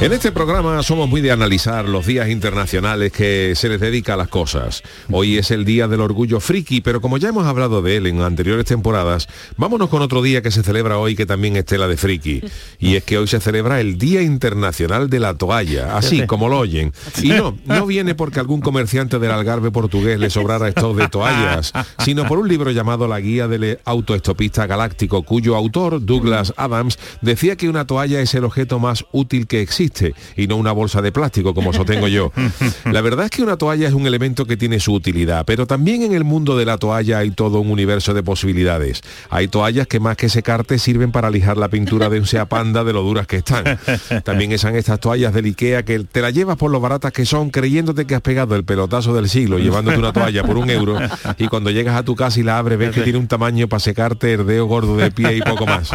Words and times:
En 0.00 0.12
este 0.12 0.30
programa 0.30 0.80
somos 0.84 1.08
muy 1.08 1.20
de 1.20 1.32
analizar 1.32 1.88
los 1.88 2.06
días 2.06 2.28
internacionales 2.28 3.10
que 3.10 3.54
se 3.56 3.68
les 3.68 3.80
dedica 3.80 4.14
a 4.14 4.16
las 4.16 4.28
cosas. 4.28 4.84
Hoy 5.10 5.38
es 5.38 5.50
el 5.50 5.64
Día 5.64 5.88
del 5.88 6.00
Orgullo 6.00 6.38
Friki, 6.38 6.80
pero 6.80 7.00
como 7.00 7.18
ya 7.18 7.30
hemos 7.30 7.46
hablado 7.46 7.82
de 7.82 7.96
él 7.96 8.06
en 8.06 8.22
anteriores 8.22 8.64
temporadas, 8.64 9.26
vámonos 9.56 9.88
con 9.88 10.00
otro 10.00 10.22
día 10.22 10.40
que 10.40 10.52
se 10.52 10.62
celebra 10.62 10.98
hoy 10.98 11.16
que 11.16 11.26
también 11.26 11.56
es 11.56 11.64
tela 11.64 11.88
de 11.88 11.96
friki. 11.96 12.42
Y 12.78 12.94
es 12.94 13.02
que 13.02 13.18
hoy 13.18 13.26
se 13.26 13.40
celebra 13.40 13.80
el 13.80 13.98
Día 13.98 14.22
Internacional 14.22 15.10
de 15.10 15.18
la 15.18 15.34
Toalla, 15.34 15.96
así 15.96 16.26
como 16.28 16.48
lo 16.48 16.60
oyen. 16.60 16.92
Y 17.20 17.30
no, 17.30 17.58
no 17.64 17.84
viene 17.84 18.14
porque 18.14 18.38
algún 18.38 18.60
comerciante 18.60 19.18
del 19.18 19.32
Algarve 19.32 19.72
portugués 19.72 20.20
le 20.20 20.30
sobrara 20.30 20.68
esto 20.68 20.94
de 20.94 21.08
toallas, 21.08 21.72
sino 21.98 22.24
por 22.28 22.38
un 22.38 22.46
libro 22.46 22.70
llamado 22.70 23.08
La 23.08 23.18
Guía 23.18 23.48
del 23.48 23.80
Autoestopista 23.84 24.68
Galáctico, 24.68 25.24
cuyo 25.24 25.56
autor, 25.56 26.04
Douglas 26.06 26.54
Adams, 26.56 27.00
decía 27.20 27.56
que 27.56 27.68
una 27.68 27.84
toalla 27.84 28.20
es 28.20 28.32
el 28.34 28.44
objeto 28.44 28.78
más 28.78 29.04
útil 29.10 29.48
que 29.48 29.60
existe 29.60 29.87
y 30.36 30.46
no 30.46 30.56
una 30.56 30.72
bolsa 30.72 31.02
de 31.02 31.12
plástico 31.12 31.54
como 31.54 31.72
sostengo 31.72 32.08
yo. 32.08 32.32
La 32.84 33.00
verdad 33.00 33.26
es 33.26 33.30
que 33.30 33.42
una 33.42 33.56
toalla 33.56 33.88
es 33.88 33.94
un 33.94 34.06
elemento 34.06 34.46
que 34.46 34.56
tiene 34.56 34.80
su 34.80 34.92
utilidad, 34.92 35.44
pero 35.44 35.66
también 35.66 36.02
en 36.02 36.14
el 36.14 36.24
mundo 36.24 36.56
de 36.56 36.64
la 36.64 36.78
toalla 36.78 37.18
hay 37.18 37.30
todo 37.30 37.60
un 37.60 37.70
universo 37.70 38.14
de 38.14 38.22
posibilidades. 38.22 39.02
Hay 39.30 39.48
toallas 39.48 39.86
que 39.86 40.00
más 40.00 40.16
que 40.16 40.28
secarte 40.28 40.78
sirven 40.78 41.12
para 41.12 41.30
lijar 41.30 41.56
la 41.56 41.68
pintura 41.68 42.08
de 42.08 42.20
un 42.20 42.26
sea 42.26 42.46
panda 42.46 42.84
de 42.84 42.92
lo 42.92 43.02
duras 43.02 43.26
que 43.26 43.36
están. 43.38 43.78
También 44.24 44.52
están 44.52 44.76
estas 44.76 45.00
toallas 45.00 45.32
del 45.32 45.46
Ikea 45.46 45.84
que 45.84 45.98
te 46.00 46.20
la 46.20 46.30
llevas 46.30 46.56
por 46.56 46.70
lo 46.70 46.80
baratas 46.80 47.12
que 47.12 47.26
son, 47.26 47.50
creyéndote 47.50 48.06
que 48.06 48.14
has 48.14 48.22
pegado 48.22 48.56
el 48.56 48.64
pelotazo 48.64 49.14
del 49.14 49.28
siglo, 49.28 49.58
llevándote 49.58 49.98
una 49.98 50.12
toalla 50.12 50.44
por 50.44 50.56
un 50.56 50.70
euro 50.70 50.98
y 51.38 51.48
cuando 51.48 51.70
llegas 51.70 51.96
a 51.96 52.02
tu 52.02 52.14
casa 52.14 52.40
y 52.40 52.42
la 52.42 52.58
abres 52.58 52.78
ves 52.78 52.94
que 52.94 53.02
tiene 53.02 53.18
un 53.18 53.28
tamaño 53.28 53.68
para 53.68 53.80
secarte 53.80 54.34
el 54.34 54.46
dedo 54.46 54.66
gordo 54.66 54.96
de 54.96 55.10
pie 55.10 55.36
y 55.36 55.42
poco 55.42 55.66
más. 55.66 55.90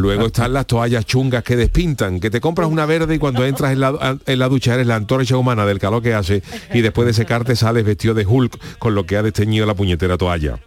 Luego 0.00 0.26
están 0.26 0.52
las 0.52 0.66
toallas 0.66 1.04
chungas 1.04 1.42
que 1.42 1.56
despintan, 1.56 2.20
que 2.20 2.30
te 2.30 2.40
compras 2.40 2.68
una 2.68 2.86
verde 2.86 3.01
y 3.10 3.18
cuando 3.18 3.44
entras 3.44 3.72
en 3.72 3.80
la, 3.80 4.18
en 4.26 4.38
la 4.38 4.48
ducha 4.48 4.74
eres 4.74 4.86
la 4.86 4.96
antorcha 4.96 5.36
humana 5.36 5.66
del 5.66 5.78
calor 5.78 6.02
que 6.02 6.14
hace 6.14 6.42
y 6.72 6.80
después 6.80 7.06
de 7.06 7.14
secarte 7.14 7.56
sales 7.56 7.84
vestido 7.84 8.14
de 8.14 8.26
Hulk 8.26 8.78
con 8.78 8.94
lo 8.94 9.06
que 9.06 9.16
ha 9.16 9.22
desteñido 9.22 9.66
la 9.66 9.74
puñetera 9.74 10.16
toalla. 10.18 10.58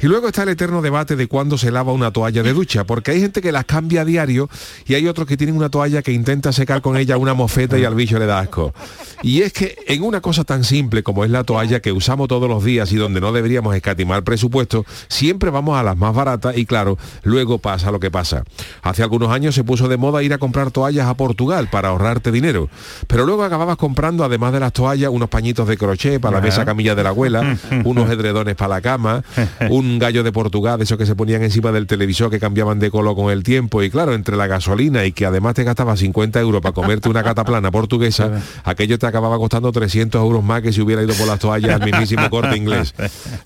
Y 0.00 0.06
luego 0.06 0.28
está 0.28 0.44
el 0.44 0.50
eterno 0.50 0.82
debate 0.82 1.16
de 1.16 1.26
cuándo 1.26 1.58
se 1.58 1.70
lava 1.70 1.92
una 1.92 2.10
toalla 2.12 2.42
de 2.42 2.52
ducha, 2.52 2.84
porque 2.84 3.12
hay 3.12 3.20
gente 3.20 3.42
que 3.42 3.52
las 3.52 3.64
cambia 3.64 4.02
a 4.02 4.04
diario 4.04 4.48
y 4.86 4.94
hay 4.94 5.06
otros 5.06 5.26
que 5.26 5.36
tienen 5.36 5.56
una 5.56 5.68
toalla 5.68 6.02
que 6.02 6.12
intenta 6.12 6.52
secar 6.52 6.82
con 6.82 6.96
ella 6.96 7.16
una 7.16 7.34
mofeta 7.34 7.78
y 7.78 7.84
al 7.84 7.94
bicho 7.94 8.18
le 8.18 8.26
da 8.26 8.38
asco. 8.38 8.74
Y 9.22 9.42
es 9.42 9.52
que 9.52 9.76
en 9.86 10.02
una 10.02 10.20
cosa 10.20 10.44
tan 10.44 10.64
simple 10.64 11.02
como 11.02 11.24
es 11.24 11.30
la 11.30 11.44
toalla 11.44 11.80
que 11.80 11.92
usamos 11.92 12.28
todos 12.28 12.48
los 12.48 12.64
días 12.64 12.92
y 12.92 12.96
donde 12.96 13.20
no 13.20 13.32
deberíamos 13.32 13.74
escatimar 13.74 14.24
presupuesto, 14.24 14.84
siempre 15.08 15.50
vamos 15.50 15.78
a 15.78 15.82
las 15.82 15.96
más 15.96 16.14
baratas 16.14 16.56
y 16.56 16.66
claro, 16.66 16.98
luego 17.22 17.58
pasa 17.58 17.90
lo 17.90 18.00
que 18.00 18.10
pasa. 18.10 18.44
Hace 18.82 19.02
algunos 19.02 19.30
años 19.30 19.54
se 19.54 19.64
puso 19.64 19.88
de 19.88 19.96
moda 19.96 20.22
ir 20.22 20.32
a 20.32 20.38
comprar 20.38 20.70
toallas 20.70 21.06
a 21.06 21.14
Portugal 21.14 21.68
para 21.70 21.81
ahorrarte 21.88 22.30
dinero. 22.30 22.68
Pero 23.06 23.26
luego 23.26 23.44
acababas 23.44 23.76
comprando, 23.76 24.24
además 24.24 24.52
de 24.52 24.60
las 24.60 24.72
toallas, 24.72 25.10
unos 25.10 25.28
pañitos 25.28 25.68
de 25.68 25.76
crochet 25.76 26.20
para 26.20 26.36
la 26.36 26.42
mesa 26.42 26.64
camilla 26.64 26.94
de 26.94 27.02
la 27.02 27.10
abuela, 27.10 27.56
unos 27.84 28.10
edredones 28.10 28.56
para 28.56 28.76
la 28.76 28.80
cama, 28.80 29.22
un 29.70 29.98
gallo 29.98 30.22
de 30.22 30.32
Portugal, 30.32 30.78
de 30.78 30.84
esos 30.84 30.98
que 30.98 31.06
se 31.06 31.14
ponían 31.14 31.42
encima 31.42 31.72
del 31.72 31.86
televisor 31.86 32.30
que 32.30 32.40
cambiaban 32.40 32.78
de 32.78 32.90
color 32.90 33.14
con 33.14 33.30
el 33.30 33.42
tiempo. 33.42 33.82
Y 33.82 33.90
claro, 33.90 34.14
entre 34.14 34.36
la 34.36 34.46
gasolina 34.46 35.04
y 35.04 35.12
que 35.12 35.26
además 35.26 35.54
te 35.54 35.64
gastaba 35.64 35.96
50 35.96 36.40
euros 36.40 36.60
para 36.60 36.72
comerte 36.72 37.08
una 37.08 37.22
cataplana 37.22 37.70
portuguesa, 37.70 38.30
aquello 38.64 38.98
te 38.98 39.06
acababa 39.06 39.36
costando 39.38 39.72
300 39.72 40.20
euros 40.22 40.44
más 40.44 40.62
que 40.62 40.72
si 40.72 40.80
hubiera 40.80 41.02
ido 41.02 41.14
por 41.14 41.26
las 41.26 41.38
toallas 41.38 41.80
al 41.80 41.84
mismísimo 41.84 42.28
corte 42.30 42.56
inglés. 42.56 42.94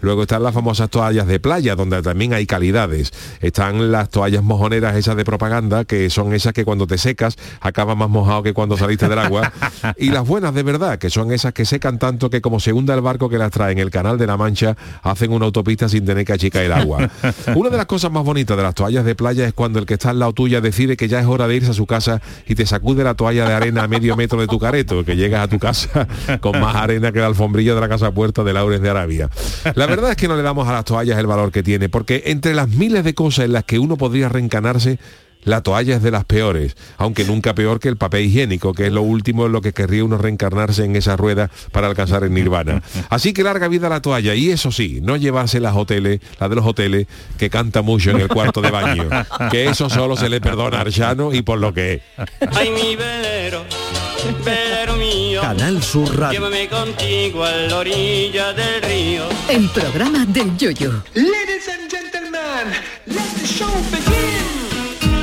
Luego 0.01 0.23
están 0.23 0.43
las 0.43 0.55
famosas 0.55 0.91
toallas 0.91 1.27
de 1.27 1.41
playa, 1.41 1.75
donde 1.75 2.03
también 2.03 2.35
hay 2.35 2.47
calidades. 2.47 3.13
Están 3.41 3.91
las 3.93 4.09
toallas 4.11 4.43
mojoneras 4.43 4.97
esas 4.97 5.17
de 5.17 5.25
propaganda, 5.25 5.85
que 5.85 6.11
son 6.11 6.33
esas 6.35 6.53
que 6.53 6.65
cuando 6.65 6.87
te 6.87 6.99
secas 6.99 7.37
acaba 7.61 7.95
más 7.95 8.09
mojado 8.27 8.43
que 8.43 8.53
cuando 8.53 8.77
saliste 8.77 9.09
del 9.09 9.19
agua. 9.19 9.53
Y 9.99 10.11
las 10.11 10.27
buenas 10.27 10.53
de 10.55 10.63
verdad, 10.63 10.99
que 10.99 11.11
son 11.11 11.33
esas 11.33 11.53
que 11.53 11.65
secan 11.65 11.99
tanto 11.99 12.29
que 12.29 12.41
como 12.41 12.59
se 12.61 12.73
hunda 12.73 12.95
el 12.95 13.01
barco 13.01 13.29
que 13.29 13.39
las 13.39 13.51
trae 13.51 13.73
en 13.73 13.79
el 13.79 13.91
canal 13.91 14.19
de 14.19 14.27
la 14.27 14.37
Mancha, 14.37 14.77
hacen 15.03 15.33
una 15.33 15.47
autopista 15.47 15.89
sin 15.89 16.05
tener 16.05 16.25
que 16.25 16.33
achicar 16.33 16.63
el 16.63 16.73
agua. 16.73 17.09
Una 17.55 17.71
de 17.71 17.77
las 17.77 17.87
cosas 17.87 18.11
más 18.11 18.25
bonitas 18.25 18.57
de 18.57 18.63
las 18.63 18.75
toallas 18.75 19.05
de 19.05 19.15
playa 19.15 19.47
es 19.47 19.53
cuando 19.53 19.79
el 19.79 19.87
que 19.87 19.95
está 19.95 20.11
al 20.11 20.19
lado 20.19 20.33
tuya 20.33 20.61
decide 20.61 20.97
que 20.97 21.09
ya 21.09 21.21
es 21.21 21.27
hora 21.27 21.47
de 21.47 21.57
irse 21.57 21.71
a 21.71 21.75
su 21.75 21.87
casa 21.87 22.21
y 22.47 22.55
te 22.55 22.67
sacude 22.67 23.05
la 23.05 23.15
toalla 23.15 23.47
de 23.47 23.55
arena 23.55 23.85
a 23.85 23.89
medio 23.89 24.17
metro 24.17 24.41
de 24.41 24.47
tu 24.47 24.59
careto, 24.59 25.05
que 25.05 25.17
llegas 25.17 25.45
a 25.45 25.49
tu 25.49 25.59
casa 25.59 26.09
con 26.41 26.61
más 26.61 26.75
arena 26.75 27.13
que 27.13 27.21
la 27.21 27.27
alfombrilla 27.27 27.75
de 27.75 27.81
la 27.81 27.89
casa 27.89 28.11
puerta 28.11 28.43
de 28.43 28.53
Laures 28.53 28.81
de 28.81 28.91
Arabia. 28.91 29.31
La 29.75 29.87
verdad 29.87 30.11
es 30.11 30.17
que 30.17 30.29
no 30.29 30.37
le 30.37 30.43
damos 30.43 30.67
a 30.69 30.73
las 30.73 30.85
toallas 30.85 31.19
el 31.19 31.27
valor 31.27 31.53
que 31.53 31.63
tiene, 31.63 31.89
porque 31.89 32.25
entre 32.27 32.55
las 32.55 32.69
miles 32.69 33.05
de 33.05 33.15
cosas 33.15 33.45
en 33.45 33.53
las 33.53 33.65
que 33.65 33.79
uno 33.79 33.97
podría 33.97 34.29
reencanarse, 34.29 34.99
la 35.47 35.62
toalla 35.62 35.97
es 35.97 36.03
de 36.03 36.11
las 36.11 36.25
peores, 36.25 36.77
aunque 36.99 37.25
nunca 37.25 37.55
peor 37.55 37.79
que 37.79 37.89
el 37.89 37.97
papel 37.97 38.25
higiénico, 38.27 38.75
que 38.75 38.87
es 38.87 38.93
lo 38.93 39.03
último 39.03 39.47
en 39.47 39.53
lo 39.53 39.62
que 39.62 39.73
querría 39.73 40.05
uno 40.05 40.19
reencarnarse 40.19 40.84
en 40.84 40.97
esa 40.97 41.17
rueda 41.17 41.51
para 41.71 41.87
alcanzar 41.87 42.25
el 42.25 42.34
nirvana. 42.34 42.83
Así 43.11 43.33
que 43.33 43.45
larga 43.45 43.69
vida 43.69 43.89
la 43.89 44.03
toalla, 44.03 44.34
y 44.34 44.51
eso 44.51 44.73
sí, 44.73 44.99
no 45.03 45.17
llevarse 45.17 45.61
las 45.61 45.77
hoteles, 45.77 46.21
la 46.41 46.49
de 46.49 46.57
los 46.57 46.67
hoteles, 46.67 47.07
que 47.39 47.49
canta 47.49 47.83
mucho 47.83 48.11
en 48.11 48.21
el 48.21 48.29
cuarto 48.29 48.61
de 48.61 48.73
baño, 48.73 49.09
que 49.51 49.67
eso 49.67 49.89
solo 49.89 50.17
se 50.17 50.29
le 50.29 50.41
perdona 50.41 50.79
a 50.79 50.81
Arjano 50.81 51.33
y 51.33 51.43
por 51.43 51.59
lo 51.59 51.73
que 51.73 51.95
es. 51.95 52.03
Ay, 52.53 52.71
mi 52.71 52.97
velero, 52.97 53.65
velero 54.45 54.97
mío, 54.97 55.43
Canal 55.43 55.81
Sur 55.81 56.19
Radio. 56.19 56.41
llévame 56.41 56.69
contigo 56.69 57.45
a 57.45 57.53
la 57.53 57.77
orilla 57.77 58.53
del 58.53 58.83
río. 58.83 59.28
El 59.49 59.69
programa 59.71 60.27
del 60.27 60.57
Yoyo. 60.57 61.05
Ladies 61.15 61.69
and 61.69 61.89
gentlemen, 61.89 62.75
let 63.07 63.23
the 63.41 63.47
show 63.47 63.71
begin. 63.93 64.06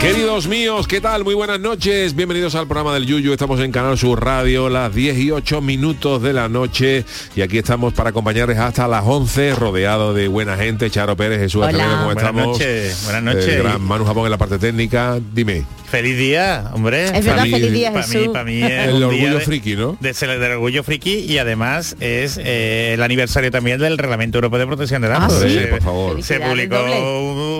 Queridos 0.04 0.50
míos, 0.50 0.86
¿qué 0.86 1.00
tal? 1.00 1.24
Muy 1.24 1.34
buenas 1.34 1.62
noches. 1.62 2.14
Bienvenidos 2.14 2.56
al 2.56 2.68
programa 2.68 2.94
del 2.94 3.06
Yuyu. 3.06 3.32
Estamos 3.32 3.62
en 3.62 3.72
Canal 3.72 3.98
Sur 3.98 4.22
Radio, 4.22 4.68
las 4.68 4.94
10 4.94 5.18
y 5.18 5.32
8 5.32 5.62
minutos 5.62 6.22
de 6.22 6.34
la 6.34 6.50
noche. 6.50 7.06
Y 7.38 7.42
aquí 7.42 7.58
estamos 7.58 7.94
para 7.94 8.10
acompañarles 8.10 8.58
hasta 8.58 8.86
las 8.90 9.06
11, 9.06 9.56
rodeado 9.56 10.14
de 10.14 10.28
buena 10.28 10.58
gente. 10.58 10.92
Charo 10.92 11.16
Pérez, 11.16 11.40
Jesús 11.40 11.64
Hola. 11.64 11.70
Acevedo, 11.70 11.92
¿cómo 11.92 12.06
Buenas 12.08 12.24
estamos? 12.24 12.48
noches, 12.48 13.02
buenas 13.06 13.24
noches. 13.24 13.48
Eh, 13.48 13.60
gran 13.60 13.82
Manu 13.82 14.04
Japón 14.04 14.26
en 14.26 14.32
la 14.32 14.38
parte 14.38 14.60
técnica. 14.60 15.22
Dime. 15.34 15.64
Feliz 15.94 16.18
día, 16.18 16.72
hombre. 16.74 17.06
Es 17.06 17.24
verdad, 17.24 17.44
feliz 17.44 17.72
día, 17.72 17.92
Para 17.94 18.08
mí, 18.08 18.14
Jesús. 18.14 18.28
para 18.34 18.44
mí 18.46 18.64
es 18.64 18.88
El 18.88 18.96
un 18.96 19.04
orgullo 19.04 19.28
día 19.30 19.34
de- 19.38 19.46
friki, 19.46 19.76
¿no? 19.76 19.96
De, 20.00 20.14
ser- 20.16 20.40
del 20.40 20.52
orgullo 20.54 20.84
friki 20.84 21.20
y 21.20 21.38
además 21.38 21.96
es 22.00 22.40
eh, 22.44 22.94
el 22.96 23.04
aniversario 23.04 23.52
también 23.52 23.80
del 23.80 24.00
Reglamento 24.00 24.40
Europeo 24.40 24.58
de 24.58 24.66
Protección 24.66 25.04
de 25.04 25.10
Datos. 25.10 25.40
Ah, 25.44 25.48
¿sí? 25.48 25.54
Se- 25.54 25.68
por 25.68 25.84
favor. 25.84 26.24
Se 26.24 26.40
publicó 26.40 26.84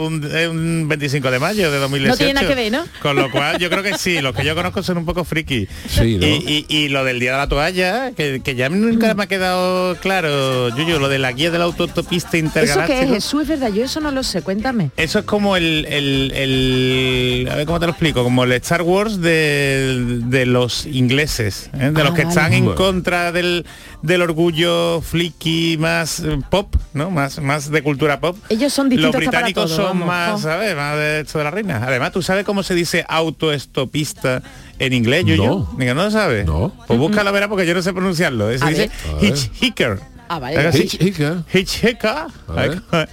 un, 0.08 0.26
un 0.50 0.88
25 0.88 1.30
de 1.30 1.38
mayo 1.38 1.72
de 1.72 1.78
2018. 1.78 2.10
No 2.12 2.18
tiene 2.18 2.34
nada 2.34 2.48
que 2.48 2.56
ver, 2.56 2.72
¿no? 2.72 2.86
Con 3.04 3.16
lo 3.18 3.30
cual 3.30 3.60
yo 3.60 3.70
creo 3.70 3.84
que 3.84 4.00
sí, 4.00 4.20
los 4.20 4.36
que 4.36 4.44
yo 4.44 4.56
conozco 4.56 4.82
son 4.82 4.98
un 4.98 5.06
poco 5.06 5.24
friki. 5.24 5.68
Sí, 5.88 6.18
¿no? 6.18 6.26
y, 6.26 6.66
y- 6.68 6.76
y 6.76 6.90
lo 6.90 7.04
del 7.06 7.20
día 7.20 7.34
de 7.34 7.38
la 7.38 7.48
toalla, 7.48 8.14
que, 8.18 8.42
que 8.44 8.56
ya 8.56 8.68
nunca 8.70 9.14
me 9.14 9.26
ha 9.26 9.28
quedado 9.28 9.96
claro, 9.98 10.70
Yuyu, 10.76 10.98
lo 10.98 11.08
de 11.08 11.20
la 11.20 11.34
guía 11.34 11.52
de 11.52 11.60
la 11.60 11.66
autopista 11.66 12.02
¿Eso 12.16 12.30
qué 12.32 12.38
es, 12.38 12.44
intergaláctica. 12.46 13.08
Jesús? 13.14 13.44
Es 13.44 13.48
verdad, 13.50 13.72
yo 13.72 13.84
eso 13.86 14.00
no 14.00 14.10
lo 14.10 14.24
sé, 14.24 14.42
cuéntame. 14.42 14.90
Eso 14.98 15.20
es 15.20 15.26
como 15.26 15.56
el, 15.56 15.86
el- 15.88 16.32
el- 16.36 17.48
a 17.52 17.56
ver 17.58 17.68
cómo 17.68 17.80
te 17.80 17.86
lo 17.86 17.92
explico, 17.92 18.23
como 18.24 18.44
el 18.44 18.52
Star 18.54 18.82
Wars 18.82 19.22
de, 19.22 20.20
de 20.26 20.46
los 20.46 20.86
ingleses, 20.86 21.70
¿eh? 21.74 21.92
de 21.92 22.02
Ah, 22.02 22.04
los 22.06 22.14
que 22.14 22.24
vale. 22.24 22.30
están 22.30 22.54
en 22.54 22.74
contra 22.76 23.32
del, 23.32 23.66
del 24.02 24.22
orgullo 24.22 25.02
flicky 25.02 25.78
más 25.80 26.20
eh, 26.22 26.40
pop, 26.50 26.76
¿no? 26.94 27.12
Más, 27.12 27.40
más 27.42 27.70
de 27.72 27.82
cultura 27.84 28.20
pop. 28.20 28.38
Ellos 28.50 28.72
son 28.74 28.86
Los 28.86 28.92
distintos 28.98 29.20
que 29.22 29.26
para 29.26 29.38
británicos 29.48 29.66
todo, 29.76 29.76
son 29.90 30.00
vamos. 30.00 30.08
más, 30.08 30.34
Oh. 30.34 30.38
¿sabes? 30.40 30.76
Más 30.76 30.96
de 30.98 31.20
esto 31.22 31.38
de 31.38 31.44
la 31.44 31.52
reina. 31.52 31.82
Además, 31.86 32.12
¿tú 32.12 32.22
sabes 32.22 32.44
cómo 32.46 32.64
se 32.64 32.74
dice 32.76 33.06
autoestopista 33.08 34.42
en 34.80 34.94
inglés, 34.94 35.26
yo 35.26 35.36
No. 35.38 35.76
Diga, 35.78 35.94
¿no 35.94 36.04
lo 36.04 36.12
sabes? 36.12 36.46
No. 36.46 36.74
Pues 36.88 37.00
búscalo, 37.00 37.32
verá, 37.32 37.48
porque 37.48 37.66
yo 37.66 37.74
no 37.74 37.82
sé 37.82 37.94
pronunciarlo. 37.94 38.56
Se 38.58 38.64
A 38.64 38.70
dice 38.70 38.90
hitchhiker. 39.22 40.00
Ah, 40.30 40.40
vale. 40.40 40.72
Hitchhiker. 40.72 41.44
Hitchhiker. 41.54 42.28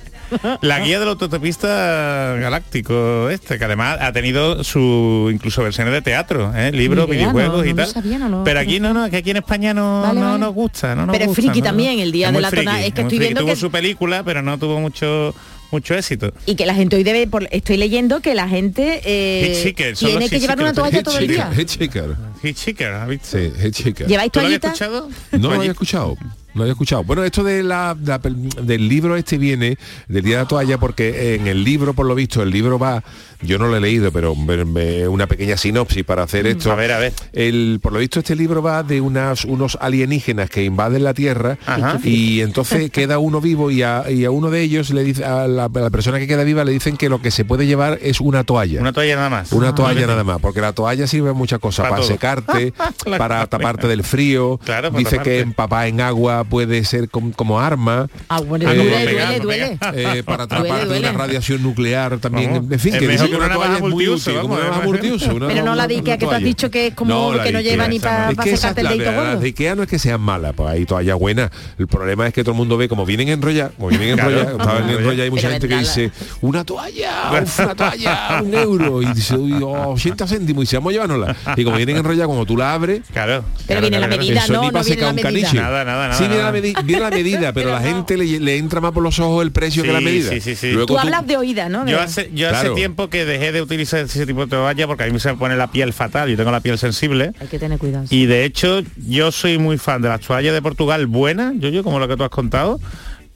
La 0.62 0.80
guía 0.80 0.98
del 1.00 1.08
autotopista 1.08 2.36
galáctico 2.40 3.28
este, 3.30 3.58
que 3.58 3.64
además 3.64 3.98
ha 4.00 4.12
tenido 4.12 4.62
su 4.64 5.28
incluso 5.32 5.62
versiones 5.62 5.92
de 5.92 6.02
teatro, 6.02 6.52
¿eh? 6.56 6.72
libros, 6.72 7.08
idea, 7.08 7.18
videojuegos 7.18 7.58
no, 7.58 7.64
y 7.66 7.70
no 7.70 7.76
tal. 7.84 7.86
sabía, 7.92 8.18
no 8.18 8.28
lo 8.28 8.44
Pero 8.44 8.60
aquí 8.60 8.80
no, 8.80 8.92
no, 8.94 9.08
que 9.10 9.16
aquí 9.18 9.30
en 9.30 9.38
España 9.38 9.74
no, 9.74 10.02
Vale, 10.02 10.20
no 10.20 10.26
vale. 10.26 10.38
nos 10.38 10.54
gusta, 10.54 10.94
no 10.94 11.06
nos 11.06 11.12
Pero 11.12 11.24
es 11.24 11.28
gusta, 11.28 11.42
friki 11.42 11.60
¿no? 11.60 11.64
también, 11.66 11.98
el 12.00 12.12
día 12.12 12.28
Es 12.28 12.34
de 12.34 12.40
la 12.40 12.50
friki, 12.50 12.64
tona- 12.66 12.78
es 12.78 12.82
que 12.94 13.00
estoy 13.02 13.04
friki. 13.04 13.18
viendo 13.20 13.40
tuvo 13.40 13.50
que- 13.50 13.56
su 13.56 13.70
película, 13.70 14.22
pero 14.24 14.42
no 14.42 14.58
tuvo 14.58 14.80
mucho 14.80 15.34
mucho 15.72 15.94
éxito. 15.94 16.32
Y 16.46 16.56
que 16.56 16.66
la 16.66 16.74
gente 16.74 16.96
hoy 16.96 17.04
debe, 17.04 17.28
por- 17.28 17.46
estoy 17.52 17.76
leyendo 17.76 18.20
que 18.20 18.34
la 18.34 18.48
gente 18.48 19.00
eh, 19.04 19.72
tiene 19.96 20.28
que 20.28 20.40
llevar 20.40 20.58
una 20.58 20.72
toalla 20.72 21.00
todo 21.04 21.16
el 21.18 21.28
día. 21.28 21.48
Hitchhiker. 21.56 22.16
Hitchhiker, 22.42 22.92
¿has 22.92 23.08
visto? 23.08 23.38
Sí, 23.38 23.52
Hitchhiker. 23.64 24.08
¿Lleváis 24.08 24.32
¿Tú 24.32 24.40
lo 24.40 24.46
habías 24.46 24.64
escuchado? 24.64 25.08
No 25.30 25.48
lo 25.50 25.54
había 25.54 25.70
escuchado. 25.70 26.16
No 26.54 26.62
había 26.62 26.72
escuchado. 26.72 27.04
Bueno, 27.04 27.22
esto 27.24 27.44
de 27.44 27.62
la, 27.62 27.96
la- 28.04 28.18
del 28.18 28.88
libro 28.88 29.16
este 29.16 29.38
viene 29.38 29.78
del 30.08 30.24
día 30.24 30.36
de 30.38 30.42
la 30.42 30.48
toalla 30.48 30.78
porque 30.78 31.34
en 31.34 31.46
el 31.46 31.62
libro, 31.64 31.94
por 31.94 32.06
lo 32.06 32.14
visto, 32.14 32.42
el 32.42 32.50
libro 32.50 32.78
va, 32.78 33.02
yo 33.40 33.58
no 33.58 33.68
lo 33.68 33.76
he 33.76 33.80
leído, 33.80 34.10
pero 34.10 34.34
me- 34.34 34.64
me- 34.64 35.06
una 35.08 35.26
pequeña 35.26 35.56
sinopsis 35.56 36.04
para 36.04 36.24
hacer 36.24 36.46
esto. 36.46 36.72
A 36.72 36.74
ver, 36.74 36.92
a 36.92 36.98
ver. 36.98 37.12
El, 37.32 37.78
por 37.82 37.92
lo 37.92 38.00
visto 38.00 38.18
este 38.18 38.34
libro 38.34 38.62
va 38.62 38.82
de 38.82 39.00
unas, 39.00 39.44
unos 39.44 39.78
alienígenas 39.80 40.50
que 40.50 40.64
invaden 40.64 41.04
la 41.04 41.14
Tierra 41.14 41.56
Ajá. 41.66 42.00
y 42.02 42.40
entonces 42.40 42.90
queda 42.92 43.18
uno 43.18 43.40
vivo 43.40 43.70
y 43.70 43.82
a, 43.82 44.10
y 44.10 44.24
a 44.24 44.30
uno 44.30 44.50
de 44.50 44.60
ellos 44.62 44.90
le 44.90 45.04
dice 45.04 45.24
a 45.24 45.46
la, 45.46 45.64
a 45.66 45.70
la 45.78 45.90
persona 45.90 46.18
que 46.18 46.26
queda 46.26 46.42
viva 46.44 46.64
le 46.64 46.72
dicen 46.72 46.96
que 46.96 47.08
lo 47.08 47.22
que 47.22 47.30
se 47.30 47.44
puede 47.44 47.66
llevar 47.66 47.98
es 48.02 48.20
una 48.20 48.42
toalla. 48.44 48.80
Una 48.80 48.92
toalla 48.92 49.16
nada 49.16 49.30
más. 49.30 49.52
Una 49.52 49.74
toalla 49.74 50.00
Ah, 50.04 50.06
nada 50.06 50.24
más, 50.24 50.40
porque 50.40 50.60
la 50.60 50.72
toalla 50.72 51.06
sirve 51.06 51.32
muchas 51.32 51.58
cosas, 51.60 51.84
Para 51.84 51.96
para, 51.96 52.06
secarte, 52.06 52.72
para 53.04 53.18
toalla. 53.28 53.46
taparte 53.46 53.86
del 53.88 54.02
frío. 54.02 54.58
Claro, 54.64 54.88
para 54.90 54.98
Dice 54.98 55.10
taparte. 55.16 55.30
que 55.30 55.40
empapar 55.40 55.86
en 55.88 56.00
agua 56.00 56.39
puede 56.44 56.84
ser 56.84 57.08
com- 57.08 57.32
como 57.32 57.60
arma. 57.60 58.08
Ah, 58.28 58.40
bueno, 58.40 58.70
Eh, 58.70 58.74
duele, 58.76 58.90
para 59.14 59.38
duele, 59.38 59.40
duele. 59.40 59.78
eh, 60.18 60.22
para 60.24 60.46
Duele, 60.46 60.70
atraparte 60.70 60.92
de 60.94 60.98
una 61.00 61.12
radiación 61.12 61.62
nuclear 61.62 62.18
también. 62.18 62.52
Vamos, 62.54 62.72
en 62.72 62.78
fin, 62.80 62.94
es 62.94 63.00
que 63.00 63.06
mejor 63.08 63.28
que 63.30 63.36
una 63.36 63.46
una 63.46 63.54
toalla 63.54 63.74
es 63.76 63.80
muy 63.82 64.08
útil, 64.08 64.24
como 64.24 64.34
una 64.34 64.42
vamos, 64.42 64.58
navaja 64.58 64.68
además. 64.80 64.86
multiuso, 65.02 65.34
una- 65.34 65.46
Pero 65.48 65.64
no 65.64 65.74
la 65.74 65.86
de 65.86 65.94
una 65.94 66.00
Ikea 66.00 66.18
que 66.18 66.26
tú 66.26 66.32
has 66.32 66.42
dicho 66.42 66.70
que 66.70 66.86
es 66.88 66.94
como 66.94 67.34
la 67.34 67.42
que 67.44 67.52
no 67.52 67.60
lleva 67.60 67.88
ni 67.88 67.98
para 68.00 68.30
secarte 68.44 68.80
el 68.82 68.88
dedito 68.88 69.04
Las 69.04 69.14
gordo. 69.14 69.40
de 69.40 69.46
Ikea 69.46 69.74
no 69.74 69.82
es 69.82 69.88
que 69.88 69.98
sean 69.98 70.20
malas, 70.20 70.52
pues 70.56 70.68
hay 70.70 70.84
toallas 70.86 71.18
buenas. 71.18 71.50
El 71.78 71.86
problema 71.88 72.26
es 72.26 72.32
que 72.34 72.42
todo 72.42 72.52
el 72.52 72.58
mundo 72.58 72.76
ve 72.76 72.88
como 72.88 73.04
vienen 73.06 73.28
enrolladas, 73.28 73.72
como 73.76 73.88
vienen 73.88 74.18
enrolladas, 74.18 74.52
estaban 74.52 74.88
enrolladas 74.90 75.20
hay 75.24 75.30
mucha 75.30 75.50
gente 75.50 75.68
que 75.68 75.76
dice, 75.76 76.10
una 76.40 76.64
toalla, 76.64 77.30
una 77.30 77.74
toalla, 77.74 78.42
un 78.42 78.54
euro, 78.54 79.02
y 79.02 79.06
dice, 79.12 79.34
"Uy, 79.36 79.52
oh, 79.62 79.92
80 79.92 80.26
céntimos, 80.26 80.62
y 80.62 80.64
dice, 80.66 80.76
vamos 80.76 80.90
a 80.90 80.92
llevárnosla. 80.94 81.36
Y 81.56 81.64
como 81.64 81.76
vienen 81.76 81.96
enrolladas, 81.98 82.26
cuando 82.26 82.46
tú 82.46 82.56
la 82.56 82.72
abres, 82.74 83.00
Claro. 83.12 83.44
Pero 83.66 83.80
viene 83.80 83.98
la 84.00 84.06
medida, 84.06 84.40
eso 84.44 84.52
no, 84.52 84.70
no 84.70 84.82
viene 84.82 85.00
la 85.02 85.08
un 85.10 85.14
medida. 85.16 85.52
Nada, 85.52 85.84
nada, 85.84 86.08
nada, 86.08 86.18
viene 86.30 86.42
la, 86.44 86.50
nada. 86.52 86.58
medi- 86.58 86.84
viene 86.84 87.02
la 87.02 87.10
medida, 87.10 87.52
pero, 87.52 87.52
Pero 87.54 87.70
la 87.72 87.80
no. 87.80 87.86
gente 87.86 88.16
le, 88.16 88.40
le 88.40 88.56
entra 88.56 88.80
más 88.80 88.92
por 88.92 89.02
los 89.02 89.18
ojos 89.18 89.42
el 89.44 89.52
precio 89.52 89.82
que 89.82 89.92
la 89.92 89.98
Sí, 89.98 90.04
medida. 90.04 90.30
sí, 90.30 90.40
sí, 90.40 90.56
sí. 90.56 90.70
Luego 90.72 90.86
Tú 90.86 90.98
hablas 90.98 91.26
de 91.26 91.36
oída, 91.36 91.68
¿no? 91.68 91.86
Yo 91.86 92.00
hace, 92.00 92.30
yo 92.34 92.48
hace 92.50 92.70
tiempo 92.70 93.08
que 93.10 93.24
dejé 93.24 93.52
de 93.52 93.60
utilizar 93.62 94.00
ese 94.00 94.26
tipo 94.26 94.40
de 94.46 94.50
toalla 94.50 94.86
porque 94.86 95.04
a 95.04 95.06
mí 95.08 95.20
se 95.20 95.30
me 95.32 95.38
pone 95.38 95.56
la 95.56 95.70
piel 95.70 95.92
fatal, 95.92 96.28
yo 96.30 96.36
tengo 96.36 96.50
la 96.50 96.60
piel 96.60 96.78
sensible. 96.78 97.32
Hay 97.40 97.46
que 97.48 97.58
tener 97.58 97.78
cuidado. 97.78 98.06
Y 98.10 98.26
de 98.26 98.44
hecho, 98.44 98.82
yo 99.06 99.30
soy 99.32 99.58
muy 99.58 99.78
fan 99.78 100.02
de 100.02 100.08
las 100.08 100.20
toallas 100.20 100.54
de 100.54 100.62
Portugal 100.62 101.06
buenas, 101.06 101.54
yo, 101.58 101.68
yo 101.68 101.82
como 101.84 101.98
lo 101.98 102.08
que 102.08 102.16
tú 102.16 102.24
has 102.24 102.30
contado. 102.30 102.80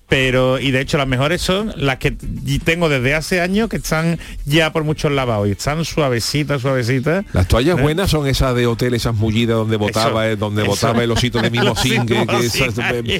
Pero, 0.07 0.59
y 0.61 0.71
de 0.71 0.81
hecho 0.83 0.99
las 0.99 1.09
mejores 1.09 1.41
son 1.41 1.73
las 1.77 1.97
que 1.97 2.15
y 2.45 2.59
tengo 2.59 2.91
desde 2.91 3.15
hace 3.15 3.41
años 3.41 3.71
que 3.71 3.77
están 3.77 4.19
ya 4.45 4.71
por 4.71 4.85
muchos 4.85 5.11
lavados 5.11 5.49
y 5.49 5.53
están 5.53 5.83
suavecitas, 5.85 6.61
suavecitas. 6.61 7.25
Las 7.33 7.49
toallas 7.49 7.81
buenas 7.81 8.11
son 8.11 8.27
esas 8.27 8.55
de 8.55 8.67
hotel, 8.67 8.93
esas 8.95 9.15
mullidas 9.15 9.57
donde 9.57 9.77
botaba, 9.77 10.27
Eso, 10.27 10.33
eh, 10.35 10.37
donde 10.37 10.63
eso. 10.63 10.71
botaba 10.73 11.03
el 11.03 11.11
osito 11.11 11.41
de 11.41 11.51
mimosín, 11.51 12.05
que, 12.07 12.27
que 12.27 12.37
esas, 12.47 12.77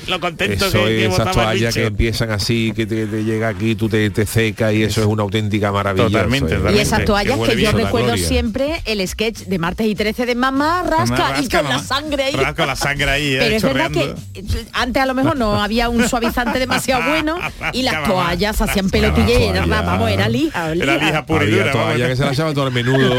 lo 0.09 0.21
contento 0.21 0.67
eso 0.67 0.79
que- 0.85 0.85
que 0.85 1.07
es, 1.07 1.13
esas 1.15 1.33
toallas 1.33 1.75
que 1.75 1.87
empiezan 1.87 2.31
así, 2.31 2.73
que 2.77 2.85
te, 2.87 3.07
te 3.07 3.25
llega 3.25 3.49
aquí, 3.49 3.75
tú 3.75 3.89
te, 3.89 4.11
te 4.11 4.27
seca 4.27 4.71
y 4.73 4.83
eso 4.83 5.01
es 5.01 5.07
una 5.07 5.23
auténtica 5.23 5.73
maravilla. 5.73 6.07
Totalmente, 6.07 6.55
eso 6.55 6.69
es- 6.69 6.77
Y 6.77 6.79
esas 6.81 6.99
que 7.01 7.05
toallas 7.07 7.39
que 7.41 7.63
yo 7.63 7.73
recuerdo 7.73 8.09
gloria. 8.09 8.29
siempre 8.29 8.83
el 8.85 9.07
sketch 9.09 9.45
de 9.47 9.59
martes 9.59 9.87
y 9.87 9.95
13 9.95 10.27
de 10.27 10.35
mamá 10.35 10.83
rasca, 10.83 11.17
Mamá, 11.31 11.41
y 11.43 11.49
con 11.49 11.65
la 11.65 11.79
sangre 11.79 12.25
ahí. 12.25 12.35
Rasca 12.37 12.67
la 12.67 12.77
sangre 12.77 13.11
ahí, 13.11 13.35
eh, 13.35 13.39
Pero 13.41 13.57
es 13.57 13.63
verdad 13.63 13.91
que 13.91 14.15
eh, 14.35 14.45
antes 14.75 15.03
a 15.03 15.07
lo 15.07 15.15
mejor 15.15 15.37
no 15.39 15.63
había 15.63 15.89
un 15.89 16.07
suavizante 16.09 16.59
demasiado 16.75 17.11
bueno 17.11 17.39
y 17.73 17.83
las 17.83 18.05
toallas 18.05 18.61
hacían 18.61 18.91
toalla. 18.91 19.83
vamos, 19.83 20.11
era 20.11 20.29
lija. 20.29 20.73
Era 20.73 20.95
lija. 20.95 21.07
lija 21.07 21.27
pura 21.27 21.45
y 21.45 21.51
dura. 21.51 21.65
vamos. 21.67 21.83
toallas 21.89 22.09
que 22.09 22.17
se 22.17 22.25
la 22.25 22.33
echaban 22.33 22.55
todo 22.55 22.67
al 22.67 22.73
menudo 22.73 23.15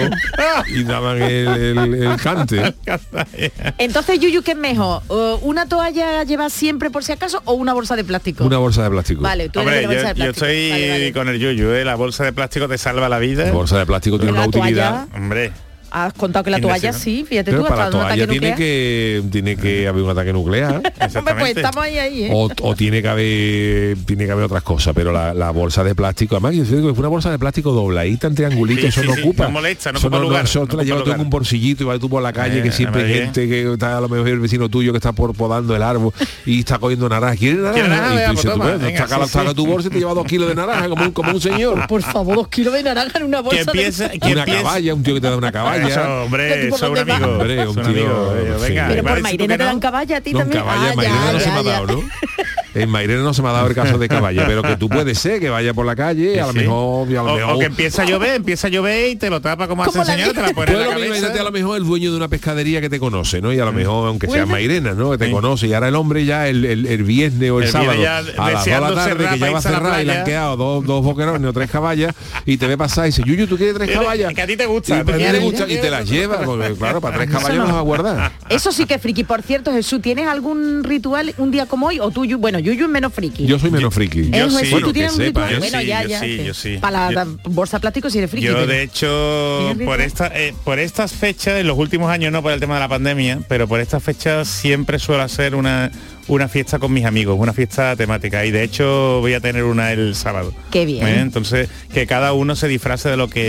y 0.67 0.83
daban 0.83 1.21
el, 1.21 1.47
el- 1.77 1.93
el 2.03 2.15
cante. 2.21 2.73
Entonces, 3.77 4.19
Yuyu, 4.19 4.41
¿qué 4.43 4.51
es 4.51 4.57
mejor? 4.57 5.01
¿Una 5.41 5.65
toalla 5.67 6.23
llevas 6.23 6.53
siempre 6.53 6.89
por 6.89 7.03
si 7.03 7.11
acaso 7.11 7.41
o 7.45 7.53
una 7.53 7.73
bolsa 7.73 7.95
de 7.95 8.03
plástico? 8.03 8.43
Una 8.43 8.57
bolsa 8.57 8.83
de 8.83 8.89
plástico. 8.89 9.21
Vale, 9.21 9.49
tú 9.49 9.59
Hombre, 9.59 9.77
eres 9.79 9.89
de 9.89 9.95
yo, 9.95 10.01
bolsa 10.01 10.13
de 10.13 10.19
yo 10.19 10.25
plástico. 10.25 10.45
estoy 10.45 10.69
Vale, 10.71 10.89
vale. 10.89 11.13
con 11.13 11.29
el 11.29 11.39
yuyu, 11.39 11.71
¿eh? 11.71 11.85
la 11.85 11.95
bolsa 11.95 12.23
de 12.23 12.33
plástico 12.33 12.67
te 12.67 12.77
salva 12.77 13.09
la 13.09 13.19
vida. 13.19 13.45
La 13.45 13.51
bolsa 13.51 13.77
de 13.77 13.85
plástico 13.85 14.17
tiene 14.17 14.33
una 14.33 14.47
toalla- 14.47 14.59
utilidad. 14.59 15.07
Hombre, 15.15 15.51
Has 15.97 16.11
contado 16.13 16.43
que 16.43 16.51
la 16.51 16.59
toalla 16.59 16.91
sí, 16.91 17.25
fíjate 17.27 17.51
Pero 17.51 17.63
tú, 17.63 17.69
para 17.69 17.85
la 17.85 17.89
toalla 17.89 18.13
tiene 18.15 18.33
nuclear. 18.33 18.57
que, 18.57 19.23
tiene 19.31 19.55
que 19.55 19.87
haber 19.87 20.03
un 20.03 20.09
ataque 20.09 20.33
nuclear. 20.33 20.81
Pues 20.95 21.07
exactamente. 21.07 21.61
estamos 21.61 21.83
ahí, 21.85 21.97
ahí, 21.97 22.23
¿eh? 22.25 22.29
O, 22.33 22.49
o 22.61 22.75
tiene 22.75 23.01
que 23.01 23.07
haber 23.07 23.97
tiene 24.05 24.25
que 24.25 24.31
haber 24.31 24.45
otras 24.45 24.63
cosas 24.63 24.93
pero 24.95 25.11
la, 25.11 25.33
la 25.33 25.51
bolsa 25.51 25.83
de 25.83 25.93
plástico 25.95 26.35
además 26.35 26.55
yo 26.55 26.63
digo 26.63 26.87
que 26.89 26.93
fue 26.95 27.01
una 27.01 27.09
bolsa 27.09 27.29
de 27.31 27.37
plástico 27.39 27.71
dobladita 27.71 28.27
en 28.27 28.35
triangulito 28.35 28.81
Sí, 28.81 28.87
eso 28.87 29.01
sí, 29.01 29.07
no 29.07 29.13
sí, 29.13 29.21
ocupa 29.21 29.43
no 29.45 29.51
molesta, 29.51 29.91
no 29.91 29.97
Eso 29.99 30.07
ocupa 30.07 30.21
lugar, 30.21 30.45
eso 30.45 30.59
no 30.61 30.67
te 30.67 30.77
la 30.77 30.83
llevas 30.83 31.03
tú 31.03 31.11
en 31.11 31.19
un 31.21 31.29
bolsillito 31.29 31.83
y 31.83 31.85
vas 31.85 31.99
tú 31.99 32.09
por 32.09 32.21
la 32.23 32.33
calle 32.33 32.59
Eh, 32.59 32.63
que 32.63 32.71
siempre 32.71 33.03
hay 33.03 33.13
gente 33.13 33.47
que 33.47 33.71
está 33.73 33.97
a 33.97 34.01
lo 34.01 34.09
mejor 34.09 34.27
el 34.27 34.39
vecino 34.39 34.67
tuyo 34.69 34.91
que 34.91 34.97
está 34.97 35.11
por 35.13 35.33
podando 35.35 35.75
el 35.75 35.83
árbol 35.83 36.11
y 36.45 36.59
está 36.59 36.77
cogiendo 36.79 37.07
naranja 37.07 37.35
¿quieres 37.37 37.59
naranja? 37.59 37.73
¿Quieres 37.73 37.89
naranja? 37.89 38.13
y 38.33 38.35
tú 38.35 38.41
pues 38.41 38.97
saca, 38.97 39.17
la- 39.19 39.25
sí, 39.27 39.31
saca 39.31 39.49
sí. 39.49 39.55
tu 39.55 39.67
bolsa 39.67 39.87
y 39.87 39.91
te 39.91 39.99
lleva 39.99 40.13
dos 40.13 40.25
kilos 40.25 40.47
de 40.49 40.55
naranja 40.55 40.89
como 40.89 41.03
un, 41.03 41.11
como 41.11 41.31
un 41.31 41.41
señor 41.41 41.87
Por 41.87 42.01
favor, 42.01 42.35
dos 42.35 42.47
kilos 42.49 42.73
de 42.73 42.83
naranja 42.83 43.19
en 43.19 43.25
una 43.25 43.37
que 43.37 43.43
bolsa 43.43 43.61
empieza, 43.61 44.09
que 44.09 44.31
una 44.31 44.39
empieza- 44.41 44.61
caballa 44.63 44.93
un 44.93 45.03
tío 45.03 45.13
que 45.15 45.21
te 45.21 45.29
da 45.29 45.37
una 45.37 45.51
caballa 45.51 45.84
Eso, 45.87 46.01
¿Qué 46.01 46.07
hombre, 46.07 46.67
es 46.67 46.81
un 46.81 46.97
amigo. 46.97 47.27
Hombre, 47.27 47.67
un 47.67 47.79
amigo. 47.79 48.33
Venga, 48.61 48.85
Pero 48.89 49.03
por 49.03 49.21
Mairena 49.21 49.57
te 49.57 49.63
dan 49.63 49.79
caballa 49.79 50.17
a 50.17 50.21
ti 50.21 50.33
también. 50.33 50.63
caballa 50.63 50.89
en 50.91 50.95
Mairena 50.95 51.25
ya, 51.25 51.31
no 51.33 51.39
se 51.39 51.45
me 51.49 51.53
ya, 51.53 51.59
ha 51.59 51.63
ya. 51.63 51.71
dado, 51.71 51.87
¿no? 51.87 52.03
En 52.75 52.89
Mairena 52.89 53.23
no 53.23 53.33
se 53.33 53.41
me 53.41 53.49
ha 53.49 53.51
dado 53.53 53.67
el 53.67 53.73
caso 53.75 53.97
de 53.97 54.07
caballa, 54.07 54.45
pero 54.45 54.61
que 54.61 54.75
tú 54.77 54.89
puedes 54.89 55.17
ser 55.17 55.39
que 55.39 55.49
vaya 55.49 55.73
por 55.73 55.85
la 55.85 55.95
calle, 55.95 56.39
a 56.41 56.47
lo 56.47 56.51
Sí. 56.53 56.59
mejor, 56.59 57.07
a 57.09 57.11
lo 57.11 57.33
o, 57.33 57.35
mejor 57.37 57.55
o 57.55 57.59
que 57.59 57.65
empieza 57.65 58.03
a 58.03 58.05
llover, 58.05 58.35
empieza 58.35 58.67
a 58.67 58.69
llover 58.69 59.09
y 59.11 59.15
te 59.15 59.29
lo 59.29 59.41
tapa 59.41 59.67
como 59.67 59.83
has 59.83 59.89
Como 59.89 60.03
la 60.03 60.11
enseñado, 60.13 60.33
te 60.33 60.41
la 60.41 60.49
pones 60.53 60.69
en 60.69 60.75
Pues 60.75 60.79
la 60.79 60.85
lo 60.85 60.91
mismo, 60.91 60.95
cabeza. 60.99 61.17
imagínate 61.17 61.39
a 61.39 61.43
lo 61.43 61.51
mejor 61.51 61.77
el 61.77 61.83
dueño 61.85 62.11
de 62.11 62.17
una 62.17 62.27
pescadería 62.27 62.81
que 62.81 62.89
te 62.89 62.99
conoce, 62.99 63.41
¿no? 63.41 63.51
Y 63.53 63.59
a 63.59 63.65
lo 63.65 63.71
mejor, 63.73 64.07
aunque 64.09 64.27
sea. 64.27 64.45
Mairena, 64.45 64.93
¿no? 64.93 65.11
Que 65.11 65.17
te 65.17 65.25
Sí. 65.27 65.31
conoce. 65.31 65.67
Y 65.67 65.73
ahora 65.73 65.87
el 65.87 65.95
hombre 65.95 66.25
ya 66.25 66.47
el, 66.47 66.65
el- 66.65 66.85
el 66.85 67.03
viernes 67.03 67.49
o 67.51 67.57
el, 67.59 67.65
El 67.65 67.71
sábado, 67.71 68.01
ya 68.01 68.17
a 68.17 68.21
las 68.21 68.35
2 68.35 68.65
de 68.65 68.71
la 68.71 68.93
tarde, 68.93 69.27
que 69.29 69.39
ya 69.39 69.51
va 69.51 69.57
a 69.57 69.61
cerrar 69.61 70.01
y 70.01 70.05
le 70.05 70.17
han 70.17 70.25
quedado 70.25 70.55
dos, 70.57 70.85
dos 70.85 71.03
boquerones 71.03 71.49
o 71.49 71.53
tres 71.53 71.69
caballas, 71.71 72.13
y 72.45 72.57
te 72.57 72.67
ve 72.67 72.77
pasar 72.77 73.05
y 73.05 73.07
dice, 73.09 73.23
Yuyu, 73.25 73.47
¿tú 73.47 73.57
quieres 73.57 73.75
tres 73.75 73.89
caballas? 73.91 74.33
que 74.33 74.41
a 74.41 74.47
ti 74.47 74.55
te 74.57 74.65
gusta, 74.65 74.99
Y, 74.99 75.03
pues, 75.03 75.17
te 75.17 75.23
quieres- 75.23 75.41
gusta, 75.41 75.63
y 75.69 75.77
te 75.77 75.89
las 75.89 76.09
lleva, 76.09 76.39
porque 76.41 76.73
claro, 76.73 77.01
para 77.01 77.17
tres 77.17 77.29
caballos 77.29 77.59
no 77.59 77.65
vas 77.65 77.75
a 77.75 77.81
guardar. 77.81 78.31
Eso 78.49 78.71
sí 78.71 78.85
que 78.85 78.95
es 78.95 79.01
friki. 79.01 79.23
Por 79.23 79.41
cierto, 79.41 79.71
Jesús, 79.71 80.01
¿tienes 80.01 80.27
algún 80.27 80.83
ritual 80.83 81.33
un 81.37 81.51
día 81.51 81.65
como 81.65 81.87
hoy? 81.87 81.99
O 81.99 82.11
tú, 82.11 82.25
bueno, 82.37 82.59
Yuyu 82.65 82.85
es 82.85 82.89
menos 82.89 83.13
friki. 83.13 83.45
Yo 83.45 83.59
soy 83.59 83.71
menos 83.71 83.93
friki. 83.93 84.29
Yo 84.31 84.47
¿Eh, 84.47 84.49
sí. 84.49 84.71
Bueno, 84.71 84.87
tú 84.87 84.93
tienes 84.93 85.11
un 85.13 85.17
sepa, 85.19 85.49
yo 85.51 85.59
bueno, 85.59 85.79
sí, 85.79 85.85
ya, 85.85 86.03
yo 86.03 86.09
ya. 86.09 86.19
sí, 86.19 86.25
que- 86.37 86.45
yo 86.45 86.53
sí. 86.53 86.77
Para 86.79 87.11
la, 87.11 87.27
bolsa 87.43 87.79
plástico 87.79 88.09
sí 88.09 88.17
eres 88.17 88.31
friki. 88.31 88.47
Yo 88.47 88.53
pero- 88.53 88.67
de 88.67 88.81
hecho 88.83 89.59
¿Tienes 89.69 89.87
por 89.87 90.01
esta 90.01 90.27
eh, 90.33 90.53
por 90.63 90.79
estas 90.79 91.13
fechas 91.13 91.59
en 91.59 91.67
los 91.67 91.77
últimos 91.77 92.09
años 92.09 92.31
no 92.31 92.41
por 92.41 92.51
el 92.51 92.59
tema 92.59 92.73
de 92.75 92.79
la 92.81 92.89
pandemia 92.89 93.39
pero 93.47 93.67
por 93.67 93.79
estas 93.79 94.03
fechas 94.03 94.47
siempre 94.47 94.99
suelo 94.99 95.23
hacer 95.23 95.55
una 95.55 95.91
una 96.27 96.47
fiesta 96.47 96.79
con 96.79 96.91
mis 96.91 97.05
amigos 97.05 97.37
una 97.39 97.53
fiesta 97.53 97.95
temática 97.95 98.45
y 98.45 98.51
de 98.51 98.63
hecho 98.63 99.19
voy 99.21 99.33
a 99.33 99.39
tener 99.39 99.63
una 99.63 99.91
el 99.91 100.15
sábado 100.15 100.53
Qué 100.71 100.85
bien. 100.85 101.05
¿Eh? 101.07 101.19
entonces 101.19 101.69
que 101.93 102.07
cada 102.07 102.33
uno 102.33 102.55
se 102.55 102.67
disfrace 102.67 103.09
de 103.09 103.17
lo 103.17 103.27
que 103.29 103.41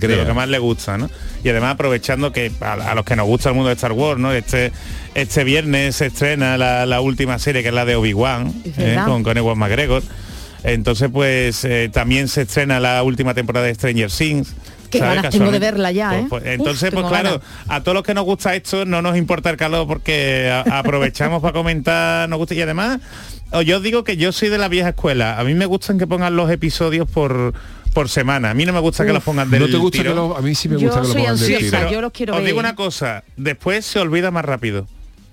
De 0.00 0.16
lo 0.16 0.26
que 0.26 0.32
más 0.34 0.48
le 0.48 0.58
gusta 0.58 0.98
¿no? 0.98 1.08
y 1.44 1.48
además 1.48 1.74
aprovechando 1.74 2.32
que 2.32 2.50
a, 2.60 2.72
a 2.72 2.94
los 2.94 3.04
que 3.04 3.14
nos 3.14 3.26
gusta 3.26 3.50
el 3.50 3.54
mundo 3.54 3.68
de 3.68 3.74
Star 3.74 3.92
Wars 3.92 4.18
no 4.20 4.32
este 4.32 4.72
este 5.14 5.44
viernes 5.44 5.96
se 5.96 6.06
estrena 6.06 6.56
la, 6.58 6.86
la 6.86 7.00
última 7.00 7.38
serie 7.38 7.62
que 7.62 7.68
es 7.68 7.74
la 7.74 7.84
de 7.84 7.94
Obi 7.96 8.14
Wan 8.14 8.52
Es 8.64 8.76
verdad. 8.76 9.06
con 9.06 9.22
con 9.22 9.36
Ewan 9.38 9.58
McGregor 9.58 10.02
entonces 10.64 11.08
pues 11.12 11.64
eh, 11.64 11.88
también 11.92 12.28
se 12.28 12.42
estrena 12.42 12.78
la 12.80 13.02
última 13.02 13.34
temporada 13.34 13.66
de 13.66 13.74
Stranger 13.74 14.10
Things 14.10 14.54
Qué 14.92 14.98
ganas 15.00 15.30
tengo 15.30 15.50
de 15.50 15.58
verla 15.58 15.90
ya, 15.92 16.10
Pues- 16.10 16.22
¿eh? 16.22 16.26
pues, 16.28 16.42
entonces, 16.46 16.90
pues 16.92 17.06
claro, 17.06 17.28
ganas. 17.30 17.46
a 17.68 17.80
todos 17.82 17.94
los 17.94 18.04
que 18.04 18.14
nos 18.14 18.24
gusta 18.24 18.54
esto 18.54 18.84
no 18.84 19.02
nos 19.02 19.16
importa 19.16 19.50
el 19.50 19.56
calor 19.56 19.86
porque 19.86 20.50
a- 20.50 20.60
aprovechamos 20.78 21.40
para 21.42 21.52
comentar, 21.52 22.28
nos 22.28 22.38
gusta 22.38 22.54
y 22.54 22.62
además, 22.62 23.00
o 23.50 23.62
yo 23.62 23.80
digo 23.80 24.04
que 24.04 24.16
yo 24.16 24.32
soy 24.32 24.48
de 24.48 24.58
la 24.58 24.68
vieja 24.68 24.90
escuela. 24.90 25.38
A 25.38 25.44
mí 25.44 25.54
me 25.54 25.66
gustan 25.66 25.98
que 25.98 26.06
pongan 26.06 26.36
los 26.36 26.50
episodios 26.50 27.08
por 27.10 27.52
por 27.92 28.08
semana. 28.08 28.48
A 28.50 28.54
mí 28.54 28.64
no 28.64 28.72
me 28.72 28.80
gusta 28.80 29.04
que 29.04 29.12
los 29.12 29.22
pongan 29.22 29.50
del 29.50 29.60
¿No 29.60 29.68
te 29.68 29.76
gusta 29.76 30.02
que 30.02 30.08
lo, 30.08 30.34
a 30.34 30.40
mí 30.40 30.54
sí 30.54 30.66
me 30.66 30.76
Yo 30.80 30.86
gusta 30.86 31.02
que 31.02 31.08
lo 31.08 31.12
soy 31.12 31.20
pongan 31.22 31.36
del 31.38 31.54
ansiosa, 31.56 31.90
yo 31.90 32.00
los 32.00 32.10
quiero 32.12 32.32
os 32.32 32.38
ver. 32.38 32.46
digo 32.46 32.58
una 32.58 32.74
cosa, 32.74 33.22
después 33.36 33.84
se 33.84 33.98
olvida 33.98 34.30
más 34.30 34.46
rápido. 34.46 34.86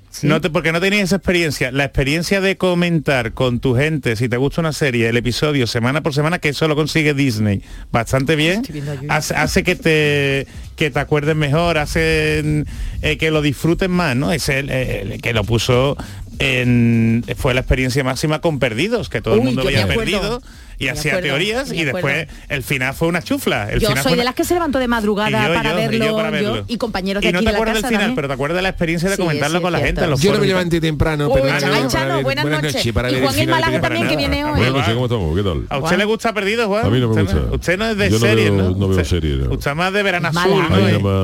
Sí. 0.09 0.27
No 0.27 0.41
te, 0.41 0.49
porque 0.49 0.71
no 0.71 0.81
tenéis 0.81 1.03
esa 1.03 1.17
experiencia. 1.17 1.71
La 1.71 1.85
experiencia 1.85 2.41
de 2.41 2.57
comentar 2.57 3.33
con 3.33 3.59
tu 3.59 3.75
gente, 3.75 4.15
si 4.15 4.27
te 4.27 4.37
gusta 4.37 4.61
una 4.61 4.73
serie, 4.73 5.07
el 5.09 5.17
episodio 5.17 5.67
semana 5.67 6.01
por 6.01 6.13
semana, 6.13 6.39
que 6.39 6.49
eso 6.49 6.67
lo 6.67 6.75
consigue 6.75 7.13
Disney 7.13 7.61
bastante 7.91 8.35
bien, 8.35 8.63
hace, 9.09 9.35
hace 9.35 9.63
que 9.63 9.75
te 9.75 10.47
que 10.75 10.89
te 10.89 10.99
acuerdes 10.99 11.35
mejor, 11.35 11.77
hace 11.77 12.65
eh, 13.01 13.17
que 13.17 13.31
lo 13.31 13.41
disfruten 13.41 13.91
más, 13.91 14.15
¿no? 14.15 14.31
Es 14.31 14.49
el, 14.49 14.69
el 14.69 15.21
que 15.21 15.33
lo 15.33 15.43
puso 15.43 15.97
en 16.39 17.23
fue 17.35 17.53
la 17.53 17.59
experiencia 17.59 18.03
máxima 18.03 18.39
con 18.39 18.59
Perdidos, 18.59 19.09
que 19.09 19.21
todo 19.21 19.35
el 19.35 19.41
mundo 19.41 19.61
acuerdo. 19.61 19.95
perdido 19.95 20.41
y 20.79 20.86
Me 20.86 20.91
hacía 20.91 21.12
acuerdo, 21.12 21.27
teorías 21.29 21.71
y 21.74 21.83
después 21.83 22.27
el 22.48 22.63
final 22.63 22.93
fue 22.93 23.09
una 23.09 23.21
chufla. 23.21 23.69
El 23.69 23.79
Yo 23.81 23.89
final 23.89 24.01
soy 24.03 24.12
fue 24.13 24.17
de 24.17 24.24
las 24.24 24.33
que 24.33 24.43
se 24.45 24.53
levantó 24.53 24.79
de 24.79 24.88
madrugada 24.88 25.29
Y 25.29 25.33
yo, 25.33 25.53
para, 25.53 25.69
yo, 25.71 25.75
verlo, 25.75 26.05
yo 26.05 26.15
para 26.15 26.41
yo, 26.41 26.53
verlo. 26.53 26.65
y 26.67 26.77
compañeros 26.77 27.21
de 27.21 27.29
y 27.29 27.31
no 27.33 27.39
aquí 27.39 27.45
te 27.45 27.50
de 27.50 27.51
la 27.51 27.57
acuerdas 27.57 27.75
casa 27.75 27.88
del 27.88 27.89
final, 27.89 28.01
también. 28.01 28.15
pero 28.15 28.27
te 28.29 28.33
acuerdas 28.33 28.55
de 28.55 28.62
la 28.62 28.69
experiencia 28.69 29.09
de 29.09 29.15
Sí, 29.17 29.21
comentarlo 29.21 29.57
sí, 29.59 29.62
con 29.63 29.71
la 29.74 29.79
gente 29.79 30.07
los 30.07 30.21
Yo 30.21 30.33
no 30.33 30.39
me 30.39 30.48
levanté 30.48 30.79
temprano, 30.81 31.27
Uy, 31.27 31.41
pero 31.43 31.59
Chano, 31.89 32.21
buenas 32.24 32.45
noches. 32.48 32.91
para 32.93 33.12
Y 33.12 33.21
Juan 33.21 33.38
el 33.39 33.48
Málaga 33.50 33.81
también, 33.81 34.07
que 34.07 34.15
viene 34.17 34.45
hoy. 34.45 34.51
Buenas 34.51 34.71
noches. 34.74 34.93
¿cómo 34.93 35.05
estamos? 35.05 35.36
¿Qué 35.38 35.43
tal? 35.43 35.65
¿A 35.69 35.77
usted 35.83 35.98
le 35.98 36.05
gusta 36.05 36.33
Perdido, 36.33 36.67
Juan? 36.67 36.86
A 36.86 36.89
mí 36.89 37.00
no 37.00 37.09
me 37.09 37.21
Usted 37.24 37.36
gusta. 37.38 37.55
Usted 37.55 37.77
no 37.77 37.86
es 37.86 37.98
de 37.98 38.09
Yo 38.09 38.19
no 38.19 38.63
¿no? 38.63 38.69
no 38.69 38.88
veo 38.88 38.89
Usted- 38.89 39.03
serie, 39.03 39.36
no. 39.36 39.51
Usted 39.53 39.71
es 39.71 39.77
más 39.77 39.91
de 39.93 40.03
verano 40.03 40.29
azul, 40.29 40.63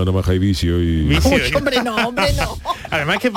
¿no? 0.05 0.13
Más, 0.13 0.27
hay 0.27 0.39
vicio 0.39 0.81
y... 0.81 1.17
Hombre, 1.55 1.81
no, 1.83 1.95
hombre, 2.07 2.27
no. 2.37 2.57
Además 2.91 3.19
que 3.19 3.29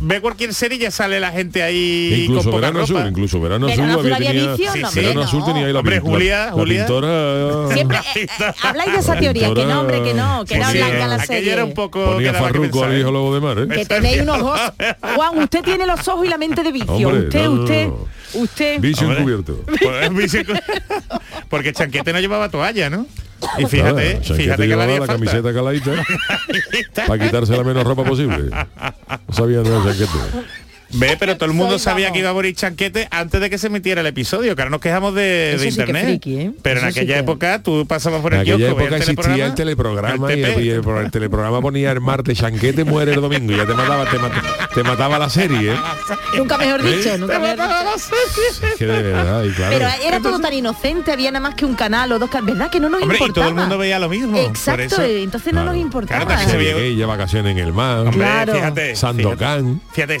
ve, 0.00 0.20
cualquier 0.20 0.54
serie 0.54 0.78
y 0.78 0.80
ya 0.82 0.90
sale 0.90 1.20
la 1.20 1.30
gente 1.30 1.62
ahí 1.62 2.24
Incluso 2.26 2.52
Verano. 2.52 2.80
Azul, 2.80 3.04
incluso 3.08 3.40
Verano 3.40 3.66
Azul, 3.66 3.84
Verano 3.86 5.22
Azul 5.22 5.44
tenía- 5.44 5.57
tenía 5.58 5.66
ahí 5.66 5.72
la 5.72 5.78
Hombre, 5.80 5.94
pintura. 5.96 6.12
Julia, 6.18 6.46
la 6.46 6.52
Julia. 6.52 6.86
pintora... 6.86 7.74
Siempre 7.74 7.98
eh, 7.98 8.26
eh, 8.40 8.52
habláis 8.62 8.92
de 8.92 8.98
esa 8.98 9.14
La 9.14 9.20
teoría, 9.20 9.54
que 9.54 9.64
no, 9.64 9.80
hombre, 9.80 10.02
que 10.02 10.14
no, 10.14 10.44
que 10.44 10.54
era 10.54 10.70
blanca 10.72 11.06
la 11.06 11.24
serie. 11.24 11.52
era 11.52 11.64
un 11.64 11.74
poco 11.74 12.04
Ponía 12.04 12.30
al 12.30 12.66
hijo 12.66 12.86
¿eh? 12.86 13.02
lobo 13.02 13.34
de 13.34 13.40
mar, 13.40 13.58
¿eh? 13.58 13.68
Que 13.68 13.84
tenéis 13.84 14.22
unos 14.22 14.40
ojos. 14.42 14.60
Juan, 15.16 15.38
usted 15.38 15.62
tiene 15.62 15.86
los 15.86 16.06
ojos 16.08 16.26
y 16.26 16.28
la 16.28 16.38
mente 16.38 16.62
de 16.62 16.72
vicio. 16.72 16.92
Hombre, 16.92 17.20
usted, 17.24 17.44
no, 17.44 17.52
usted, 17.52 17.86
no. 17.86 18.08
usted. 18.34 18.80
Vicio 18.80 19.12
encubierto. 19.12 19.64
Pues, 19.66 20.36
Porque 21.48 21.72
Chanquete 21.72 22.12
no 22.12 22.20
llevaba 22.20 22.48
toalla, 22.48 22.90
¿no? 22.90 23.06
Y 23.56 23.66
fíjate, 23.66 24.16
fíjate 24.16 24.68
que 24.68 24.76
la 24.76 24.86
falta. 24.86 25.06
camiseta 25.06 25.54
caladita 25.54 25.92
para 27.06 27.24
quitarse 27.24 27.56
la 27.56 27.62
menos 27.62 27.84
ropa 27.84 28.02
posible. 28.04 28.50
No 28.50 29.34
sabía 29.34 29.60
de 29.60 29.70
Chanquete. 29.70 30.67
Ve, 30.90 31.16
pero 31.18 31.36
todo 31.36 31.46
el 31.50 31.54
mundo 31.54 31.72
Soy, 31.78 31.84
sabía 31.84 32.06
vamos. 32.06 32.14
que 32.14 32.20
iba 32.20 32.30
a 32.30 32.32
morir 32.32 32.54
Chanquete 32.54 33.08
antes 33.10 33.40
de 33.40 33.50
que 33.50 33.58
se 33.58 33.66
emitiera 33.66 34.00
el 34.00 34.06
episodio, 34.06 34.56
que 34.56 34.62
ahora 34.62 34.70
nos 34.70 34.80
quejamos 34.80 35.14
de, 35.14 35.54
Eso 35.54 35.64
de 35.64 35.70
sí 35.70 35.76
que 35.76 35.82
internet. 35.82 36.04
friki, 36.04 36.36
¿eh? 36.40 36.52
Pero 36.62 36.80
en 36.80 36.92
sí 36.92 36.98
aquella 37.00 37.14
que- 37.14 37.20
época 37.20 37.62
tú 37.62 37.86
pasabas 37.86 38.20
por 38.22 38.32
En 38.34 38.40
el 38.40 38.46
kiosco, 38.46 38.58
veías 38.76 38.80
época 38.82 38.96
existía 38.96 39.46
el 39.46 39.54
teleprograma 39.54 40.32
y 40.34 40.42
el, 40.42 40.64
y 40.64 40.70
el 40.70 40.82
el 40.98 41.10
teleprograma 41.10 41.60
ponía 41.60 41.92
el 41.92 42.00
martes 42.00 42.38
Chanquete 42.38 42.84
muere 42.84 43.12
el 43.14 43.20
domingo 43.20 43.52
y 43.52 43.56
ya 43.56 43.66
te 43.66 43.74
mataba, 43.74 44.04
te, 44.10 44.18
mat- 44.18 44.68
te 44.74 44.82
mataba 44.82 45.18
la 45.18 45.28
serie. 45.28 45.72
¿eh? 45.72 45.76
Nunca 46.36 46.56
mejor 46.58 46.82
dicho, 46.82 47.14
¿Eh? 47.14 47.18
nunca 47.18 47.38
mejor 47.38 47.56
dicho. 47.58 48.76
Que 48.78 48.86
de 48.86 49.02
verdad, 49.02 49.44
y 49.44 49.50
claro. 49.50 49.76
Pero 49.78 49.88
era 50.06 50.20
todo 50.20 50.38
tan 50.40 50.52
inocente, 50.54 51.12
había 51.12 51.30
nada 51.30 51.40
más 51.40 51.54
que 51.54 51.64
un 51.64 51.74
canal 51.74 52.10
o 52.12 52.18
dos 52.18 52.30
canales. 52.30 52.54
¿Verdad 52.56 52.70
que 52.70 52.80
no 52.80 52.88
nos 52.88 53.02
Hombre, 53.02 53.18
y 53.18 53.20
importaba? 53.20 53.46
todo 53.46 53.54
el 53.54 53.60
mundo 53.60 53.78
veía 53.78 53.98
lo 53.98 54.08
mismo. 54.08 54.38
Exacto, 54.38 55.02
entonces 55.02 55.52
no 55.52 55.60
Claro. 55.62 55.72
nos 55.72 55.76
importaba. 55.82 56.24
Claro, 56.24 56.40
también 56.40 56.50
se 56.50 56.56
veía- 56.56 57.06
vacaciones 57.06 57.52
en 57.52 57.58
el 57.58 57.72
mar. 57.72 57.98
Hombre, 58.00 58.14
Claro. 58.18 58.54
fíjate. 58.54 58.96
Sandokan. 58.96 59.80
Fíjate, 59.92 60.20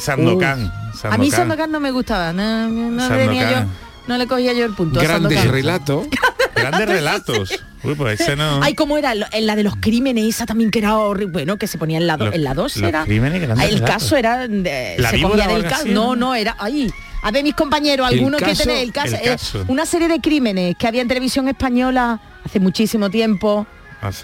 Sandokan. 0.66 1.12
A 1.12 1.18
mí 1.18 1.30
Sandokan 1.30 1.70
no 1.72 1.80
me 1.80 1.90
gustaba, 1.90 2.32
no, 2.32 2.68
no 2.68 3.08
le 3.08 3.16
tenía 3.26 3.42
yo, 3.50 3.56
Sandokan. 3.56 3.68
no 4.08 4.18
le 4.18 4.26
cogía 4.26 4.52
yo 4.52 4.64
el 4.64 4.74
punto. 4.74 5.00
Grandes 5.02 5.46
relatos. 5.50 6.06
Grandes 6.54 6.88
relatos. 6.88 7.50
Uy, 7.84 7.94
pues 7.94 8.20
ese 8.20 8.34
no. 8.34 8.60
Ay, 8.62 8.74
¿cómo 8.74 8.98
era? 8.98 9.12
En 9.30 9.46
la 9.46 9.54
de 9.54 9.62
los 9.62 9.76
crímenes, 9.76 10.24
esa 10.26 10.46
también 10.46 10.70
que 10.72 10.80
era 10.80 10.96
horrible. 10.96 11.32
Bueno, 11.32 11.56
que 11.56 11.68
se 11.68 11.78
ponía 11.78 11.98
en 11.98 12.06
la, 12.08 12.16
do- 12.16 12.26
Los- 12.26 12.34
en 12.34 12.42
la 12.44 12.54
2 12.54 12.76
los 12.78 12.88
era. 12.88 13.04
crímenes, 13.04 13.40
grandes 13.40 13.66
el 13.68 13.74
relatos. 13.78 14.02
caso 14.02 14.16
era. 14.16 14.48
de- 14.48 14.96
¿La 14.98 15.10
se 15.10 15.24
o 15.24 15.36
del 15.36 15.62
caso. 15.64 15.84
No, 15.86 16.16
no? 16.16 16.34
era. 16.34 16.56
Ay. 16.58 16.92
A 17.22 17.30
ver, 17.30 17.42
mis 17.44 17.54
compañeros, 17.54 18.06
algunos 18.08 18.40
que 18.40 18.54
tenéis 18.54 18.82
el 18.82 18.92
caso, 18.92 19.14
el 19.16 19.22
eh, 19.22 19.30
caso. 19.32 19.64
una 19.68 19.86
serie 19.86 20.06
de 20.08 20.20
crímenes 20.20 20.76
que 20.76 20.86
había 20.86 21.02
en 21.02 21.08
televisión 21.08 21.48
española 21.48 22.20
hace 22.44 22.58
muchísimo 22.60 23.10
tiempo. 23.10 23.66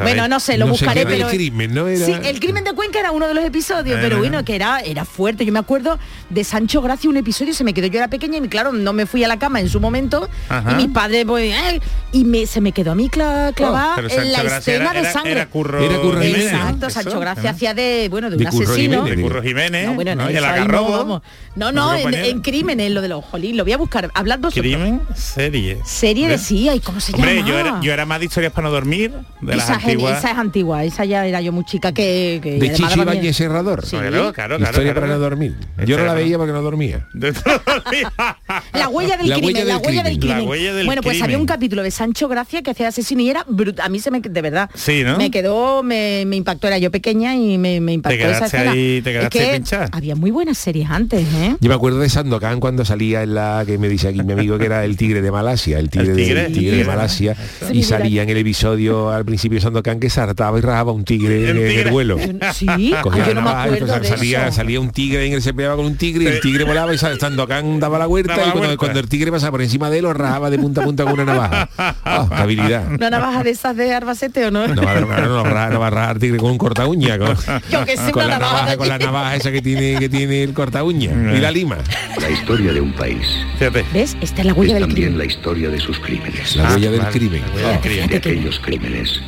Bueno, 0.01 0.29
no 0.29 0.39
sé, 0.41 0.57
lo 0.57 0.67
No 0.67 0.75
sé 0.75 0.85
buscaré, 0.85 1.05
pero 1.07 1.29
el 1.29 1.35
crimen, 1.35 1.75
¿no? 1.75 1.89
Era- 1.89 2.07
Sí, 2.07 2.13
el 2.13 2.39
crimen 2.41 2.65
de 2.65 2.73
Cuenca 2.75 3.01
era 3.01 3.11
uno 3.13 3.27
de 3.27 3.35
los 3.35 3.45
episodios, 3.45 3.99
pero 4.01 4.17
no, 4.17 4.21
bueno, 4.23 4.39
no. 4.39 4.45
que 4.45 4.55
era, 4.55 4.81
era 4.81 5.05
fuerte. 5.05 5.45
Yo 5.45 5.53
me 5.53 5.59
acuerdo 5.59 5.99
de 6.31 6.45
Sancho 6.45 6.81
Gracia, 6.83 7.11
un 7.11 7.17
episodio, 7.17 7.53
se 7.55 7.65
me 7.65 7.75
quedó, 7.75 7.87
yo 7.89 7.99
era 7.99 8.09
pequeña 8.09 8.39
y 8.39 8.49
claro, 8.49 8.73
no 8.73 8.93
me 8.93 9.07
fui 9.07 9.25
a 9.25 9.29
la 9.29 9.39
cama 9.39 9.61
en 9.61 9.69
su 9.69 9.81
momento 9.81 10.29
Ajá. 10.49 10.73
y 10.73 10.75
mis 10.77 10.89
padres, 10.89 11.25
pues, 11.27 11.53
eh, 11.55 11.81
y 12.13 12.25
me, 12.25 12.47
se 12.47 12.61
me 12.61 12.73
quedó 12.73 12.93
a 12.93 12.95
mí 12.95 13.09
clavada 13.09 13.51
Oh, 13.51 13.53
Pero 13.97 14.09
en 14.09 14.15
Sancho 14.15 14.31
la 14.33 14.43
Gracia 14.43 14.75
escena 14.75 14.91
era, 14.93 15.03
de 15.03 15.13
sangre. 15.13 15.33
Era 15.33 15.47
Curro, 15.47 15.81
Era 15.85 15.99
Curro 16.01 16.21
Jiménez, 16.23 16.53
Exacto, 16.53 16.87
Eso, 16.87 17.03
Sancho 17.03 17.21
Gracia 17.21 17.43
¿no? 17.43 17.51
hacía 17.51 17.75
de, 17.75 18.09
bueno, 18.11 18.31
de, 18.31 18.37
De 18.37 18.45
un 18.45 18.51
Curro 18.51 18.65
asesino. 18.73 18.97
Jiménez. 19.05 19.17
De 19.17 19.23
Curro 19.23 19.43
Jiménez. 19.43 19.87
No, 19.87 19.95
bueno, 19.95 20.15
¿no? 20.15 20.29
el 20.29 20.45
agarrobo. 20.45 21.23
no, 21.57 21.73
no, 21.73 21.95
en, 21.97 22.41
crímenes, 22.41 22.91
lo 22.93 23.01
de 23.03 23.09
los 23.09 23.25
jolín, 23.25 23.57
lo 23.57 23.65
voy 23.65 23.73
a 23.73 23.77
buscar. 23.77 24.11
Hablad 24.15 24.39
vosotros. 24.39 24.63
Crimen, 24.63 25.01
serie. 25.15 25.79
Serie 25.85 26.29
de 26.29 26.35
¿Ves? 26.35 26.43
sí, 26.43 26.69
¿y 26.69 26.81
cómo 26.81 27.01
se 27.01 27.13
Hombre, 27.15 27.37
llama? 27.37 27.49
yo 27.49 27.59
era, 27.59 27.81
yo 27.81 27.93
era 27.93 28.07
más 28.07 28.19
de 28.21 28.27
historias 28.27 28.53
para 28.53 28.69
no 28.69 28.73
dormir, 28.73 29.13
de 29.41 29.57
esa, 29.65 29.81
gen- 29.81 29.91
antiguas. 29.93 30.19
esa 30.19 30.31
es 30.33 30.39
antigua, 30.39 30.85
esa 30.85 31.05
ya 31.05 31.27
era 31.27 31.41
yo 31.41 31.53
muy 31.53 31.65
chica 31.65 31.93
que... 31.93 32.41
que 32.43 32.59
De 32.59 32.73
Chichi. 32.73 33.01
Valle 33.01 33.33
Serrador. 33.33 33.85
Sí. 33.85 33.97
Claro, 33.97 34.33
claro, 34.33 34.57
claro. 34.57 34.63
Historia 34.65 34.93
claro. 34.93 35.01
para 35.01 35.13
no 35.15 35.19
dormir. 35.19 35.55
Historia 35.61 35.87
Yo 35.87 35.99
no 35.99 36.05
la 36.07 36.15
veía 36.15 36.39
porque 36.39 36.53
no 36.53 36.63
dormía. 36.63 37.07
De- 37.15 37.33
La 38.73 38.89
huella 38.89 39.17
del 39.17 39.29
La 39.29 39.37
crimen, 39.37 39.55
huella 39.57 39.65
la 39.65 39.75
del 39.79 39.87
huella 39.87 40.03
crimen. 40.03 40.05
del 40.05 40.19
crimen. 40.19 40.39
La 40.39 40.43
huella 40.45 40.75
del 40.75 40.87
bueno, 40.87 41.03
pues 41.03 41.13
crimen. 41.15 41.25
había 41.25 41.39
un 41.39 41.47
capítulo 41.47 41.83
de 41.83 41.91
Sancho 41.91 42.29
Gracia 42.29 42.63
que 42.63 42.71
hacía 42.71 42.89
asesino 42.89 43.23
y 43.23 43.31
era 43.31 43.45
brutal. 43.49 43.87
A 43.87 43.89
mí 43.89 43.99
se 44.01 44.11
me, 44.11 44.21
de 44.21 44.43
verdad, 44.43 44.71
Sí, 44.75 45.03
¿no? 45.05 45.17
me 45.17 45.31
quedó, 45.31 45.83
me, 45.83 46.25
me 46.27 46.37
impactó. 46.37 46.67
Era 46.67 46.79
yo 46.79 46.91
pequeña 46.91 47.35
y 47.35 47.59
me, 47.59 47.81
me 47.81 47.93
impactó 47.93 48.25
esa 48.27 48.47
escena. 48.47 48.73
ahí- 48.73 49.01
te 49.03 49.19
Es 49.19 49.29
que 49.29 49.63
había 49.93 50.17
muy 50.17 50.31
buenas 50.31 50.59
series 50.59 50.89
antes, 50.91 51.27
¿eh? 51.35 51.57
Yo 51.61 51.69
me 51.69 51.75
acuerdo 51.75 51.99
de 52.01 52.09
Sandokan 52.09 52.61
cuando 52.61 52.85
salía 52.85 53.23
en 53.23 53.35
la 53.35 53.65
que 53.67 53.79
me 53.79 53.89
dice 53.89 54.09
aquí 54.09 54.23
mi 54.23 54.33
amigo 54.33 54.59
que 54.59 54.67
era 54.67 54.85
el 54.85 54.97
tigre 54.97 55.23
de 55.23 55.31
Malasia, 55.31 55.79
el 55.79 55.91
tigre, 55.91 56.09
El 56.11 56.17
de- 56.17 56.23
tigre. 56.25 56.47
el 56.47 56.53
tigre 56.53 56.77
de. 56.79 56.85
Malasia, 56.85 57.37
Sí, 57.69 57.79
y 57.79 57.83
salía 57.83 58.23
en 58.23 58.31
el 58.31 58.37
episodio 58.39 59.11
al 59.11 59.25
principio 59.25 59.54
de 59.55 59.61
Sandokan 59.63 60.01
que 60.01 60.11
saltaba 60.11 60.59
y 60.59 60.63
rajaba 60.63 60.93
un 60.93 61.05
tigre 61.05 61.51
en, 61.51 61.57
El 61.57 61.87
en 61.87 61.91
vuelo. 61.93 62.17
Sí, 62.53 62.95
Cogía 63.03 63.27
yo 63.27 63.35
la 63.35 63.41
no 63.41 63.41
me 63.43 63.47
navaja 63.49 63.69
y 63.69 63.75
acuerdo 63.75 63.87
pues, 63.95 64.03
de 64.03 64.09
salía, 64.09 64.47
eso. 64.49 64.57
salía 64.57 64.81
un 64.81 64.91
tigre 64.91 65.27
en 65.27 65.33
el 65.35 65.43
se 65.43 65.55
peleaba 65.55 65.77
con 65.77 65.87
un 65.87 65.97
tigre 65.97 66.25
y 66.25 66.27
el 66.29 66.41
tigre 66.41 66.65
volaba 66.65 66.95
y 66.95 66.99
Sa- 66.99 67.17
Sandokan 67.19 67.81
daba 67.81 67.99
la 67.99 68.07
vuelta 68.07 68.33
Daba 68.33 68.43
y 68.43 68.51
cuando, 68.51 68.61
vuelta. 68.69 68.77
cuando 68.79 69.01
el 69.01 69.09
tigre 69.09 69.31
pasaba 69.31 69.53
por 69.53 69.63
encima 69.63 69.91
de 69.91 69.99
él 69.99 70.03
lo 70.05 70.13
rajaba 70.13 70.51
de 70.51 70.59
punta 70.59 70.83
a 70.83 70.85
punta 70.85 71.05
con 71.05 71.15
una 71.15 71.25
navaja. 71.25 71.69
Ah, 71.79 72.27
qué 72.29 72.35
habilidad. 72.43 72.93
¿Una 72.93 73.11
navaja 73.11 73.43
de 73.43 73.51
esas 73.51 73.77
de 73.77 73.93
Arbacete 73.95 74.47
o 74.47 74.51
no? 74.51 74.67
No 74.69 74.75
no, 74.75 74.83
no, 75.01 75.07
va- 75.45 75.69
no 75.71 75.81
va 75.81 75.87
a 75.87 75.91
rajar 75.91 76.19
tigre 76.19 76.39
con 76.39 76.51
un 76.51 76.59
corta 76.59 76.87
uña, 76.87 77.19
con, 77.19 77.37
Yo 77.71 77.85
que 77.85 77.97
sé, 77.97 78.11
con 78.13 78.25
una 78.25 78.35
la 78.35 78.39
navaja 78.39 78.71
de 78.71 78.77
con 78.77 78.89
la 78.89 78.99
navaja 78.99 79.37
esa 79.37 79.51
que 79.53 79.63
tiene 79.63 79.99
que 79.99 80.09
tiene 80.09 80.43
el 80.43 80.53
corta 80.53 80.85
uña 80.85 81.11
y 81.35 81.41
la 81.41 81.51
lima. 81.51 81.79
La 82.21 82.31
historia 82.31 82.73
de 82.73 82.81
un 82.81 82.93
país 82.93 83.27
Fíjate. 83.59 83.85
¿Ves? 83.93 84.17
Esta 84.21 84.41
es 84.41 84.47
la 84.47 84.53
es 84.53 84.59
huella 84.59 84.75
del 84.75 84.83
también 84.85 85.09
crimen. 85.09 85.19
la 85.19 85.25
historia 85.25 85.69
de 85.71 85.79
sus 85.81 85.99
crímenes, 85.99 86.57
La 86.57 86.69
Ah, 86.69 86.75
huella 86.75 86.91
del 86.91 87.01
vale, 87.01 87.13
crimen. 87.13 87.43
la 87.43 87.55
huella 87.55 87.69
del 87.71 87.81
crimen. 87.81 88.09
de 88.09 88.17
aquellos 88.17 88.59
crímenes 88.61 89.21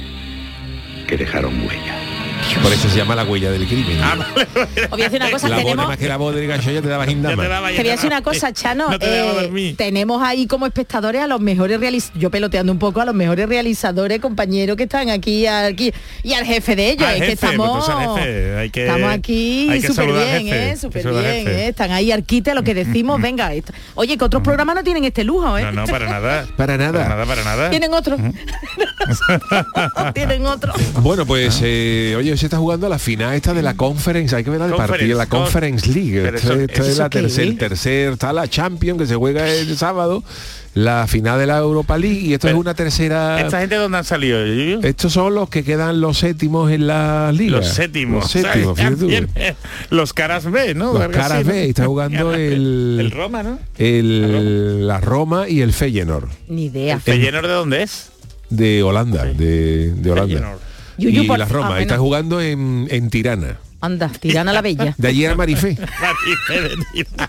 que 1.06 1.16
dejaron 1.16 1.64
huella. 1.64 2.15
Por 2.62 2.72
eso 2.72 2.88
se 2.88 2.96
llama 2.96 3.14
la 3.14 3.24
huella 3.24 3.50
del 3.50 3.66
crimen. 3.66 3.98
Ah, 4.02 4.14
vale, 4.16 4.46
vale. 4.54 4.84
Os 4.84 4.90
voy 4.90 5.00
a 5.02 5.04
decir 5.04 5.20
una 5.20 5.30
cosa, 5.30 5.48
la 5.48 5.56
voz 5.56 5.64
tenemos... 5.64 5.88
más 5.88 5.96
que 5.98 6.08
la 6.08 6.16
voz 6.16 6.34
del 6.34 6.46
gallo 6.46 6.70
ya 6.72 6.82
te 6.82 6.88
daba 6.88 7.04
Ya 7.04 7.08
te 7.08 7.14
gindama. 7.14 7.48
daba, 7.48 7.70
ya 7.70 7.76
Te 7.76 7.82
voy 7.82 7.88
a 7.90 7.92
decir 7.92 8.10
daba. 8.10 8.20
una 8.20 8.24
cosa, 8.32 8.52
Chano. 8.52 8.90
No 8.90 8.98
te 8.98 9.06
dejaba 9.10 9.42
eh, 9.42 9.74
tenemos 9.76 10.22
ahí 10.22 10.46
como 10.46 10.66
espectadores 10.66 11.22
a 11.22 11.26
los 11.26 11.40
mejores 11.40 11.78
realizadores, 11.80 12.20
yo 12.20 12.30
peloteando 12.30 12.72
un 12.72 12.78
poco 12.78 13.00
a 13.00 13.04
los 13.04 13.14
mejores 13.14 13.48
realizadores, 13.48 14.20
compañeros 14.20 14.76
que 14.76 14.84
están 14.84 15.10
aquí, 15.10 15.46
aquí 15.46 15.92
y 16.22 16.32
al 16.32 16.44
jefe 16.44 16.76
de 16.76 16.90
ellos. 16.90 17.06
Al 17.08 17.14
es 17.16 17.20
que 17.20 17.26
jefe, 17.28 17.46
estamos, 17.46 17.86
pues 17.86 17.98
jefe, 17.98 18.56
hay 18.56 18.70
que- 18.70 18.86
estamos 18.86 19.12
aquí 19.12 19.80
súper 19.86 20.06
bien, 20.12 20.46
jefe, 20.46 20.70
¿eh? 20.70 20.76
Súper 20.76 21.02
bien. 21.08 21.48
¿eh? 21.48 21.68
Están 21.68 21.92
ahí 21.92 22.10
arquite 22.12 22.54
lo 22.54 22.62
que 22.62 22.74
decimos, 22.74 23.20
venga. 23.20 23.52
esto- 23.52 23.72
Oye, 23.94 24.16
que 24.16 24.24
otros 24.24 24.42
programas 24.42 24.76
no 24.76 24.82
tienen 24.84 25.04
este 25.04 25.24
lujo, 25.24 25.56
¿eh? 25.58 25.62
No, 25.62 25.72
no, 25.72 25.84
para 25.86 26.06
nada. 26.08 26.46
Para 26.56 26.76
nada. 26.78 26.92
Para 27.02 27.08
nada, 27.08 27.26
para 27.26 27.44
nada. 27.44 27.70
Tienen 27.70 27.92
otro. 27.92 28.16
tienen 30.14 30.46
otro. 30.46 30.72
Bueno, 31.00 31.26
pues 31.26 31.60
eh, 31.62 32.14
oye, 32.16 32.35
se 32.36 32.46
está 32.46 32.58
jugando 32.58 32.88
la 32.88 32.98
final 32.98 33.34
esta 33.34 33.52
de 33.54 33.62
la 33.62 33.74
conference, 33.74 34.34
hay 34.36 34.44
que 34.44 34.50
ver 34.50 34.58
la 34.60 34.66
de 34.66 34.72
Conference, 34.72 34.98
partido, 34.98 35.18
la 35.18 35.26
con- 35.26 35.40
Conference 35.42 35.88
League. 35.92 36.20
Pero 36.22 36.36
Esto, 36.36 36.52
eso- 36.52 36.60
esto 36.62 36.82
es 36.82 36.88
¿eso 36.88 37.02
la 37.02 37.10
tercer, 37.10 37.48
es? 37.48 37.58
tercer, 37.58 38.12
está 38.12 38.32
la 38.32 38.48
Champions 38.48 38.98
que 39.00 39.06
se 39.06 39.14
juega 39.16 39.48
el 39.48 39.76
sábado, 39.76 40.22
la 40.74 41.06
final 41.06 41.38
de 41.38 41.46
la 41.46 41.58
Europa 41.58 41.96
League 41.96 42.18
y 42.20 42.34
esto 42.34 42.48
Pero, 42.48 42.58
es 42.58 42.60
una 42.60 42.74
tercera. 42.74 43.40
¿Esta 43.40 43.60
gente 43.60 43.76
dónde 43.76 43.96
han 43.98 44.04
salido? 44.04 44.38
Estos 44.82 45.12
son 45.12 45.34
los 45.34 45.48
que 45.48 45.64
quedan 45.64 46.00
los 46.02 46.18
séptimos 46.18 46.70
en 46.70 46.86
la 46.86 47.32
liga. 47.32 47.56
Los 47.58 47.68
séptimos. 47.68 48.24
Los 48.24 48.30
séptimos, 48.30 48.66
O 48.72 48.76
sea, 48.76 48.84
fíjate 48.90 48.96
tú. 49.00 49.06
bien, 49.06 49.28
Los 49.90 50.12
caras 50.12 50.50
B, 50.50 50.74
¿no? 50.74 50.92
Los 50.92 51.08
caras. 51.08 51.44
B, 51.46 51.68
está 51.70 51.86
jugando 51.86 52.34
el- 52.34 52.98
El 53.00 53.10
Roma, 53.10 53.42
¿no? 53.42 53.58
El, 53.78 54.86
la 54.86 55.00
Roma 55.00 55.48
y 55.48 55.60
el 55.62 55.72
Feyenoord 55.72 56.28
Ni 56.48 56.66
idea. 56.66 57.00
¿Feyenoord 57.00 57.46
de 57.46 57.52
dónde 57.52 57.82
es? 57.82 58.10
de 58.48 58.82
Holanda, 58.84 59.24
de, 59.24 59.90
de 59.92 60.10
Holanda. 60.10 60.28
Feyenoord. 60.34 60.58
Yuyu, 60.98 61.22
y 61.22 61.26
por- 61.26 61.38
la 61.38 61.44
Roma, 61.46 61.66
ah, 61.66 61.70
bueno. 61.70 61.82
está 61.82 61.98
jugando 61.98 62.40
en, 62.40 62.86
en 62.90 63.10
Tirana. 63.10 63.58
Anda, 63.86 64.08
tirana 64.08 64.52
la 64.52 64.62
bella. 64.62 64.94
De 64.98 65.08
allí 65.08 65.24
era 65.24 65.34
Marifé. 65.36 65.78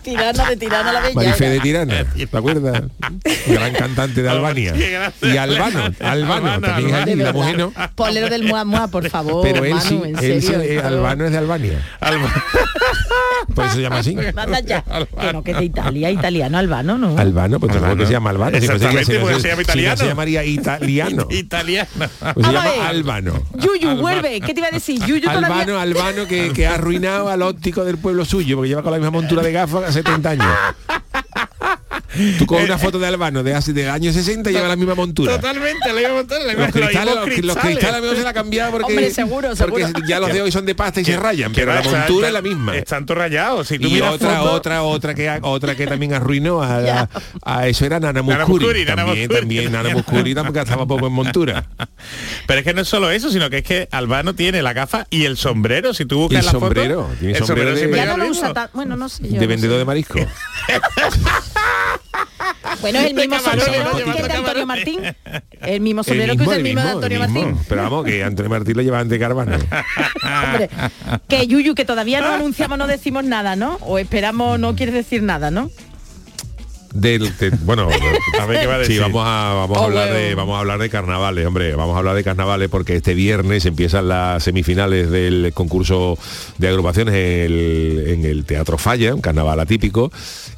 Tirana 0.04 0.50
de 0.50 0.58
tirana 0.58 0.92
la 0.92 1.00
bella. 1.02 1.14
Marifé 1.16 1.50
de 1.50 1.60
Tirana, 1.60 2.06
¿te 2.16 2.38
acuerdas? 2.38 2.84
Gran 3.48 3.74
cantante 3.74 4.22
de 4.24 4.30
Albania. 4.30 4.74
Y 5.22 5.38
Albano, 5.38 5.84
Albano, 6.00 6.60
también 6.62 6.90
es 6.90 6.94
allí, 6.96 7.16
la 7.16 7.34
mujer 7.34 7.58
no. 7.58 7.74
Polero 7.96 8.30
del 8.30 8.44
Mua 8.44 8.66
Mua, 8.66 8.88
por 8.88 9.08
favor. 9.10 9.44
Pero 9.44 9.64
él 9.64 9.74
Manu, 9.74 9.82
sí, 9.88 10.02
en 10.04 10.18
él 10.18 10.42
sí, 10.42 10.48
serio, 10.48 10.62
eh, 10.62 10.76
por 10.76 10.84
favor. 10.84 10.98
Albano 10.98 11.26
es 11.26 11.32
de 11.32 11.38
Albania. 11.38 11.86
Alba- 12.00 12.44
Por 13.56 13.66
eso 13.66 13.76
se 13.76 13.82
llama 13.82 14.00
así. 14.00 14.16
Manda 14.36 14.60
ya. 14.60 14.84
Que 14.84 15.34
no, 15.34 15.44
que 15.44 15.52
es 15.52 15.58
de 15.58 15.66
Italia, 15.66 16.12
italiano, 16.12 16.58
albano, 16.58 16.98
¿no? 16.98 17.18
Albano, 17.18 17.60
pues. 17.60 17.76
¿por 17.76 17.98
qué 17.98 18.06
se 18.06 18.12
llama 18.12 18.30
Albano? 18.32 18.60
Si 18.60 18.68
no 18.68 18.74
sería- 18.78 19.00
Exactamente, 19.00 19.12
si 19.14 19.18
no 19.18 19.22
porque 19.22 19.36
se- 19.36 19.42
se 19.42 19.48
llama 19.48 19.62
si 19.62 19.68
no 19.68 19.72
italiano. 19.74 19.98
se 19.98 20.06
llamaría 20.08 20.44
italiano. 20.44 21.28
Italiano. 21.32 21.90
Pues 22.34 22.46
se 22.48 22.54
llama. 22.54 22.88
Albano. 22.88 23.44
Yuyu, 23.56 23.96
vuelve. 23.98 24.42
¿Qué 24.42 24.54
te 24.54 24.60
iba 24.60 24.68
a 24.68 24.72
decir? 24.72 25.00
Yuyu 25.06 25.22
todavía... 25.22 25.48
Albano, 25.48 25.80
Albano 25.80 26.28
que, 26.28 26.47
que 26.54 26.68
ha 26.68 26.76
arruinado 26.76 27.30
al 27.30 27.42
óptico 27.42 27.84
del 27.84 27.98
pueblo 27.98 28.26
suyo, 28.26 28.56
porque 28.56 28.70
lleva 28.70 28.84
con 28.84 28.92
la 28.92 28.98
misma 28.98 29.12
montura 29.12 29.42
de 29.42 29.52
gafas 29.52 29.84
hace 29.90 30.04
30 30.04 30.30
años. 30.30 30.48
Tú 32.38 32.46
con 32.46 32.62
una 32.62 32.78
foto 32.78 33.00
de 33.00 33.08
Albano 33.08 33.44
de 33.44 33.54
hace 33.54 33.74
del 33.74 33.90
año 33.90 34.12
60 34.14 34.50
lleva 34.52 34.68
la 34.68 34.76
misma 34.76 34.96
montura. 34.96 35.36
Totalmente, 35.36 35.92
le 35.94 36.02
iba 36.02 36.10
a 36.12 36.14
montar, 36.14 36.42
le 36.42 36.54
iba 36.54 36.64
Los 36.64 36.72
cristales, 36.72 37.16
los 37.16 37.58
cristales 37.58 38.02
mejor 38.02 38.18
se 38.18 38.24
la 38.24 38.30
ha 38.30 38.34
cambiado 38.34 38.72
porque, 38.72 38.86
Hombre, 38.86 39.12
seguro, 39.12 39.50
porque 39.58 39.84
seguro. 39.86 40.08
ya 40.08 40.20
los 40.20 40.32
de 40.34 40.42
hoy 40.42 40.52
son 40.52 40.66
de 40.66 40.74
pasta 40.76 41.02
y 41.02 41.06
se 41.06 41.18
rayan, 41.18 41.52
pero 41.54 41.74
la 41.74 41.82
Está- 41.82 41.98
montura 42.00 42.28
es 42.28 42.34
la 42.34 42.42
misma. 42.42 42.76
Están 42.78 43.06
todos 43.06 43.18
rayados. 43.20 43.68
Si 43.68 43.78
tú 43.80 43.88
Y 43.88 44.02
otra, 44.02 44.44
otra, 44.44 44.84
otra 44.84 45.14
que 45.16 45.38
otra 45.42 45.76
que 45.76 45.86
también 45.88 46.14
arruinó 46.14 46.62
a, 46.64 46.78
a- 47.02 47.10
a 47.44 47.68
eso 47.68 47.86
era 47.86 48.00
Nana 48.00 48.22
Nana 48.22 48.46
Muscuri. 48.46 48.86
Nana 48.86 48.96
también, 49.06 49.28
Muscuri. 49.28 49.40
también 49.40 49.72
Nana 49.72 49.90
Muscuri 49.90 50.34
tampoco 50.36 50.60
estaba 50.60 50.86
poco 50.88 51.08
en 51.08 51.14
montura. 51.14 51.66
Pero 52.48 52.60
es 52.60 52.66
que 52.66 52.74
no 52.74 52.82
es 52.82 52.88
solo 52.88 53.12
eso, 53.12 53.30
sino 53.32 53.50
que 53.50 53.58
es 53.58 53.64
que 53.64 53.88
Albano 53.92 54.34
tiene 54.34 54.62
la 54.62 54.74
gafa 54.74 55.08
y 55.10 55.26
el 55.26 55.36
sombrero. 55.38 55.94
Si 55.94 56.06
tú 56.06 56.20
buscas 56.20 56.40
el 56.40 56.46
la 56.46 56.52
foto, 56.54 56.66
sombrero, 56.68 57.10
tiene 57.20 57.38
el 57.38 57.46
sombrero 57.46 57.76
de- 57.76 57.92
Ya 57.96 58.06
no 58.06 58.18
lo 58.18 58.28
usa 58.28 58.54
tan... 58.54 58.70
Bueno, 58.74 58.96
no 58.96 59.10
sé 59.10 59.24
yo. 59.24 59.34
De 59.34 59.42
no 59.42 59.48
vendedor 59.48 59.76
sé. 59.76 59.80
de 59.80 59.86
marisco. 59.86 60.20
Bueno, 62.82 63.00
es 63.00 63.06
el 63.08 63.14
mismo 63.16 63.40
sombrero 63.40 63.92
que 63.96 64.04
el 64.04 64.28
de 64.28 64.34
Antonio. 64.34 64.66
Martín. 64.66 65.00
El 65.62 65.82
mismo 65.82 66.04
sombrero 66.04 66.36
que 66.38 66.44
usa 66.44 66.56
el 66.56 66.64
mismo 66.64 66.82
de 66.82 66.90
Antonio. 66.90 67.20
Martín. 67.20 67.58
Pero 67.68 67.82
vamos, 67.82 68.06
que 68.06 68.24
Antonio 68.24 68.50
Martín 68.50 68.78
lo 68.78 68.84
lleva 68.84 69.00
ante. 69.00 69.16
Hombre, 69.26 70.70
que 71.28 71.48
Yuyu, 71.48 71.74
que 71.74 71.84
todavía 71.84 72.22
no 72.22 72.28
anunciamos, 72.28 72.78
no 72.78 72.88
decimos 72.88 73.24
nada, 73.24 73.56
¿no? 73.56 73.78
O 73.82 73.98
esperamos, 73.98 74.60
no 74.60 74.76
quieres 74.76 74.94
decir 74.94 75.24
nada, 75.24 75.50
¿no? 75.50 75.72
Del, 76.94 77.36
de- 77.38 77.50
bueno, 77.64 77.88
A 78.40 78.46
sí, 78.48 78.80
decir. 78.80 79.02
vamos 79.02 79.24
a, 79.26 79.54
vamos 79.54 79.78
a 79.78 79.82
Oh, 79.82 79.84
hablar 79.86 80.14
de 80.14 80.36
vamos 80.36 80.56
a 80.56 80.60
hablar 80.60 80.80
de 80.80 80.90
carnavales, 80.90 81.46
hombre, 81.46 81.76
vamos 81.76 81.96
a 81.96 82.00
hablar 82.00 82.16
de 82.16 82.24
carnavales 82.24 82.70
porque 82.70 82.96
este 82.96 83.14
viernes 83.14 83.66
empiezan 83.66 84.08
las 84.08 84.44
semifinales 84.44 85.10
del 85.12 85.52
concurso 85.54 86.18
de 86.58 86.68
agrupaciones 86.70 87.14
en 87.14 87.22
el, 87.22 88.04
en 88.08 88.26
el 88.26 88.46
Teatro 88.46 88.78
Falla, 88.78 89.14
un 89.14 89.22
carnaval 89.22 89.60
atípico. 89.60 90.12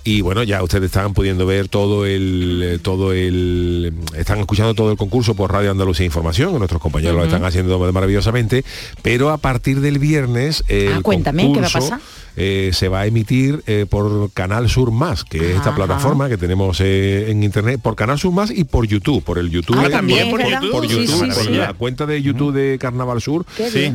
Y 0.04 0.22
bueno, 0.22 0.44
ya 0.44 0.64
ustedes 0.64 0.86
están 0.86 1.14
pudiendo 1.14 1.46
ver 1.46 1.68
todo 1.68 2.06
el 2.06 2.80
todo 2.84 3.12
el 3.14 3.94
están 4.16 4.40
escuchando 4.40 4.74
todo 4.74 4.92
el 4.92 4.98
concurso 4.98 5.36
por 5.36 5.52
Radio 5.52 5.72
Andalucía 5.72 6.06
Información, 6.06 6.54
que 6.54 6.60
nuestros 6.60 6.82
compañeros 6.82 7.16
lo 7.18 7.24
están 7.26 7.44
haciendo 7.46 7.80
maravillosamente, 7.92 8.64
pero 9.02 9.30
a 9.30 9.38
partir 9.38 9.82
del 9.82 10.00
viernes 10.00 10.64
el 10.68 10.94
Ah, 10.94 11.00
cuéntame, 11.02 11.44
¿qué 11.54 11.60
va 11.62 11.68
a 11.68 11.70
concurso, 11.72 11.80
pasar? 11.80 12.00
Eh, 12.40 12.72
se 12.74 12.88
va 12.88 13.02
a 13.02 13.06
emitir 13.06 13.62
eh, 13.68 13.86
por 13.88 14.32
Canal 14.34 14.70
Sur 14.70 14.92
Más, 14.92 15.24
que 15.24 15.38
es 15.38 15.56
esta 15.58 15.70
Ajá. 15.70 15.76
plataforma 15.76 16.30
que 16.30 16.38
tenemos 16.38 16.80
eh, 16.82 17.30
en 17.30 17.44
internet, 17.44 17.80
por 17.84 17.96
Canal 17.96 18.18
Sur 18.18 18.32
Más 18.34 18.50
y 18.50 18.64
por 18.64 18.88
YouTube, 18.88 19.24
por 19.24 19.38
el 19.38 19.50
YouTube. 19.52 19.78
Ah, 19.80 19.84
de- 19.84 19.90
también, 19.90 20.30
por. 20.30 20.42
YouTube. 20.42 20.72
por 20.72 20.88
Sí, 20.88 20.94
YouTube, 20.94 21.08
sí, 21.26 21.32
por 21.36 21.44
sí. 21.46 21.52
la 21.52 21.74
cuenta 21.74 22.06
de 22.06 22.22
YouTube 22.22 22.54
de 22.54 22.78
Carnaval 22.80 23.22
Sur, 23.22 23.46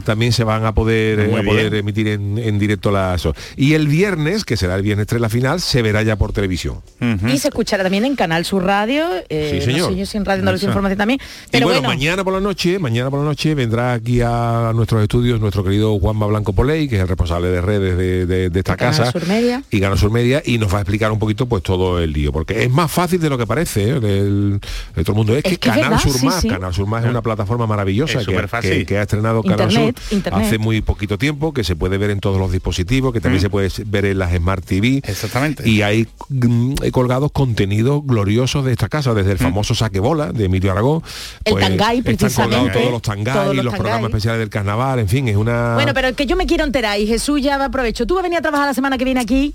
también 0.05 0.33
se 0.33 0.45
van 0.45 0.65
a 0.67 0.73
poder, 0.75 1.19
eh, 1.21 1.71
a 1.75 1.77
emitir 1.79 2.09
en, 2.09 2.39
en 2.39 2.59
directo 2.59 2.91
las... 2.91 3.27
Y 3.57 3.73
el 3.75 3.89
viernes, 3.89 4.45
que 4.45 4.57
será 4.57 4.75
el 4.77 4.83
viernes 4.83 5.07
3 5.07 5.21
la 5.21 5.29
final, 5.29 5.61
se 5.61 5.83
verá 5.83 6.03
ya 6.03 6.17
por 6.17 6.33
televisión. 6.33 6.83
Y 7.27 7.39
se 7.39 7.49
escuchará 7.49 7.83
también 7.83 8.05
en 8.05 8.15
Canal 8.17 8.45
Sur 8.45 8.65
Radio, 8.65 9.07
eh, 9.29 9.49
Sí, 9.53 9.59
no 9.59 9.65
señor. 9.73 9.91
sé 9.93 9.99
yo 9.99 10.07
si 10.07 10.17
en 10.19 10.25
Radio 10.25 10.41
Andalucía 10.41 10.67
Eso. 10.69 10.73
Información 10.73 10.99
también. 10.99 11.21
y 11.21 11.49
Pero 11.51 11.67
bueno, 11.67 11.81
bueno, 11.81 11.95
mañana 11.95 12.23
por 12.25 12.33
la 12.35 12.41
noche, 12.41 12.79
mañana 12.79 13.11
por 13.11 13.21
la 13.21 13.25
noche 13.27 13.55
vendrá 13.55 13.93
aquí 13.95 14.21
a 14.21 14.73
nuestros 14.75 15.03
estudios 15.03 15.41
nuestro 15.41 15.65
querido 15.65 15.99
Juanma 15.99 16.27
Blanco 16.27 16.53
Poley, 16.53 16.89
que 16.89 16.97
es 16.97 17.03
el 17.03 17.09
responsable 17.09 17.49
de 17.49 17.61
redes 17.61 17.97
de, 17.97 18.27
de- 18.27 18.34
de 18.51 18.59
esta 18.61 18.73
De 18.73 18.79
casa. 18.79 19.11
Sur 19.13 19.27
Media. 19.27 19.63
Y 19.71 19.81
Canal 19.81 19.99
Sur 19.99 20.11
Media, 20.11 20.43
y 20.45 20.59
nos 20.59 20.73
va 20.73 20.79
a 20.79 20.81
explicar 20.83 21.11
un 21.13 21.19
poquito 21.19 21.47
pues 21.47 21.63
todo 21.63 21.99
el 22.01 22.13
lío, 22.13 22.33
porque 22.33 22.63
es 22.63 22.71
más 22.71 22.91
fácil 22.91 23.21
de 23.21 23.29
lo 23.31 23.39
que 23.39 23.47
parece, 23.47 23.91
¿eh? 23.91 24.01
del- 24.01 24.61
de 24.95 25.03
todo 25.05 25.13
el 25.13 25.17
mundo. 25.19 25.37
Es, 25.37 25.45
Es 25.45 25.53
que, 25.53 25.59
Canal 25.59 25.81
verdad, 25.91 25.99
Sur 26.01 26.13
sí, 26.13 26.27
Más, 26.27 26.41
sí. 26.41 26.49
Canal 26.49 26.75
Sur 26.75 26.87
Más 26.87 27.05
es 27.05 27.11
una 27.11 27.23
plataforma 27.23 27.67
maravillosa 27.67 28.21
Es 28.21 28.27
que, 28.27 28.33
superfácil. 28.33 28.71
que- 28.71 28.87
que 28.87 28.99
ha 28.99 29.03
estrenado 29.03 29.43
Canal 29.43 29.61
Internet, 29.71 29.99
Sur 30.01 30.13
internet. 30.19 30.47
hace 30.47 30.59
muy 30.59 30.81
poquito 30.83 31.19
tiempo, 31.19 31.53
que 31.53 31.65
se 31.65 31.77
puede 31.77 31.99
ver 31.99 32.11
en 32.11 32.21
todos 32.21 32.39
los 32.39 32.53
dispositivos, 32.53 33.13
que 33.13 33.21
también 33.21 33.41
se 33.41 33.51
puede 33.51 33.69
ver 33.87 34.05
en 34.07 34.19
las 34.19 34.33
Smart 34.35 34.65
TV. 34.65 35.01
Exactamente. 35.05 35.69
Y 35.69 35.83
hay 35.83 36.07
mm, 36.29 36.75
colgados 36.93 37.31
contenidos 37.33 38.03
gloriosos 38.05 38.65
de 38.65 38.73
esta 38.73 38.89
casa, 38.89 39.15
desde 39.15 39.33
el 39.33 39.39
famoso 39.39 39.75
saque 39.75 40.01
bola 40.01 40.33
de 40.33 40.45
Emilio 40.47 40.73
Aragón. 40.73 41.03
El 41.45 41.55
Tangay, 41.55 41.99
Están 41.99 42.17
colgados 42.17 42.17
precisamente. 42.19 42.79
todos 42.79 42.93
los 42.93 43.03
tangay, 43.03 43.35
Todos 43.35 43.57
los 43.57 43.65
los, 43.65 43.75
programas 43.75 44.05
especiales 44.11 44.39
del 44.41 44.49
carnaval, 44.51 44.99
en 44.99 45.09
fin, 45.09 45.29
es 45.29 45.37
una... 45.37 45.75
bueno, 45.75 45.93
pero 45.95 46.15
que 46.15 46.27
yo 46.27 46.37
me 46.37 46.47
quiero 46.47 46.65
enterar 46.65 46.99
y 46.99 47.07
Jesús 47.07 47.41
ya 47.43 47.59
va 47.59 47.67
aprovecho. 47.67 48.07
¿Tú 48.07 48.14
vas 48.15 48.21
a 48.21 48.23
venir 48.25 48.39
a 48.39 48.43
trabajar 48.43 48.67
la 48.67 48.75
semana 48.75 48.97
que 48.99 49.05
viene 49.05 49.21
aquí? 49.21 49.55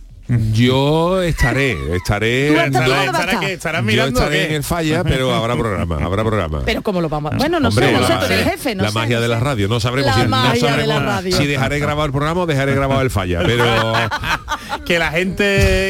Yo 0.53 1.23
estaré, 1.23 1.95
estaré... 1.95 2.49
Tú 2.49 2.53
vas 2.55 2.63
a 2.65 2.67
estar- 2.67 2.83
Estará- 2.83 2.85
¿Tú 2.85 2.91
dónde 2.91 2.91
vas 2.91 2.99
a 2.99 3.05
estará 3.05 3.31
estar? 3.31 3.39
que 3.47 3.53
estarás 3.53 3.81
Yo 3.81 3.85
mirando 3.87 4.19
o 4.19 4.23
estaré 4.23 4.37
qué? 4.41 4.45
en 4.45 4.53
el 4.53 4.63
falla, 4.63 5.03
pero 5.03 5.33
habrá 5.33 5.57
programa, 5.57 5.95
habrá 5.95 6.23
programa. 6.23 6.61
Pero 6.65 6.83
cómo 6.83 7.01
lo 7.01 7.09
vamos 7.09 7.33
a... 7.33 7.37
Bueno, 7.37 7.59
no 7.59 7.69
Hombre, 7.69 7.87
sé, 7.87 7.91
no 7.93 7.99
la 8.01 8.07
sé, 8.07 8.13
tú 8.13 8.25
eres 8.25 8.29
magia- 8.29 8.43
el 8.43 8.51
jefe, 8.51 8.75
no 8.75 8.83
la 8.83 8.89
sé, 8.89 8.95
magia 8.95 9.15
no 9.15 9.21
de 9.23 9.27
la 9.27 9.39
radio, 9.39 9.67
no 9.67 9.79
sabremos, 9.79 10.05
La 10.11 10.13
si, 10.17 10.21
no 10.21 10.29
magia 10.29 10.53
de 10.53 10.59
sabremos 10.59 10.87
la 10.87 10.99
radio. 10.99 11.35
si 11.37 11.45
dejaré 11.47 11.79
grabar 11.79 12.05
el 12.05 12.11
programa 12.11 12.41
o 12.41 12.45
dejaré 12.45 12.75
grabado 12.75 13.01
el 13.01 13.09
falla, 13.09 13.41
pero... 13.43 13.65
que 14.85 14.99
la 14.99 15.11
gente 15.11 15.43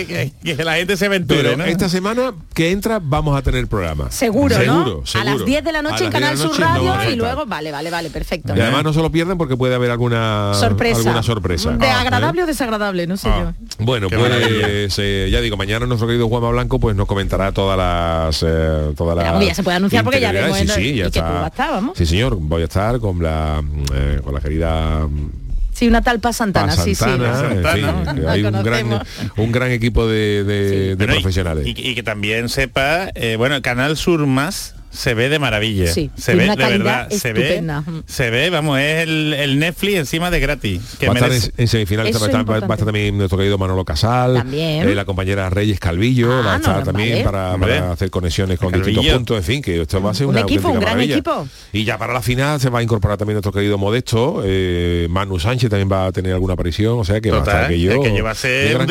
que, 0.07 0.31
que 0.55 0.63
la 0.63 0.73
gente 0.75 0.97
se 0.97 1.05
aventure, 1.05 1.55
esta 1.69 1.89
semana 1.89 2.33
que 2.53 2.71
entra 2.71 2.99
vamos 3.01 3.37
a 3.37 3.41
tener 3.41 3.67
programa. 3.67 4.11
Seguro, 4.11 4.55
¿no? 4.57 4.63
seguro, 4.63 5.01
A 5.03 5.07
seguro. 5.07 5.37
las 5.37 5.45
10 5.45 5.63
de 5.63 5.71
la 5.71 5.81
noche 5.81 6.05
en 6.05 6.11
las 6.13 6.13
10 6.13 6.13
de 6.13 6.19
Canal 6.19 6.37
Sur 6.37 6.59
no 6.59 6.65
Radio 6.95 7.11
y 7.11 7.15
luego... 7.15 7.45
Vale, 7.45 7.71
vale, 7.71 7.89
vale, 7.89 8.09
perfecto. 8.09 8.53
Y 8.55 8.59
además 8.59 8.83
no 8.83 8.93
se 8.93 9.01
lo 9.01 9.11
pierden 9.11 9.37
porque 9.37 9.55
puede 9.57 9.75
haber 9.75 9.91
alguna 9.91 10.53
sorpresa. 10.53 10.97
alguna 10.99 11.23
sorpresa. 11.23 11.71
De 11.71 11.87
Ah, 11.87 12.01
agradable 12.01 12.43
o 12.43 12.45
desagradable, 12.45 13.07
no 13.07 13.17
sé 13.17 13.29
Ah. 13.29 13.53
yo. 13.79 13.85
Bueno, 13.85 14.07
Qué 14.09 14.17
pues 14.17 14.95
eh, 14.99 15.29
ya 15.31 15.41
digo, 15.41 15.55
mañana 15.57 15.85
nuestro 15.85 16.07
querido 16.07 16.27
Juanma 16.29 16.49
Blanco 16.51 16.79
pues 16.79 16.95
nos 16.95 17.07
comentará 17.07 17.51
todas 17.51 17.77
las 17.77 18.43
eh, 18.47 18.93
todas 18.95 19.15
las 19.17 19.45
ya 19.45 19.53
se 19.55 19.63
puede 19.63 19.77
anunciar 19.77 20.03
porque 20.03 20.19
ya 20.19 20.31
vemos, 20.31 20.57
sí, 20.57 20.67
sí, 20.67 20.95
ya 20.95 21.07
Y 21.07 21.11
que 21.11 21.19
tú 21.19 21.25
está. 21.25 21.31
vas 21.31 21.43
a 21.43 21.47
estar, 21.47 21.71
vamos. 21.71 21.97
Sí, 21.97 22.05
señor, 22.05 22.35
voy 22.39 22.61
a 22.61 22.65
estar 22.65 22.99
con 22.99 23.21
la 23.23 23.63
eh, 23.93 24.21
con 24.23 24.33
la 24.33 24.39
querida 24.41 25.07
Sí, 25.79 25.87
una 25.87 26.01
tal 26.01 26.19
Paz 26.19 26.35
Santana, 26.35 26.75
Paz 26.75 26.83
sí, 26.83 26.89
sí. 26.93 26.95
Santana, 26.95 27.39
en 27.39 27.63
Santana. 27.63 28.13
fin, 28.13 28.27
hay 28.27 28.43
un 28.43 28.63
gran 28.63 29.01
un 29.37 29.51
gran 29.53 29.71
equipo 29.71 30.07
de, 30.07 30.43
de- 30.43 30.69
de 30.89 30.95
Bueno, 30.95 31.13
y- 31.13 31.15
profesionales. 31.21 31.65
Y, 31.67 31.69
y 31.69 31.95
que 31.95 32.03
también 32.03 32.49
sepa, 32.49 33.09
eh, 33.15 33.35
bueno, 33.37 33.61
Canal 33.61 33.95
Sur 33.95 34.25
Más 34.27 34.75
se 34.91 35.13
ve 35.13 35.29
de 35.29 35.39
maravilla. 35.39 35.87
Sí, 35.87 36.09
se 36.15 36.35
ve 36.35 36.43
de 36.49 36.55
verdad, 36.55 37.09
se 37.09 37.33
ve, 37.33 37.63
se 38.07 38.29
ve, 38.29 38.49
vamos, 38.49 38.79
es 38.79 39.03
el, 39.03 39.33
el 39.33 39.59
Netflix 39.59 39.95
encima 39.97 40.31
de 40.31 40.39
gratis. 40.39 40.81
Que 40.99 41.07
va 41.07 41.13
a 41.13 41.15
estar 41.15 41.31
en, 41.31 41.37
merece- 41.37 41.51
en 41.57 41.67
semifinales, 41.67 42.13
va 42.13 42.17
a, 42.17 42.21
es 42.21 42.25
estar, 42.25 42.35
va 42.35 42.37
a 42.37 42.41
importante. 42.41 42.73
estar 42.73 42.85
también 42.85 43.17
nuestro 43.17 43.37
querido 43.37 43.57
Manolo 43.57 43.85
Casal, 43.85 44.33
También. 44.35 44.87
eh, 44.89 44.95
la 44.95 45.05
compañera 45.05 45.49
Reyes 45.49 45.79
Calvillo, 45.79 46.31
Ah, 46.39 46.41
va 46.45 46.53
a 46.53 46.57
estar 46.57 46.77
no, 46.79 46.83
también 46.83 47.23
vale. 47.25 47.57
para, 47.59 47.91
hacer 47.91 48.09
conexiones 48.09 48.57
con 48.59 48.71
Calvillo. 48.71 48.87
distintos 49.01 49.17
puntos, 49.17 49.37
en 49.37 49.43
fin, 49.43 49.61
que 49.61 49.81
esto 49.81 50.01
va 50.01 50.11
a 50.11 50.13
ser 50.13 50.25
Un 50.27 50.31
una 50.35 50.41
equipo, 50.41 50.67
un 50.69 50.75
gran 50.79 50.85
maravilla. 50.93 51.13
equipo. 51.15 51.47
Y 51.73 51.83
ya 51.83 51.97
para 51.97 52.13
la 52.13 52.21
final 52.21 52.59
se 52.59 52.69
va 52.69 52.79
a 52.79 52.83
incorporar 52.83 53.17
también 53.17 53.35
nuestro 53.35 53.51
querido 53.51 53.77
Modesto, 53.77 54.41
eh, 54.45 55.07
Manu 55.09 55.39
Sánchez 55.39 55.69
también 55.69 55.89
va 55.91 56.07
a 56.07 56.11
tener 56.11 56.33
alguna 56.33 56.53
aparición, 56.53 56.97
o 56.99 57.03
sea 57.05 57.21
que 57.21 57.31
va 57.31 57.37
a 57.37 57.39
Total, 57.41 57.55
estar 57.55 57.65
aquello 57.65 57.91
es 57.91 57.99
que 57.99 58.11
lleva 58.11 58.31
a 58.31 58.35
ser 58.35 58.67
de 58.67 58.73
gran 58.73 58.87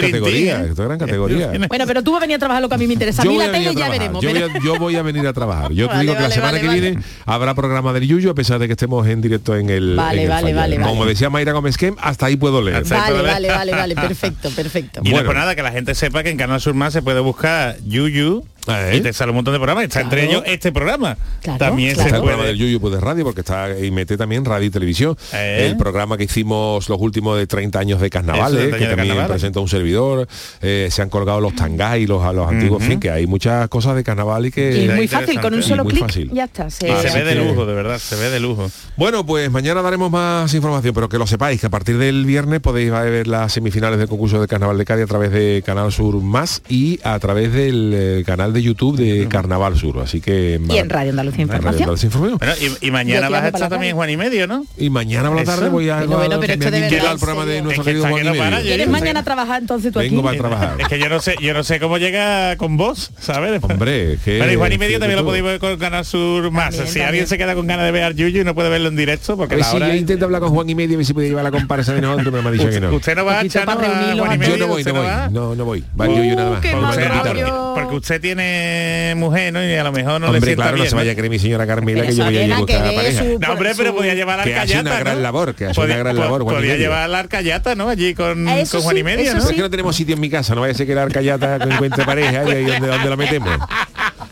categoría. 0.98 1.52
Bueno, 1.68 1.84
pero 1.86 2.02
tú 2.02 2.12
vas 2.12 2.18
a 2.18 2.22
venir 2.22 2.36
a 2.36 2.38
trabajar 2.38 2.62
lo 2.62 2.68
que 2.68 2.74
a 2.74 2.78
mí 2.78 2.86
me 2.86 2.92
interesa. 2.94 3.22
A 3.22 3.24
Yo 3.24 3.30
mí 3.30 3.36
voy 3.36 3.44
la 3.46 3.50
a 3.50 3.52
venir 3.52 3.68
tele 3.68 3.82
a 3.82 3.86
ya 3.88 3.90
trabajar. 3.92 3.98
veremos. 4.00 4.22
Yo 4.22 4.30
voy, 4.30 4.40
pero- 4.40 4.58
a, 4.58 4.64
yo 4.64 4.78
voy 4.78 4.96
a 4.96 5.02
venir 5.02 5.26
a 5.26 5.32
trabajar. 5.32 5.72
Yo 5.88 5.92
te 5.92 5.96
Vale, 5.96 6.02
digo 6.02 6.16
que 6.16 6.22
la 6.22 6.30
semana 6.30 6.52
vale, 6.52 6.60
que 6.60 6.66
vale. 6.68 6.80
viene 6.80 7.02
habrá 7.26 7.54
programa 7.54 7.92
del 7.92 8.06
Yuyo, 8.06 8.30
a 8.30 8.34
pesar 8.34 8.58
de 8.58 8.66
que 8.66 8.72
estemos 8.72 9.06
en 9.06 9.20
directo 9.20 9.56
en 9.56 9.70
el, 9.70 9.96
Vale, 9.96 10.18
en 10.18 10.22
el 10.24 10.28
vale, 10.30 10.54
vale, 10.54 10.80
Como 10.80 11.06
decía 11.06 11.30
Mayra 11.30 11.52
Gómez 11.52 11.76
Kem, 11.76 11.96
hasta 12.00 12.26
ahí 12.26 12.36
puedo 12.36 12.60
leer. 12.62 12.84
Vale, 12.84 13.22
vale, 13.22 13.48
vale, 13.48 13.72
vale, 13.72 13.94
perfecto, 13.94 14.50
perfecto. 14.50 15.00
Y 15.02 15.08
no 15.08 15.12
Bueno. 15.16 15.26
por 15.28 15.36
nada 15.36 15.54
que 15.54 15.62
la 15.62 15.72
gente 15.72 15.94
sepa 15.94 16.22
que 16.22 16.30
en 16.30 16.36
Canal 16.36 16.60
Sur 16.60 16.74
Más 16.74 16.92
se 16.92 17.02
puede 17.02 17.20
buscar 17.20 17.76
Yuyu 17.86 18.44
¿eh? 18.68 18.96
y 18.96 19.00
te 19.00 19.12
sale 19.12 19.30
un 19.30 19.36
montón 19.36 19.52
de 19.54 19.58
programas. 19.58 19.84
Está 19.84 20.00
entre 20.00 20.24
ellos 20.24 20.42
este 20.46 20.72
programa. 20.72 21.16
Claro, 21.42 21.58
También 21.58 21.94
claro. 21.94 22.08
Está 22.08 22.10
se 22.10 22.16
el 22.16 22.22
programa 22.22 22.44
del 22.48 22.56
Yuyu 22.58 22.80
pues 22.80 22.94
de 22.94 23.00
radio 23.00 23.24
porque 23.24 23.40
está 23.40 23.78
y 23.78 23.90
mete 23.90 24.16
también 24.16 24.44
radio 24.44 24.66
y 24.66 24.70
televisión. 24.70 25.16
¿Eh? 25.32 25.66
El 25.70 25.76
programa 25.76 26.16
que 26.16 26.24
hicimos 26.24 26.88
los 26.88 27.00
últimos 27.00 27.38
de 27.38 27.46
30 27.46 27.78
años 27.78 28.00
de 28.00 28.10
carnavales, 28.10 28.58
30 28.58 28.76
que 28.78 28.84
de 28.84 28.88
también 28.90 29.08
carnavales. 29.08 29.30
presenta 29.30 29.60
un 29.60 29.68
servidor. 29.68 30.28
Eh, 30.60 30.88
se 30.90 31.02
han 31.02 31.08
colgado 31.10 31.40
los 31.40 31.54
tangay, 31.54 32.06
los 32.06 32.22
a 32.24 32.32
los 32.32 32.48
antiguos, 32.48 32.82
en 32.82 32.88
fin, 32.88 33.00
que 33.00 33.10
hay 33.10 33.26
muchas 33.26 33.68
cosas 33.68 33.94
de 33.96 34.04
carnaval 34.04 34.46
y 34.46 34.50
que. 34.50 34.84
Y 34.84 34.88
muy 34.88 35.08
fácil, 35.08 35.40
con 35.40 35.54
un 35.54 35.62
solo 35.62 35.84
muy 35.84 35.92
clic 35.92 36.04
fácil. 36.06 36.30
ya 36.32 36.44
está. 36.44 36.70
Se, 36.70 36.86
Y 36.88 36.92
se 37.00 37.08
Así 37.08 37.18
ve 37.18 37.24
de 37.24 37.34
que- 37.34 37.44
lujo, 37.44 37.66
de 37.66 37.74
verdad, 37.74 37.98
se 37.98 38.16
ve 38.16 38.30
de 38.30 38.40
lujo. 38.40 38.70
Bueno, 38.96 39.24
pues 39.24 39.50
mañana 39.50 39.82
daremos 39.82 40.10
más 40.10 40.52
información, 40.54 40.94
pero 40.94 41.08
que 41.08 41.18
lo 41.18 41.26
sepáis, 41.26 41.60
que 41.60 41.66
a 41.66 41.70
partir 41.70 41.98
del 41.98 42.24
viernes 42.26 42.60
podéis 42.60 42.90
ver 42.90 43.26
las 43.26 43.52
semifinales 43.52 43.98
del 43.98 44.08
concurso 44.08 44.40
de 44.40 44.46
Carnaval 44.48 44.76
de 44.78 44.84
Cádiz 44.84 45.04
a 45.04 45.06
través 45.06 45.30
de 45.32 45.62
Canal 45.64 45.92
Sur 45.92 46.16
Más 46.22 46.62
y 46.68 46.98
a 47.04 47.18
través 47.18 47.52
del 47.52 47.92
eh, 47.94 48.22
canal 48.26 48.52
de 48.52 48.57
YouTube 48.62 48.96
de 48.96 49.26
Carnaval 49.28 49.76
Sur. 49.76 50.00
Así 50.00 50.20
que... 50.20 50.60
Y 50.68 50.78
en 50.78 50.88
Radio 50.88 51.10
Andalucía 51.10 51.42
en 51.42 51.48
Radio 51.48 51.58
Información. 51.58 51.82
Andalucía 51.82 52.06
Información. 52.06 52.38
Bueno, 52.38 52.54
y, 52.80 52.86
y 52.86 52.90
mañana 52.90 53.28
vas 53.28 53.42
a 53.42 53.46
estar 53.46 53.60
la 53.62 53.68
también 53.68 53.96
Juan 53.96 54.10
y 54.10 54.16
medio, 54.16 54.46
¿no? 54.46 54.66
Y 54.76 54.90
mañana 54.90 55.28
por 55.28 55.38
la 55.38 55.44
tarde 55.44 55.68
voy 55.68 55.88
a... 55.88 55.98
Pero 55.98 56.16
bueno, 56.16 56.40
pero 56.40 56.52
esto 56.52 56.70
de 56.70 56.80
verdad, 56.80 57.06
al 57.12 57.18
programa 57.18 57.46
de 57.46 57.62
nuestro 57.62 57.82
Es 57.82 57.86
que 57.86 57.90
querido 57.90 58.02
Juan 58.08 58.14
que 58.14 58.20
y 58.20 58.24
no 58.24 58.44
medio. 58.44 58.62
¿Quieres 58.62 58.88
mañana 58.88 59.22
trabajar 59.24 59.60
entonces 59.60 59.92
tú 59.92 59.98
Vengo 59.98 60.20
aquí? 60.20 60.38
para 60.38 60.38
trabajar. 60.38 60.80
Es 60.80 60.88
que 60.88 60.98
yo 60.98 61.08
no 61.08 61.20
sé, 61.20 61.36
yo 61.40 61.54
no 61.54 61.64
sé 61.64 61.80
cómo 61.80 61.98
llega 61.98 62.56
con 62.56 62.76
vos, 62.76 63.12
¿sabes? 63.18 63.62
Hombre, 63.62 64.18
que... 64.24 64.38
Bueno, 64.38 64.52
y 64.52 64.56
Juan 64.56 64.72
y 64.72 64.78
medio 64.78 64.98
también 64.98 65.18
lo 65.18 65.24
podéis 65.24 65.44
ver 65.44 65.58
con 65.58 65.76
Canal 65.78 66.04
Sur 66.04 66.50
más. 66.50 66.70
También, 66.70 66.86
si 66.86 66.92
también. 66.92 67.08
alguien 67.08 67.26
se 67.26 67.38
queda 67.38 67.54
con 67.54 67.66
ganas 67.66 67.86
de 67.86 67.92
ver 67.92 68.04
a 68.04 68.10
Yuyu 68.10 68.40
y 68.40 68.44
no 68.44 68.54
puede 68.54 68.68
verlo 68.68 68.88
en 68.88 68.96
directo, 68.96 69.36
porque 69.36 69.56
la 69.56 69.72
hora 69.72 69.96
intento 69.96 70.24
hablar 70.24 70.40
con 70.40 70.50
Juan 70.50 70.68
y 70.68 70.74
medio 70.74 70.96
ver 70.96 71.06
si 71.06 71.12
puede 71.12 71.28
llevar 71.28 71.44
la 71.44 71.50
comparsa 71.50 71.94
de 71.94 72.00
nosotros, 72.00 72.28
pero 72.30 72.42
me 72.42 72.48
ha 72.48 72.52
dicho 72.52 72.70
que 72.70 72.80
no. 72.80 72.94
Usted 72.94 73.16
no 73.16 73.24
va 73.24 73.40
a 73.40 73.42
echar 73.42 73.68
y 73.68 74.46
Yo 74.46 74.56
no 74.56 74.66
voy, 74.68 74.84
no 74.84 74.92
voy, 74.94 75.06
no, 75.30 75.54
no 75.54 75.64
voy. 75.64 75.84
Va 75.98 76.06
Yuyu 76.06 76.36
nada 76.36 76.50
más. 76.50 77.74
porque 77.74 77.96
usted 77.96 78.20
tiene 78.20 78.37
tiene 78.42 79.14
mujer, 79.16 79.52
¿no? 79.52 79.64
Y 79.64 79.74
a 79.74 79.84
lo 79.84 79.92
mejor 79.92 80.12
no 80.14 80.18
le 80.20 80.26
Hombre, 80.26 80.40
sienta 80.42 80.62
claro, 80.62 80.76
no 80.76 80.82
bien, 80.82 80.90
se 80.90 80.96
vaya 80.96 81.12
a 81.12 81.14
creer 81.14 81.30
mi 81.30 81.38
señora 81.38 81.66
Carmela 81.66 82.06
que 82.06 82.14
yo 82.14 82.24
voy 82.24 82.36
a 82.38 82.46
la 82.46 82.60
ver 82.60 82.94
pareja. 82.94 83.22
su- 83.24 83.38
No, 83.38 83.52
hombre, 83.52 83.72
pero 83.76 83.90
su- 83.90 83.96
podía 83.96 84.14
llevar 84.14 84.36
la 84.38 84.42
arcayata, 84.44 84.80
una 84.90 84.98
gran 85.00 85.16
¿no? 85.16 85.22
labor, 85.22 85.54
que 85.54 85.66
hace 85.66 85.80
una 85.80 85.96
gran 85.96 86.16
labor, 86.16 86.42
y 86.42 86.44
Podía 86.44 86.76
llevar 86.76 87.08
la 87.08 87.18
arcayata, 87.18 87.74
¿no? 87.74 87.88
Allí 87.88 88.14
con, 88.14 88.48
Eso 88.48 88.78
con 88.78 88.84
Juan 88.84 88.96
y 88.96 89.00
sí, 89.00 89.04
medio, 89.04 89.22
eso 89.24 89.32
¿no? 89.34 89.38
Pero 89.40 89.50
es 89.50 89.56
que 89.56 89.62
no 89.62 89.70
tenemos 89.70 89.96
sitio 89.96 90.14
en 90.14 90.20
mi 90.20 90.30
casa, 90.30 90.54
no 90.54 90.60
vaya 90.62 90.72
a 90.72 90.76
ser 90.76 90.86
que 90.86 90.94
la 90.94 91.02
arcayata 91.02 91.56
encuentre 91.70 92.04
pareja 92.04 92.44
y 92.44 92.52
ahí 92.52 92.64
donde, 92.64 92.86
donde 92.88 93.10
la 93.10 93.16
metemos. 93.16 93.58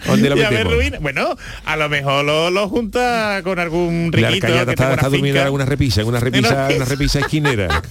¿Dónde 0.07 0.31
la 0.31 0.37
Y 0.41 0.43
a 0.43 0.51
ver? 0.51 0.67
Ruina. 0.67 0.99
Bueno, 1.01 1.37
a 1.65 1.77
lo 1.77 1.89
mejor 1.89 2.25
lo, 2.25 2.51
lo 2.51 2.69
junta 2.69 3.41
con 3.43 3.59
algún 3.59 4.11
La 4.15 4.29
riquito 4.29 4.47
arcayata 4.47 4.67
que 4.67 4.83
está, 4.83 4.95
está 4.95 5.09
durmiendo 5.09 5.41
en 5.41 5.47
alguna 5.47 5.65
repisa, 5.65 6.01
en 6.03 6.07
una 6.09 6.21
repisa, 6.21 6.69
una 6.77 6.85
repisa 6.85 7.19
esquinera. 7.21 7.83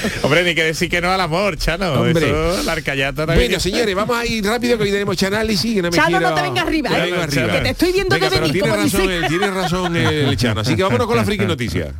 Hombre, 0.22 0.44
ni 0.44 0.54
que 0.54 0.64
decir 0.64 0.88
que 0.88 1.00
no 1.00 1.10
al 1.10 1.20
amor, 1.20 1.56
Chano. 1.56 1.92
Hombre. 1.92 2.26
Eso, 2.26 2.62
la 2.64 2.72
arcayata 2.72 3.26
también. 3.26 3.48
Bueno, 3.48 3.60
señores, 3.60 3.94
vamos 3.94 4.16
a 4.16 4.26
ir 4.26 4.44
rápido 4.44 4.76
que 4.76 4.84
hoy 4.84 4.90
tenemos 4.90 5.22
análisis 5.22 5.74
que 5.74 5.82
no 5.82 5.90
me 5.90 5.96
Chano, 5.96 6.08
quiero... 6.18 6.28
no 6.30 6.34
te 6.34 6.42
vengas 6.42 6.66
arriba, 6.66 6.90
No 6.90 6.96
¿eh? 6.96 7.00
vengo 7.10 7.22
arriba. 7.22 7.52
Que 7.52 7.60
te 7.60 7.68
estoy 7.70 7.92
viendo 7.92 8.14
Venga, 8.14 8.28
que 8.30 8.34
venís, 8.40 8.52
tiene 8.52 8.68
razón, 8.68 8.84
dice. 9.02 9.16
el, 9.16 9.26
tiene 9.28 9.50
razón 9.50 9.96
el 9.96 10.36
Chano. 10.36 10.60
Así 10.60 10.76
que 10.76 10.82
vámonos 10.82 11.06
con 11.06 11.16
la 11.16 11.24
friki 11.24 11.44
noticia. 11.46 11.92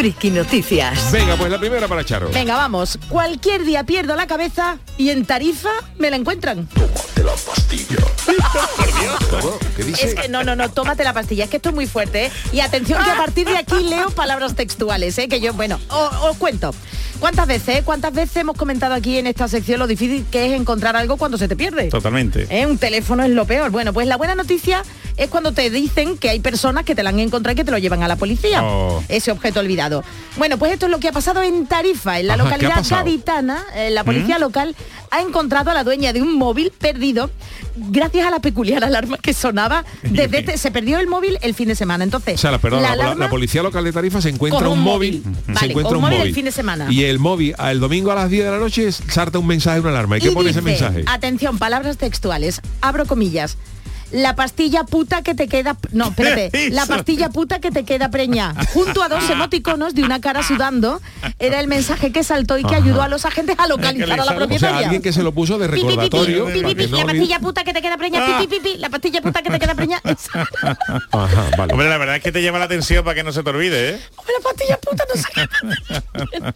Friki 0.00 0.30
Noticias. 0.30 1.12
Venga, 1.12 1.36
pues 1.36 1.50
la 1.50 1.58
primera 1.58 1.86
para 1.86 2.02
Charo. 2.02 2.30
Venga, 2.30 2.56
vamos. 2.56 2.98
Cualquier 3.10 3.66
día 3.66 3.84
pierdo 3.84 4.16
la 4.16 4.26
cabeza 4.26 4.78
y 4.96 5.10
en 5.10 5.26
Tarifa 5.26 5.68
me 5.98 6.08
la 6.08 6.16
encuentran. 6.16 6.66
¿Cómo? 9.30 9.58
¿Qué 9.76 9.84
dice? 9.84 10.06
Es 10.06 10.14
que 10.14 10.30
no, 10.30 10.42
no, 10.42 10.56
no, 10.56 10.70
tómate 10.70 11.04
la 11.04 11.12
pastilla, 11.12 11.44
es 11.44 11.50
que 11.50 11.58
esto 11.58 11.68
es 11.68 11.74
muy 11.74 11.86
fuerte, 11.86 12.24
¿eh? 12.24 12.32
Y 12.50 12.60
atención 12.60 13.04
que 13.04 13.10
a 13.10 13.16
partir 13.18 13.46
de 13.46 13.58
aquí 13.58 13.74
leo 13.82 14.08
palabras 14.08 14.54
textuales, 14.54 15.18
¿eh? 15.18 15.28
Que 15.28 15.38
yo, 15.38 15.52
bueno, 15.52 15.78
os 15.90 16.36
cuento. 16.38 16.74
¿Cuántas 17.20 17.46
veces, 17.46 17.76
eh? 17.76 17.82
cuántas 17.84 18.14
veces 18.14 18.36
hemos 18.38 18.56
comentado 18.56 18.94
aquí 18.94 19.18
en 19.18 19.26
esta 19.26 19.46
sección 19.46 19.78
lo 19.78 19.86
difícil 19.86 20.24
que 20.30 20.46
es 20.46 20.58
encontrar 20.58 20.96
algo 20.96 21.18
cuando 21.18 21.36
se 21.36 21.48
te 21.48 21.54
pierde? 21.54 21.88
Totalmente. 21.90 22.46
¿Eh? 22.48 22.64
Un 22.66 22.78
teléfono 22.78 23.22
es 23.22 23.30
lo 23.30 23.44
peor. 23.44 23.70
Bueno, 23.70 23.92
pues 23.92 24.08
la 24.08 24.16
buena 24.16 24.34
noticia 24.34 24.82
es 25.18 25.28
cuando 25.28 25.52
te 25.52 25.68
dicen 25.68 26.16
que 26.16 26.30
hay 26.30 26.40
personas 26.40 26.84
que 26.84 26.94
te 26.94 27.02
la 27.02 27.10
han 27.10 27.20
encontrado 27.20 27.52
y 27.52 27.56
que 27.56 27.64
te 27.64 27.70
lo 27.70 27.76
llevan 27.76 28.02
a 28.02 28.08
la 28.08 28.16
policía. 28.16 28.64
Oh. 28.64 29.04
Ese 29.08 29.30
objeto 29.30 29.60
olvidado. 29.60 30.02
Bueno, 30.38 30.56
pues 30.56 30.72
esto 30.72 30.86
es 30.86 30.90
lo 30.90 30.98
que 30.98 31.08
ha 31.08 31.12
pasado 31.12 31.42
en 31.42 31.66
Tarifa, 31.66 32.20
en 32.20 32.26
la 32.26 32.34
Ajá, 32.34 32.42
¿qué 32.42 32.48
ha 32.66 32.68
localidad 32.68 32.86
gaditana. 33.04 33.64
eh, 33.74 33.90
la 33.90 34.02
policía 34.02 34.38
¿Mm? 34.38 34.40
local 34.40 34.74
ha 35.10 35.20
encontrado 35.20 35.70
a 35.70 35.74
la 35.74 35.84
dueña 35.84 36.12
de 36.12 36.22
un 36.22 36.34
móvil 36.36 36.70
perdido 36.78 37.30
gracias 37.76 38.26
a 38.26 38.30
la 38.30 38.40
peculiar 38.40 38.84
alarma 38.84 39.16
que 39.18 39.32
sonaba 39.32 39.84
desde 40.02 40.40
este- 40.40 40.58
se 40.58 40.70
perdió 40.70 40.98
el 40.98 41.06
móvil 41.06 41.38
el 41.42 41.54
fin 41.54 41.68
de 41.68 41.74
semana. 41.74 42.04
Entonces, 42.04 42.34
O 42.34 42.38
sea, 42.38 42.50
la, 42.50 42.58
perdón, 42.58 42.82
la, 42.82 42.94
la- 42.96 43.04
alarma- 43.04 43.24
la 43.24 43.30
policía 43.30 43.62
local 43.62 43.84
de 43.84 43.92
Tarifa 43.92 44.20
se 44.20 44.28
encuentra 44.28 44.68
un, 44.68 44.78
un 44.78 44.84
móvil, 44.84 45.22
móvil. 45.24 45.58
se 45.58 45.66
encuentra 45.66 45.96
un 45.96 46.02
móvil 46.02 46.18
móvil 46.18 46.28
el 46.28 46.34
fin 46.34 46.44
de 46.44 46.52
semana. 46.52 46.86
Y 46.90 47.04
el 47.04 47.18
móvil, 47.18 47.54
el 47.58 47.80
domingo 47.80 48.10
a 48.12 48.14
las 48.14 48.30
10 48.30 48.44
de 48.44 48.50
la 48.50 48.58
noche 48.58 48.90
salta 48.92 49.38
un 49.38 49.46
mensaje, 49.46 49.80
una 49.80 49.90
alarma. 49.90 50.18
¿Y 50.18 50.20
qué 50.20 50.28
y 50.28 50.34
pone 50.34 50.50
ese 50.50 50.60
dice, 50.60 50.70
mensaje? 50.70 51.04
Atención, 51.06 51.58
palabras 51.58 51.96
textuales. 51.96 52.60
Abro 52.80 53.06
comillas. 53.06 53.56
La 54.12 54.34
pastilla 54.34 54.84
puta 54.84 55.22
que 55.22 55.34
te 55.34 55.48
queda... 55.48 55.76
No, 55.92 56.08
espérate. 56.08 56.50
la 56.72 56.86
pastilla 56.86 57.28
puta 57.30 57.60
que 57.60 57.70
te 57.70 57.84
queda 57.84 58.10
preña. 58.10 58.54
Junto 58.72 59.02
a 59.02 59.08
dos 59.08 59.28
emoticonos 59.30 59.94
de 59.94 60.02
una 60.02 60.20
cara 60.20 60.42
sudando, 60.42 61.00
era 61.38 61.60
el 61.60 61.66
mensaje 61.68 62.12
que 62.12 62.24
saltó 62.24 62.58
y 62.58 62.64
que 62.64 62.74
ayudó 62.74 63.02
a 63.02 63.08
los 63.08 63.24
agentes 63.24 63.56
a 63.58 63.66
localizar 63.68 64.12
a 64.12 64.16
la 64.16 64.22
O 64.22 64.26
sea, 64.26 64.36
propietaria. 64.36 64.78
alguien 64.78 65.02
que 65.02 65.12
se 65.12 65.22
lo 65.22 65.32
puso 65.32 65.58
de 65.58 65.68
recordatorio. 65.68 66.46
pi, 66.46 66.74
pi, 66.74 66.86
no 66.88 66.96
la 66.98 67.04
pastilla 67.04 67.38
puta 67.40 67.64
que 67.64 67.72
te 67.72 67.82
queda 67.82 67.96
preña, 67.96 68.20
la 68.78 68.88
pastilla 68.90 69.22
puta 69.22 69.42
que 69.42 69.50
te 69.50 69.58
queda 69.58 69.74
preña. 69.74 70.00
Esa. 70.04 70.44
Ajá, 71.12 71.44
vale. 71.56 71.72
Hombre, 71.72 71.88
la 71.88 71.98
verdad 71.98 72.16
es 72.16 72.22
que 72.22 72.32
te 72.32 72.42
llama 72.42 72.58
la 72.58 72.64
atención 72.64 73.04
para 73.04 73.14
que 73.14 73.22
no 73.22 73.32
se 73.32 73.42
te 73.42 73.50
olvide, 73.50 73.90
¿eh? 73.90 74.00
Hombre, 74.16 74.34
la 74.38 74.42
pastilla 74.50 74.78
puta 74.78 75.04
no 75.14 75.22
sé. 75.22 76.50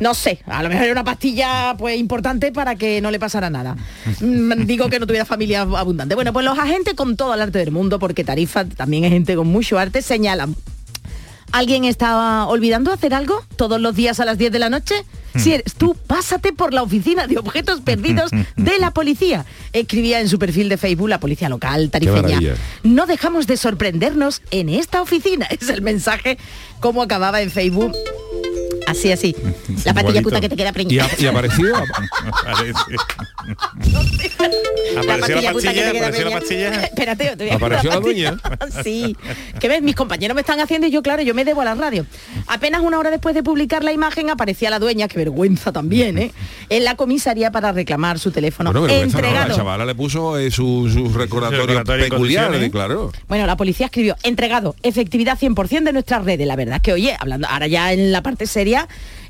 no 0.00 0.14
sé, 0.14 0.42
a 0.46 0.62
lo 0.62 0.68
mejor 0.68 0.84
era 0.84 0.92
una 0.92 1.04
pastilla 1.04 1.74
pues 1.78 1.96
importante 1.98 2.52
para 2.52 2.74
que 2.76 3.00
no 3.00 3.10
le 3.10 3.18
pasara 3.18 3.50
nada. 3.50 3.76
Mm, 4.20 4.64
Digo 4.66 4.88
que 4.88 4.98
no 4.98 5.06
tuviera 5.06 5.24
familia 5.24 5.62
abundante. 5.62 6.14
Bueno, 6.14 6.32
pues 6.32 6.44
los 6.44 6.58
agentes 6.58 6.71
con 6.96 7.16
todo 7.16 7.34
el 7.34 7.40
arte 7.40 7.58
del 7.58 7.70
mundo, 7.70 7.98
porque 7.98 8.24
Tarifa 8.24 8.64
también 8.64 9.04
es 9.04 9.12
gente 9.12 9.36
con 9.36 9.46
mucho 9.46 9.78
arte, 9.78 10.02
señalan. 10.02 10.54
¿Alguien 11.52 11.84
estaba 11.84 12.46
olvidando 12.46 12.92
hacer 12.92 13.12
algo 13.12 13.44
todos 13.56 13.78
los 13.78 13.94
días 13.94 14.20
a 14.20 14.24
las 14.24 14.38
10 14.38 14.52
de 14.52 14.58
la 14.58 14.70
noche? 14.70 15.04
Si 15.36 15.52
eres 15.52 15.74
tú, 15.74 15.94
pásate 15.94 16.52
por 16.52 16.72
la 16.72 16.82
oficina 16.82 17.26
de 17.26 17.38
objetos 17.38 17.80
perdidos 17.84 18.30
de 18.56 18.78
la 18.78 18.90
policía. 18.92 19.44
Escribía 19.72 20.20
en 20.20 20.28
su 20.28 20.38
perfil 20.38 20.68
de 20.70 20.78
Facebook 20.78 21.08
la 21.08 21.20
policía 21.20 21.48
local 21.50 21.90
tarifeña. 21.90 22.40
No 22.82 23.06
dejamos 23.06 23.46
de 23.46 23.56
sorprendernos 23.58 24.40
en 24.50 24.68
esta 24.68 25.02
oficina. 25.02 25.46
Es 25.50 25.68
el 25.68 25.82
mensaje 25.82 26.38
como 26.80 27.02
acababa 27.02 27.42
en 27.42 27.50
Facebook. 27.50 27.92
Así, 28.86 29.10
así. 29.12 29.34
La 29.84 29.92
Igualito. 29.92 30.22
puta 30.22 30.40
que 30.40 30.48
te 30.48 30.56
queda 30.56 30.68
¿Y, 30.70 30.72
preñada. 30.72 31.10
ha- 31.18 31.22
y 31.22 31.26
apareció? 31.26 31.72
¿Apareció 34.98 35.40
la 35.40 35.52
puta 35.52 35.72
que 35.72 35.80
te 35.80 35.82
pastilla? 35.82 35.92
queda 35.92 35.98
¿Apareció 35.98 36.24
la 36.24 36.30
pastilla? 36.38 36.82
Espérate, 36.84 37.36
te 37.36 37.44
voy 37.44 37.50
a 37.50 37.54
¿Apareció 37.56 37.90
la 37.90 38.00
pastilla. 38.00 38.36
Sí. 38.84 39.16
Que 39.60 39.68
ves, 39.68 39.82
mis 39.82 39.94
compañeros 39.94 40.34
me 40.34 40.40
están 40.40 40.60
haciendo 40.60 40.86
y 40.86 40.90
yo, 40.90 41.02
claro, 41.02 41.22
yo 41.22 41.34
me 41.34 41.44
debo 41.44 41.60
a 41.60 41.64
la 41.64 41.74
radio. 41.74 42.06
Apenas 42.46 42.80
una 42.82 42.98
hora 42.98 43.10
después 43.10 43.34
de 43.34 43.42
publicar 43.42 43.84
la 43.84 43.92
imagen 43.92 44.30
aparecía 44.30 44.70
la 44.70 44.78
dueña, 44.78 45.08
qué 45.08 45.18
vergüenza 45.18 45.72
también, 45.72 46.18
¿eh? 46.18 46.32
En 46.68 46.84
la 46.84 46.96
comisaría 46.96 47.50
para 47.50 47.72
reclamar 47.72 48.18
su 48.18 48.30
teléfono. 48.30 48.70
Bueno, 48.72 48.86
vergüenza 48.86 49.18
no, 49.18 49.22
la 49.22 49.28
entregado. 49.28 49.56
chavala 49.56 49.84
le 49.86 49.94
puso 49.94 50.38
eh, 50.38 50.50
su, 50.50 50.88
su 50.92 51.12
recordatorio, 51.12 51.66
recordatorio 51.66 52.04
en 52.04 52.10
peculiar, 52.10 52.44
condiciones. 52.46 52.72
claro. 52.72 53.12
Bueno, 53.28 53.46
la 53.46 53.56
policía 53.56 53.86
escribió, 53.86 54.16
entregado, 54.22 54.74
efectividad 54.82 55.38
100% 55.38 55.84
de 55.84 55.92
nuestras 55.92 56.24
redes. 56.24 56.46
La 56.46 56.56
verdad 56.56 56.76
es 56.76 56.82
que, 56.82 56.92
oye, 56.92 57.16
hablando 57.18 57.46
ahora 57.48 57.66
ya 57.66 57.92
en 57.92 58.10
la 58.12 58.22
parte 58.22 58.46
seria, 58.46 58.71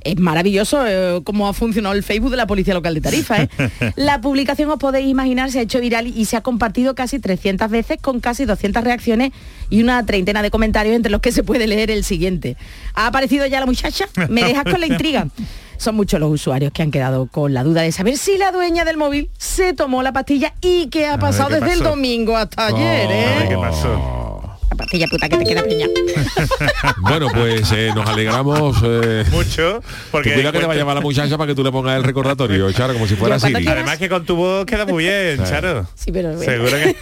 es 0.05 0.19
maravilloso 0.19 0.85
eh, 0.87 1.21
cómo 1.25 1.49
ha 1.49 1.53
funcionado 1.53 1.95
el 1.95 2.03
Facebook 2.03 2.31
de 2.31 2.37
la 2.37 2.47
Policía 2.47 2.75
Local 2.75 2.95
de 2.95 3.01
Tarifa. 3.01 3.43
¿eh? 3.43 3.49
La 3.97 4.21
publicación, 4.21 4.69
os 4.71 4.79
podéis 4.79 5.07
imaginar, 5.09 5.51
se 5.51 5.61
ha 5.61 5.63
hecho 5.63 5.81
viral 5.81 6.07
y 6.09 6.25
se 6.25 6.37
ha 6.37 6.41
compartido 6.41 6.95
casi 6.95 7.19
300 7.19 7.71
veces 7.71 7.99
con 8.01 8.21
casi 8.21 8.45
200 8.45 8.83
reacciones 8.83 9.31
y 9.71 9.83
una 9.83 10.05
treintena 10.05 10.43
de 10.43 10.51
comentarios 10.51 10.97
entre 10.97 11.11
los 11.13 11.21
que 11.21 11.33
se 11.33 11.45
puede 11.45 11.67
leer 11.67 11.91
el 11.91 12.05
siguiente. 12.05 12.57
¿Ha 12.95 13.07
aparecido 13.07 13.47
ya 13.47 13.61
la 13.61 13.67
muchacha? 13.67 14.07
¿Me 14.29 14.43
dejas 14.45 14.65
con 14.65 14.81
la 14.81 14.87
intriga? 14.89 15.29
Son 15.77 15.95
muchos 15.97 16.21
los 16.21 16.31
usuarios 16.31 16.73
que 16.73 16.83
han 16.83 16.91
quedado 16.91 17.27
con 17.27 17.55
la 17.55 17.65
duda 17.65 17.83
de 17.83 17.91
saber 17.93 18.17
si 18.17 18.39
la 18.39 18.53
dueña 18.53 18.85
del 18.85 18.97
móvil 18.97 19.31
se 19.39 19.73
tomó 19.73 20.03
la 20.03 20.13
pastilla 20.13 20.55
y 20.61 20.89
qué 20.89 21.07
ha 21.07 21.13
ver, 21.13 21.21
pasado 21.21 21.49
¿qué 21.49 21.55
desde 21.57 21.73
el 21.75 21.81
domingo 21.81 22.37
hasta 22.37 22.67
ayer, 22.67 23.07
A 23.07 23.09
ver 23.09 23.43
¿eh? 23.43 23.47
qué 23.49 23.57
pasó. 23.57 24.32
La 24.73 24.77
pastilla 24.77 25.07
puta 25.07 25.29
que 25.29 25.37
te 25.37 25.45
queda 25.45 25.63
preñada. 25.63 25.93
Bueno, 26.97 27.29
pues 27.31 27.71
eh, 27.73 27.91
nos 27.95 28.09
alegramos. 28.09 28.79
eh, 28.83 29.25
Mucho, 29.31 29.83
porque 30.11 30.33
cuidado 30.33 30.53
que 30.53 30.61
te 30.61 30.67
va 30.67 30.73
a 30.73 30.77
llamar 30.77 30.95
la 30.95 31.01
muchacha 31.03 31.37
para 31.37 31.49
que 31.49 31.55
tú 31.55 31.63
le 31.63 31.71
pongas 31.71 31.95
el 31.99 32.05
recordatorio, 32.05 32.73
Charo, 32.73 32.95
como 32.95 33.07
si 33.07 33.15
fuera 33.17 33.37
Yo 33.37 33.41
cuando 33.43 33.59
Siri. 33.59 33.67
quiera- 33.67 33.81
Además 33.83 33.99
que 33.99 34.09
con 34.09 34.25
tu 34.25 34.35
voz 34.37 34.65
queda 34.65 34.87
muy 34.87 35.05
bien, 35.05 35.45
Charo. 35.45 35.87
Sí, 35.95 36.11
pero 36.11 36.35
bueno. 36.35 36.43
Seguro 36.51 36.71
que 36.73 36.97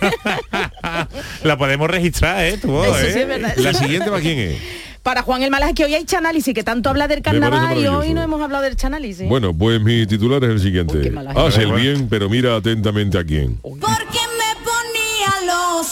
la 1.44 1.56
podemos 1.56 1.88
registrar, 1.88 2.44
¿eh? 2.44 2.59
Tu 2.59 2.66
voz, 2.68 2.88
Eso 2.88 3.06
¿eh? 3.06 3.12
sí 3.12 3.18
es 3.20 3.28
verdad. 3.28 3.52
La 3.56 3.72
siguiente 3.72 4.11
para 4.11 4.20
quién 4.20 4.38
es. 4.40 4.56
Para 5.02 5.22
Juan 5.22 5.42
el 5.42 5.50
Malaje, 5.50 5.72
que 5.72 5.85
hoy 5.87 5.94
hay 5.94 6.04
chanálisis, 6.04 6.52
que 6.52 6.62
tanto 6.62 6.90
habla 6.90 7.09
del 7.09 7.22
carnaval 7.22 7.78
y 7.78 7.87
hoy 7.87 8.12
no 8.12 8.22
hemos 8.22 8.42
hablado 8.42 8.64
del 8.64 8.76
chanálisis. 8.76 9.26
Bueno, 9.28 9.54
pues 9.56 9.80
mi 9.80 10.06
titular 10.06 10.44
es 10.44 10.50
el 10.50 10.61
siguiente. 10.61 10.98
Uy, 10.98 11.02
qué 11.11 11.18
Haz 11.40 11.54
gente. 11.56 11.74
el 11.74 11.80
bien, 11.80 12.09
pero 12.11 12.28
mira 12.28 12.54
atentamente 12.56 13.16
a 13.16 13.24
quién. 13.24 13.56
Porque 13.62 13.78
me 13.78 13.80
ponía 13.80 14.19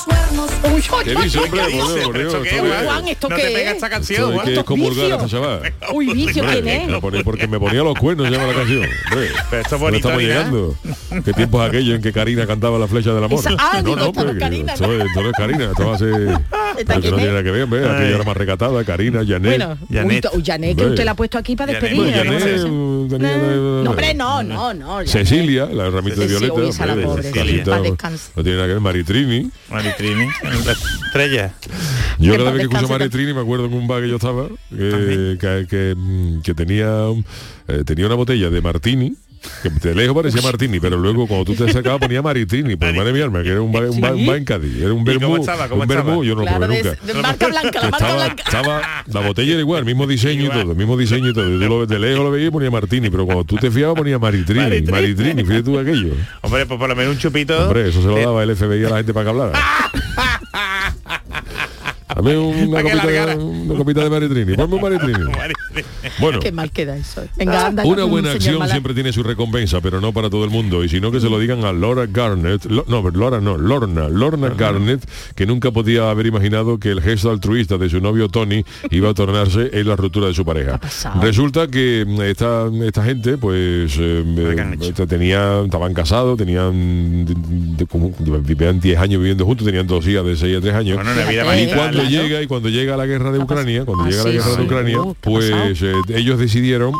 los 0.07 0.51
cuernos. 0.51 0.51
Uy, 0.65 0.83
¿Qué 1.05 1.15
qué, 3.37 3.43
no 3.45 3.51
te 3.55 3.63
es? 3.65 3.73
esta 3.75 3.91
canción, 3.91 4.35
Juan. 4.35 4.49
esta 4.49 4.65
chaval. 5.29 5.73
Uy, 5.93 6.13
vicio, 6.13 6.45
¿quién 6.45 6.69
es? 6.69 6.89
no, 6.89 7.01
por- 7.01 7.23
Porque 7.25 7.47
me 7.49 7.59
ponía 7.59 7.83
los 7.83 7.99
cuernos, 7.99 8.31
llama 8.31 8.47
la 8.47 8.55
canción. 8.55 8.87
Pero 9.11 9.23
esto 9.23 9.59
es 9.61 9.73
no 9.73 9.79
bonito, 9.79 10.09
estamos 10.09 10.23
llegando. 10.23 10.77
¿Qué 11.25 11.33
tiempo 11.33 11.63
es 11.63 11.69
aquello 11.69 11.95
en 11.95 12.03
que 12.03 12.13
Karina 12.13 12.47
cantaba 12.47 12.79
la 12.79 12.87
flecha 12.87 13.13
del 13.13 13.25
amor? 13.25 13.41
Esa- 13.41 13.51
ah, 13.59 13.81
no 13.83 13.97
es 13.97 14.13
porque 14.13 14.39
Karina, 14.39 14.73
esto, 14.75 14.87
¿no? 14.87 14.93
es- 14.95 15.05
esto 15.07 15.23
no 15.23 15.29
es 15.31 15.35
Karina, 15.37 15.65
esto 15.71 15.87
va 15.89 15.95
a 15.95 15.99
ser... 15.99 16.39
¿Esta 16.77 16.95
Pero 16.95 17.01
que 17.03 17.11
no 17.11 17.17
tiene 17.17 17.31
nada 17.33 17.43
que 17.43 17.51
ver, 17.51 17.69
era 18.13 18.25
más 18.25 18.37
recatada, 18.37 18.85
Karina, 18.85 19.21
Janet. 19.27 19.43
Bueno, 19.59 19.79
Janet. 19.91 20.13
uy, 20.13 20.21
to- 20.21 20.43
Janet, 20.45 20.77
que 20.77 20.87
usted 20.87 21.05
la 21.05 21.13
ha 21.13 21.17
puesto 21.17 21.39
aquí 21.39 21.57
para 21.57 21.73
despedir. 21.73 21.99
No, 23.19 23.91
hombre, 23.91 24.15
no, 24.15 24.43
no, 24.43 24.75
no. 24.75 24.89
Janet. 24.97 25.09
Cecilia, 25.09 25.67
la 25.67 25.91
ramita 25.91 26.21
de 26.21 26.27
violeta. 26.27 26.87
la 26.87 26.95
pobre, 26.95 27.31
no 27.33 28.43
tiene 28.43 28.57
nada 28.57 28.67
que 28.67 28.73
ver, 28.75 28.81
Maritrini. 28.81 29.51
Maritrini, 29.71 30.27
la 30.43 30.73
estrella. 30.73 31.55
Yo 32.19 32.37
cada 32.37 32.51
vez 32.51 32.69
que 32.69 32.75
escucho 32.75 32.89
Maritrini 32.89 33.33
me 33.33 33.41
acuerdo 33.41 33.67
en 33.67 33.75
un 33.75 33.87
bar 33.87 34.03
que 34.03 34.09
yo 34.09 34.17
estaba, 34.17 34.49
que, 34.71 35.37
que, 35.41 35.67
que, 35.69 35.95
que 36.43 36.55
tenía, 36.55 36.89
eh, 37.69 37.83
tenía 37.85 38.07
una 38.07 38.15
botella 38.17 38.51
de 38.51 38.61
Martini, 38.61 39.15
que 39.63 39.71
de 39.89 39.95
lejos 39.95 40.15
parecía 40.15 40.43
Martini, 40.43 40.81
pero 40.81 40.97
luego 40.97 41.27
cuando 41.27 41.45
tú 41.47 41.55
te 41.55 41.65
acercabas 41.71 42.01
ponía 42.01 42.23
Maritrini, 42.23 42.77
pues 42.77 42.95
madre 42.95 43.13
mía, 43.13 43.29
que 43.43 43.49
era 43.51 43.61
un 43.63 43.75
un 43.75 44.05
un 44.05 44.45
Cádiz, 44.45 44.77
era 44.83 44.93
un 44.93 45.01
¿Y 45.03 45.05
vermú, 45.05 45.35
un 45.37 45.87
vermú, 45.89 46.25
yo 46.25 46.35
no 46.35 46.41
lo 46.43 46.47
Claro, 46.47 46.67
probé 46.67 46.83
nunca. 46.83 46.99
de 47.05 47.15
marca 47.15 47.49
blanca, 47.49 47.81
la 47.81 47.91
marca 47.91 47.97
Estaba, 48.07 48.15
blanca. 48.25 48.43
estaba, 48.47 48.83
la 49.07 49.21
botella 49.21 49.53
era 49.53 49.61
igual, 49.61 49.81
el 49.81 49.87
mismo 49.87 50.07
diseño 50.07 50.45
y 50.47 50.49
todo, 50.49 50.73
el 50.73 50.77
mismo 50.77 50.97
diseño 50.97 51.31
y 51.31 51.33
todo. 51.35 51.49
Y 51.55 51.59
tú 51.61 51.69
lo, 51.69 51.87
de 51.87 51.99
lejos 51.99 52.25
lo 52.25 52.31
veías 52.31 52.49
y 52.49 52.51
ponía 52.53 52.71
Martini, 52.71 53.11
pero 53.11 53.25
cuando 53.27 53.45
tú 53.45 53.57
te 53.57 53.71
fiabas 53.71 53.97
ponía 53.97 54.19
Maritrini, 54.19 54.61
Maritrini. 54.61 54.91
Maritrini, 54.93 55.43
fíjate 55.45 55.63
tú 55.63 55.79
aquello. 55.79 56.15
Hombre, 56.43 56.67
pues 56.67 56.79
por 56.79 56.89
lo 56.89 56.97
menos 56.97 57.15
un 57.15 57.19
chupito. 57.19 57.65
Hombre, 57.67 57.89
eso 57.89 58.01
se 58.03 58.09
lo 58.09 58.17
daba 58.19 58.43
el 58.43 58.57
FBI 58.57 58.85
a 58.85 58.91
la 58.91 58.97
gente 58.99 59.13
para 59.15 59.25
que 59.25 59.31
hablara. 59.31 59.59
Dame 62.17 62.37
una, 62.37 62.83
copita, 62.83 63.37
una 63.37 63.75
copita 63.77 64.03
de 64.03 64.11
maritrini. 64.11 64.57
Ponme 64.57 64.75
un 64.75 64.83
maritrini. 64.83 65.25
Bueno. 66.21 66.41
Qué 66.41 66.53
mal 66.53 66.71
queda 66.71 66.97
eso. 66.97 67.23
Venga, 67.37 67.67
anda. 67.67 67.85
Una 67.85 68.05
buena 68.05 68.33
acción 68.33 68.67
siempre 68.69 68.95
tiene 68.95 69.13
su 69.13 69.23
recompensa, 69.23 69.81
pero 69.81 70.01
no 70.01 70.13
para 70.13 70.31
todo 70.31 70.45
el 70.45 70.51
mundo. 70.51 70.85
Y 70.85 70.89
si 70.89 71.01
no, 71.01 71.11
que 71.13 71.21
se 71.21 71.29
lo 71.31 71.39
digan 71.39 71.65
a 71.65 71.73
Laura 71.73 72.07
Garnett. 72.07 72.65
Lo- 72.67 72.85
no, 72.89 73.09
Laura 73.11 73.41
no, 73.41 73.57
Lorna. 73.57 74.09
Lorna 74.09 74.49
Garnett, 74.51 75.09
que 75.35 75.47
nunca 75.47 75.71
podía 75.71 76.11
haber 76.11 76.27
imaginado 76.27 76.79
que 76.79 76.91
el 76.91 77.01
gesto 77.01 77.31
altruista 77.31 77.79
de 77.79 77.89
su 77.89 78.01
novio 78.01 78.29
Tony 78.29 78.65
iba 78.91 79.11
a 79.11 79.15
tornarse 79.15 79.71
en 79.73 79.89
la 79.89 79.97
ruptura 79.97 80.27
de 80.29 80.35
su 80.35 80.45
pareja. 80.45 80.81
Resulta 81.21 81.67
que 81.69 82.05
mm, 82.07 82.21
esta, 82.23 82.69
esta 82.85 83.05
gente, 83.05 83.39
pues, 83.39 83.97
eh, 83.99 84.25
eh, 84.27 85.07
tenía, 85.09 85.63
estaban 85.65 85.95
casados, 85.95 86.37
tenían, 86.39 87.25
de- 87.25 87.35
de- 87.77 87.87
como- 87.87 88.13
vivían 88.41 88.81
10 88.81 88.99
años 88.99 89.21
viviendo 89.21 89.45
juntos, 89.45 89.65
tenían 89.67 89.87
dos 89.87 90.07
hijas 90.07 90.25
de 90.25 90.37
6 90.37 90.57
a 90.57 90.61
3 90.61 90.75
años. 90.75 90.97
Bueno, 90.97 91.11
y 91.31 91.37
marital, 91.45 91.77
cuando 91.77 92.05
llega 92.05 92.43
y 92.43 92.47
cuando 92.47 92.69
llega 92.69 92.97
la 92.97 93.07
guerra 93.07 93.33
de 93.33 93.39
Ucrania, 93.39 93.85
cuando 93.85 94.05
Ah, 94.05 94.09
llega 94.11 94.25
la 94.25 94.31
sí, 94.31 94.37
guerra 94.37 94.57
de. 94.57 94.63
Ucrania, 94.65 94.99
Uh, 95.01 95.15
pues 95.21 95.51
eh, 95.83 95.93
ellos 96.15 96.39
decidieron 96.39 96.93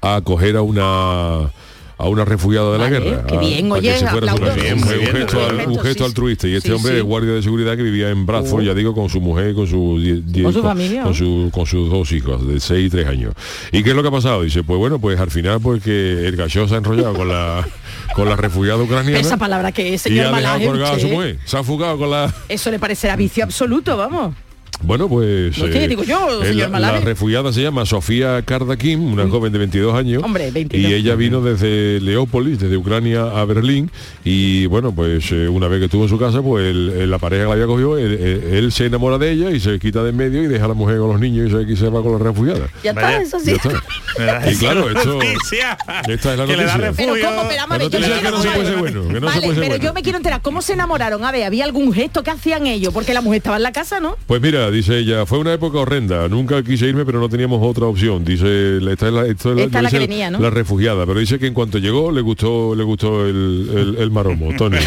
a 0.00 0.16
acoger 0.16 0.56
a 0.56 0.62
una 0.62 1.50
a 1.98 2.08
una 2.08 2.26
refugiada 2.26 2.72
de 2.72 2.78
la 2.78 2.90
guerra. 2.90 3.24
qué 3.26 3.36
a- 3.36 3.40
bien, 3.40 3.70
para 3.70 3.80
que 3.80 3.88
oye, 3.88 3.98
se 3.98 4.06
fuera 4.08 4.30
a 4.30 4.36
su. 4.36 4.42
Bien, 4.60 4.74
un 4.74 4.82
gesto, 4.84 5.36
muy 5.36 5.44
al- 5.48 5.56
bien. 5.56 5.70
un 5.70 5.78
gesto 5.80 6.04
Sí, 6.04 6.04
altruista 6.04 6.46
y 6.46 6.54
este 6.54 6.68
sí, 6.68 6.74
hombre 6.74 6.92
sí. 6.92 6.98
es 6.98 7.02
guardia 7.04 7.32
de 7.32 7.42
seguridad 7.42 7.74
que 7.74 7.82
vivía 7.82 8.10
en 8.10 8.26
Bradford, 8.26 8.60
Uh. 8.64 8.66
ya 8.66 8.74
digo, 8.74 8.94
con 8.94 9.08
su 9.08 9.18
mujer, 9.22 9.54
con 9.54 9.66
su 9.66 9.98
die- 9.98 10.20
die- 10.22 10.42
Con 10.42 10.52
su 10.52 10.62
familia, 10.62 11.04
con, 11.04 11.14
su- 11.14 11.48
con 11.50 11.64
sus 11.64 11.88
dos 11.90 12.12
hijos 12.12 12.46
de 12.46 12.60
6 12.60 12.88
y 12.88 12.90
3 12.90 13.06
años. 13.06 13.32
¿Y 13.72 13.82
qué 13.82 13.90
es 13.90 13.96
lo 13.96 14.02
que 14.02 14.08
ha 14.08 14.12
pasado? 14.12 14.42
Dice, 14.42 14.62
pues 14.62 14.78
bueno, 14.78 14.98
pues 14.98 15.18
al 15.18 15.30
final 15.30 15.58
pues 15.62 15.82
que 15.82 16.26
el 16.28 16.36
gallo 16.36 16.68
se 16.68 16.74
ha 16.74 16.78
enrollado 16.78 17.14
con 17.14 17.28
la 17.28 17.66
con 18.14 18.28
la 18.28 18.36
refugiada 18.36 18.82
ucraniana 18.82 19.18
Esa 19.18 19.38
palabra 19.38 19.72
que 19.72 19.94
es, 19.94 20.02
y 20.04 20.10
señor 20.10 20.26
ha 20.26 20.36
dejado 20.36 20.42
Malaje, 20.58 20.66
colgada 20.66 20.90
a 20.90 20.98
su 20.98 21.06
usted. 21.06 21.12
mujer. 21.16 21.38
Se 21.46 21.56
ha 21.56 21.62
fugado 21.62 21.96
con 21.96 22.10
la 22.10 22.34
Eso 22.50 22.70
le 22.70 22.78
parecerá 22.78 23.16
vicio 23.16 23.42
absoluto, 23.42 23.96
vamos. 23.96 24.34
Bueno, 24.82 25.08
pues... 25.08 25.56
No 25.58 25.66
sé, 25.66 25.88
digo 25.88 26.04
yo, 26.04 26.42
eh, 26.44 26.48
señor 26.48 26.70
la, 26.70 27.00
refugiada 27.00 27.52
se 27.52 27.62
llama 27.62 27.86
Sofía 27.86 28.42
Kardakim, 28.42 29.02
una 29.12 29.26
joven 29.28 29.52
de 29.52 29.58
22 29.58 29.94
años. 29.94 30.22
Hombre, 30.22 30.50
22. 30.50 30.90
Y 30.90 30.94
ella 30.94 31.14
vino 31.14 31.40
desde 31.40 31.98
Leópolis, 32.00 32.58
desde 32.60 32.76
Ucrania 32.76 33.22
a 33.24 33.44
Berlín. 33.46 33.90
Y 34.24 34.66
bueno, 34.66 34.92
pues 34.92 35.32
eh, 35.32 35.48
una 35.48 35.66
vez 35.68 35.78
que 35.80 35.84
estuvo 35.86 36.02
en 36.04 36.08
su 36.08 36.18
casa, 36.18 36.42
pues 36.42 36.66
el- 36.70 36.90
el- 36.90 37.10
la 37.10 37.18
pareja 37.18 37.44
que 37.44 37.48
la 37.48 37.54
había 37.54 37.66
cogido, 37.66 37.96
él, 37.98 38.12
él- 38.12 38.54
él 38.54 38.72
se 38.72 38.86
enamora 38.86 39.18
de 39.18 39.32
ella 39.32 39.50
y 39.50 39.60
se 39.60 39.78
quita 39.78 40.02
de 40.02 40.10
en 40.10 40.16
medio 40.16 40.42
y 40.42 40.46
deja 40.46 40.66
a 40.66 40.68
la 40.68 40.74
mujer 40.74 40.98
con 40.98 41.08
los 41.10 41.20
niños 41.20 41.48
y 41.48 41.50
se, 41.66 41.72
y 41.72 41.76
se 41.76 41.88
va 41.88 42.02
con 42.02 42.12
la 42.12 42.18
refugiada. 42.18 42.68
Ya 42.84 42.90
está, 42.90 43.02
Vaya, 43.02 43.22
eso 43.22 43.40
sí. 43.40 43.46
Ya 43.46 43.52
está. 43.56 43.68
¿Verdad? 44.18 44.50
Y 44.50 44.56
claro, 44.56 44.88
esto- 44.90 45.20
esta 45.22 46.32
es 46.32 46.38
la 46.38 46.46
Que 46.46 46.56
noticia. 46.56 46.92
Pero 46.96 47.14
refugio. 47.14 47.28
cómo, 47.28 47.48
pero 47.48 47.62
vamos 47.66 47.74
a 47.74 47.78
ver, 47.78 47.80
La 47.80 47.88
yo 47.88 47.98
me 48.00 48.06
noticia 48.06 48.06
quiero 48.06 48.20
que 48.22 48.30
no 48.30 48.42
se 48.42 48.48
puede 48.50 48.66
ser 48.66 48.74
enterar. 48.76 48.80
bueno, 48.80 49.08
que 49.08 49.20
no 49.20 49.20
se 49.20 49.26
vale, 49.26 49.40
puede 49.40 49.54
ser 49.54 49.60
pero 49.64 49.68
bueno. 49.74 49.84
yo 49.84 49.94
me 49.94 50.02
quiero 50.02 50.16
enterar, 50.18 50.42
¿cómo 50.42 50.62
se 50.62 50.72
enamoraron? 50.74 51.24
A 51.24 51.32
ver, 51.32 51.44
¿había 51.44 51.64
algún 51.64 51.92
gesto 51.92 52.22
que 52.22 52.30
hacían 52.30 52.66
ellos? 52.66 52.92
Porque 52.94 53.12
la 53.14 53.20
mujer 53.20 53.38
estaba 53.38 53.56
en 53.56 53.62
la 53.64 53.72
casa, 53.72 54.00
¿no? 54.00 54.16
Pues 54.26 54.40
mira, 54.40 54.65
dice 54.70 54.98
ella, 54.98 55.26
fue 55.26 55.38
una 55.38 55.52
época 55.52 55.78
horrenda, 55.78 56.28
nunca 56.28 56.62
quise 56.62 56.86
irme, 56.86 57.04
pero 57.04 57.20
no 57.20 57.28
teníamos 57.28 57.60
otra 57.62 57.86
opción. 57.86 58.24
Dice, 58.24 58.78
esta 58.78 59.06
es 59.08 59.12
la, 59.12 59.26
esto 59.26 59.52
es 59.52 59.58
Esta 59.66 59.78
es 59.78 59.82
la 59.84 59.90
que 59.90 59.96
dice 59.98 60.08
venía, 60.08 60.30
¿no? 60.30 60.38
la 60.40 60.50
refugiada, 60.50 61.06
pero 61.06 61.20
dice 61.20 61.38
que 61.38 61.46
en 61.46 61.54
cuanto 61.54 61.78
llegó 61.78 62.10
le 62.12 62.20
gustó, 62.20 62.74
le 62.74 62.84
gustó 62.84 63.26
el, 63.26 63.70
el- 63.74 63.96
el 63.98 64.10
maromo, 64.10 64.50
Tony. 64.56 64.76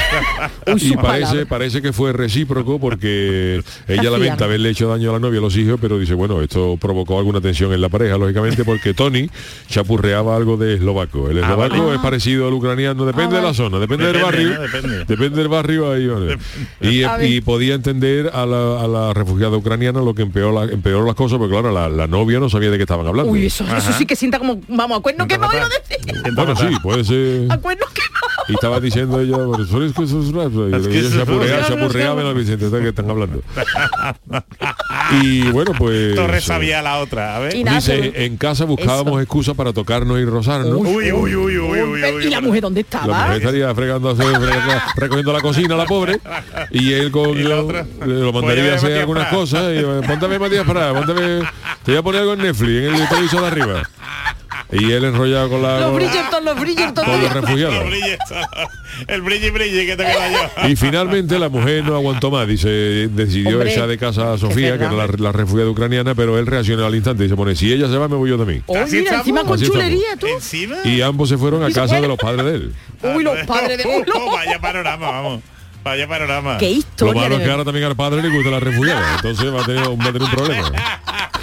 Y 0.77 0.95
parece, 0.95 1.45
parece 1.47 1.81
que 1.81 1.91
fue 1.93 2.13
recíproco 2.13 2.79
porque 2.79 3.61
ella 3.87 4.09
lamenta 4.11 4.45
haberle 4.45 4.69
hecho 4.69 4.87
daño 4.87 5.09
a 5.09 5.13
la 5.13 5.19
novia, 5.19 5.39
a 5.39 5.41
los 5.41 5.57
hijos, 5.57 5.79
pero 5.81 5.97
dice, 5.97 6.13
bueno, 6.13 6.41
esto 6.41 6.77
provocó 6.79 7.17
alguna 7.17 7.41
tensión 7.41 7.73
en 7.73 7.81
la 7.81 7.89
pareja, 7.89 8.17
lógicamente, 8.17 8.63
porque 8.63 8.93
Tony 8.93 9.29
chapurreaba 9.67 10.35
algo 10.35 10.57
de 10.57 10.75
eslovaco. 10.75 11.29
El 11.29 11.39
Ah, 11.39 11.41
eslovaco 11.41 11.83
vale. 11.85 11.95
es 11.95 12.01
parecido 12.01 12.47
al 12.47 12.53
ucraniano, 12.53 13.05
depende 13.05 13.37
Ah, 13.37 13.39
de 13.41 13.45
la 13.47 13.53
zona, 13.53 13.79
depende, 13.79 14.05
del 14.11 14.21
barrio. 14.21 14.49
¿no? 14.49 14.61
Depende. 14.61 15.05
Depende 15.05 15.37
del 15.37 15.47
barrio 15.47 15.91
ahí, 15.91 16.07
vale. 16.07 16.37
y 17.27 17.41
podía 17.41 17.73
entender 17.73 18.29
a 18.33 18.45
la, 18.45 18.81
a 18.83 18.87
la 18.87 19.13
refugiada 19.13 19.57
ucraniana 19.57 19.68
lo 19.77 20.13
que 20.15 20.21
empeoró, 20.23 20.51
la- 20.65 20.71
empeoró 20.71 21.05
las 21.05 21.15
cosas, 21.15 21.37
porque 21.37 21.51
claro, 21.53 21.71
la, 21.71 21.87
la 21.89 22.07
novia 22.07 22.39
no 22.39 22.49
sabía 22.49 22.69
de 22.71 22.77
qué 22.77 22.83
estaban 22.83 23.05
hablando. 23.07 23.31
Uy, 23.31 23.45
eso, 23.45 23.65
eso 23.75 23.91
sí 23.93 24.05
que 24.05 24.15
sienta 24.15 24.39
como, 24.39 24.59
vamos, 24.67 24.99
a 24.99 25.01
cuerno 25.01 25.27
que 25.27 25.37
me 25.37 25.47
voy 25.47 25.55
a 25.57 25.67
decir. 25.67 26.33
bueno, 26.35 26.55
sí, 26.55 26.65
puede 26.81 27.03
ser. 27.03 27.51
A 27.51 27.57
cuerno 27.57 27.85
quemado. 27.93 28.18
Y 28.49 28.53
estaba 28.53 28.79
diciendo 28.79 29.19
ella, 29.21 29.37
bueno, 29.37 29.63
"Son 29.65 29.83
es 29.83 29.93
que 29.93 30.03
eso 30.03 30.19
es 30.21 30.31
rap", 30.33 30.51
y 30.53 30.75
Es 30.75 30.87
que 30.87 30.97
ella 30.97 30.99
eso 31.01 31.09
se 31.09 31.15
es 31.17 31.21
apurreaba, 31.21 31.57
rap. 31.59 31.67
se 31.67 31.73
apurreaba 31.73 32.21
en 32.21 32.27
la 32.27 32.33
Vicente, 32.33 32.69
¿de 32.69 32.81
qué 32.81 32.89
están 32.89 33.09
hablando? 33.09 33.41
Y 35.21 35.49
bueno, 35.51 35.71
pues... 35.77 36.15
Torres 36.15 36.43
sabía 36.43 36.81
la 36.81 36.97
otra, 36.99 37.35
a 37.35 37.39
ver. 37.39 37.53
Dice, 37.53 38.11
en 38.25 38.37
casa 38.37 38.65
buscábamos 38.65 39.13
Eso. 39.13 39.21
excusas 39.21 39.55
para 39.55 39.73
tocarnos 39.73 40.19
y 40.19 40.25
rozarnos. 40.25 40.75
Uy, 40.75 41.11
uy, 41.11 41.11
uy, 41.11 41.35
uy, 41.35 41.57
uy, 41.59 42.03
uy. 42.03 42.25
¿Y 42.25 42.29
la 42.29 42.41
mujer 42.41 42.61
dónde 42.61 42.81
La 42.81 42.85
estaba? 42.99 43.23
mujer 43.25 43.37
estaría 43.37 43.75
fregando, 43.75 44.15
recogiendo 44.95 45.33
la 45.33 45.41
cocina, 45.41 45.75
la 45.75 45.85
pobre, 45.85 46.19
y 46.71 46.93
él 46.93 47.11
con 47.11 47.31
Y 47.37 47.43
la 47.43 47.49
lo, 47.55 47.65
otra, 47.65 47.85
lo 48.05 48.33
mandaría 48.33 48.63
pues 48.63 48.73
a 48.73 48.75
hacer 48.87 48.99
algunas 48.99 49.27
cosas. 49.27 49.73
Y, 49.75 50.07
póntame 50.07 50.39
Matías 50.39 50.65
Prats, 50.65 50.93
póntame, 50.97 51.41
te 51.83 51.91
voy 51.91 51.97
a 51.97 52.01
poner 52.03 52.21
algo 52.21 52.33
en 52.33 52.41
Netflix, 52.41 52.87
en 52.89 52.95
el 52.95 53.09
televisor 53.09 53.41
de 53.41 53.47
arriba. 53.47 53.83
Y 54.71 54.91
él 54.91 55.03
enrollado 55.03 55.49
con 55.49 55.63
la 55.63 55.79
Los 55.79 55.89
con, 55.89 55.95
Bridgerton, 55.95 56.45
los 56.45 56.59
Bridgerton. 56.59 57.05
con 57.05 57.21
los 57.21 57.33
refugiados. 57.33 57.85
el 59.07 59.21
brilli 59.23 59.49
brilli 59.49 59.85
que 59.87 59.97
te 59.97 60.03
queda 60.05 60.31
yo. 60.31 60.67
Y 60.69 60.75
finalmente 60.75 61.39
la 61.39 61.49
mujer 61.49 61.83
no 61.83 61.95
aguantó 61.95 62.29
más, 62.29 62.47
dice, 62.47 62.69
decidió 63.07 63.55
Hombre, 63.57 63.73
echar 63.73 63.87
de 63.87 63.97
casa 63.97 64.33
a 64.33 64.37
Sofía, 64.37 64.77
que 64.77 64.83
era 64.83 64.93
la, 64.93 65.07
la 65.07 65.31
refugiada 65.31 65.71
ucraniana, 65.71 66.13
pero 66.13 66.37
él 66.37 66.45
reaccionó 66.45 66.85
al 66.85 66.93
instante 66.93 67.25
y 67.25 67.29
se 67.29 67.35
pone, 67.35 67.55
si 67.55 67.73
ella 67.73 67.87
se 67.87 67.97
va, 67.97 68.07
me 68.07 68.15
voy 68.15 68.29
yo 68.29 68.37
también. 68.37 68.63
Oh, 68.67 68.77
Así 68.77 68.97
mira, 68.97 69.17
encima 69.17 69.43
con 69.43 69.59
chulería, 69.59 70.15
tú. 70.19 70.27
Encima. 70.27 70.75
Y 70.83 71.01
ambos 71.01 71.29
se 71.29 71.37
fueron 71.39 71.63
a 71.63 71.69
¿Y 71.69 71.73
se 71.73 71.79
casa 71.79 71.99
de 71.99 72.07
los 72.07 72.17
padres 72.17 72.45
de 72.45 72.53
él. 72.55 72.73
Uy, 73.15 73.23
los 73.23 73.37
padres 73.47 73.75
de 73.77 73.85
uno. 73.87 74.13
Oh, 74.15 74.31
vaya 74.31 74.59
panorama, 74.59 75.09
vamos. 75.09 75.41
Vaya 75.83 76.07
panorama. 76.07 76.57
Qué 76.59 76.65
Lo 76.65 76.71
historia. 76.77 77.21
malo 77.23 77.37
es 77.37 77.43
que 77.43 77.49
ahora 77.49 77.63
también 77.63 77.85
al 77.85 77.95
padre 77.95 78.21
le 78.21 78.29
gusta 78.29 78.51
la 78.51 78.59
refugiada, 78.59 79.15
entonces 79.15 79.51
va 79.51 79.61
a 79.61 79.65
tener, 79.65 79.83
va 79.89 79.93
a 80.03 80.11
tener 80.13 80.21
un 80.23 80.29
problema. 80.31 80.71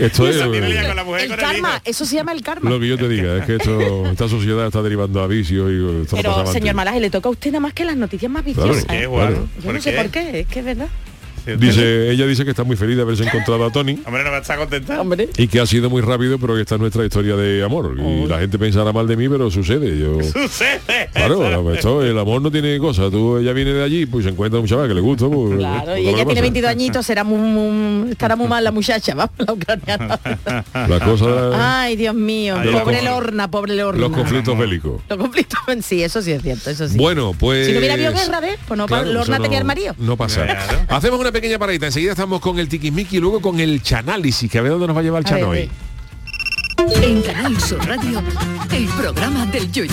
Esto 0.00 0.28
es 0.28 0.36
Eso 0.36 0.50
tiene 0.50 0.68
lía 0.68 0.86
con 0.86 0.96
la 0.96 1.04
mujer 1.04 1.28
y 1.28 1.32
El 1.32 1.38
karma, 1.38 1.82
eso 1.84 2.04
se 2.04 2.14
llama 2.16 2.32
el 2.32 2.42
karma. 2.42 2.70
lo 2.70 2.80
que 2.80 2.88
yo 2.88 2.96
te 2.98 3.08
diga, 3.08 3.36
es 3.38 3.44
que 3.44 3.56
esto, 3.56 4.06
esta 4.06 4.28
sociedad 4.28 4.66
está 4.66 4.82
derivando 4.82 5.20
a 5.22 5.26
vicios 5.26 5.70
y 5.70 6.14
Pero, 6.16 6.46
señor. 6.46 6.74
Malaje, 6.74 7.00
le 7.00 7.10
toca 7.10 7.28
a 7.28 7.32
usted 7.32 7.50
nada 7.50 7.60
más 7.60 7.72
que 7.72 7.84
las 7.84 7.96
noticias 7.96 8.30
más 8.30 8.42
Claro, 8.44 8.68
viciosas. 8.68 8.84
¿Qué, 8.86 9.04
¿eh? 9.04 9.36
Yo 9.64 9.72
no 9.72 9.80
sé 9.80 9.92
por 9.92 10.08
qué, 10.10 10.40
es 10.40 10.46
que 10.46 10.58
es 10.60 10.64
verdad. 10.64 10.88
Dice, 11.56 12.10
ella 12.10 12.26
dice 12.26 12.44
que 12.44 12.50
está 12.50 12.64
muy 12.64 12.76
feliz 12.76 12.96
de 12.96 13.02
haberse 13.02 13.24
encontrado 13.24 13.64
a 13.64 13.70
Tony 13.70 13.98
Hombre, 14.06 14.24
no 14.24 14.30
va 14.30 14.36
a 14.38 14.40
estar 14.40 14.58
contenta. 14.58 15.00
Hombre. 15.00 15.28
y 15.36 15.48
que 15.48 15.60
ha 15.60 15.66
sido 15.66 15.88
muy 15.90 16.02
rápido, 16.02 16.38
pero 16.38 16.54
que 16.54 16.60
esta 16.62 16.74
es 16.74 16.80
nuestra 16.80 17.04
historia 17.04 17.36
de 17.36 17.62
amor. 17.64 17.96
Y 17.98 18.26
la 18.26 18.38
gente 18.38 18.58
pensará 18.58 18.92
mal 18.92 19.06
de 19.06 19.16
mí, 19.16 19.28
pero 19.28 19.50
sucede. 19.50 19.98
Yo, 19.98 20.18
Sucede. 20.22 21.08
claro, 21.12 21.72
esto, 21.74 22.02
el 22.02 22.18
amor 22.18 22.42
no 22.42 22.50
tiene 22.50 22.78
cosa. 22.78 23.10
Tú, 23.10 23.38
ella 23.38 23.52
viene 23.52 23.72
de 23.72 23.82
allí, 23.84 24.06
pues 24.06 24.24
se 24.24 24.30
encuentra 24.30 24.60
un 24.60 24.66
chaval 24.66 24.88
que 24.88 24.94
le 24.94 25.00
gusta. 25.00 25.26
Pues, 25.28 25.56
Claro, 25.58 25.84
pues, 25.86 26.00
y 26.00 26.04
lo 26.04 26.08
ella 26.10 26.16
tiene 26.16 26.34
pasa. 26.34 26.40
22 26.42 26.70
añitos, 26.70 27.06
será 27.06 27.24
muy, 27.24 27.38
muy- 27.38 28.10
estará 28.12 28.36
muy 28.36 28.48
mal 28.48 28.62
la 28.64 28.70
muchacha, 28.72 29.14
vamos, 29.14 29.32
la 29.38 29.52
ucraniana. 29.52 30.20
La 30.88 31.00
cosa, 31.00 31.80
Ay, 31.82 31.96
Dios 31.96 32.14
mío, 32.14 32.56
Ay, 32.58 32.68
pobre 32.70 33.02
Lorna, 33.02 33.50
pobre 33.50 33.74
Lorna. 33.76 34.00
los 34.00 34.12
conflictos 34.12 34.58
bélicos. 34.58 35.00
Los 35.08 35.18
conflictos, 35.18 35.58
sí, 35.84 36.02
eso 36.02 36.22
sí 36.22 36.32
es 36.32 36.42
cierto, 36.42 36.70
eso 36.70 36.88
sí. 36.88 36.96
Bueno, 36.96 37.32
pues... 37.38 37.66
Si 37.66 37.72
no 37.72 37.78
hubiera 37.78 37.94
habido 37.94 38.12
guerra, 38.12 38.40
¿ves? 38.40 38.58
Pues 38.66 38.76
no, 38.78 38.86
Claro, 38.86 39.12
Lorna 39.12 39.36
tenía 39.38 39.58
no- 39.58 39.62
el 39.62 39.64
marido. 39.64 39.94
No 39.98 40.16
pasa. 40.16 40.44
Claro. 40.44 40.78
Hacemos 40.88 41.20
una 41.20 41.32
pequeña 41.40 41.58
paradita. 41.58 41.86
Enseguida 41.86 42.12
estamos 42.12 42.40
con 42.40 42.58
el 42.58 42.68
tiquismiqui 42.68 43.18
y 43.18 43.20
luego 43.20 43.40
con 43.40 43.60
el 43.60 43.80
chanálisis, 43.80 44.50
que 44.50 44.58
a 44.58 44.62
ver 44.62 44.72
dónde 44.72 44.88
nos 44.88 44.96
va 44.96 45.00
a 45.00 45.04
llevar 45.04 45.22
el 45.22 45.26
A 45.26 45.30
chano 45.30 45.50
hoy. 45.50 45.70
En 47.00 47.22
Canal 47.22 47.60
Sur 47.60 47.78
Radio, 47.86 48.20
el 48.72 48.86
programa 48.88 49.46
del 49.46 49.70
Yoyo. 49.70 49.92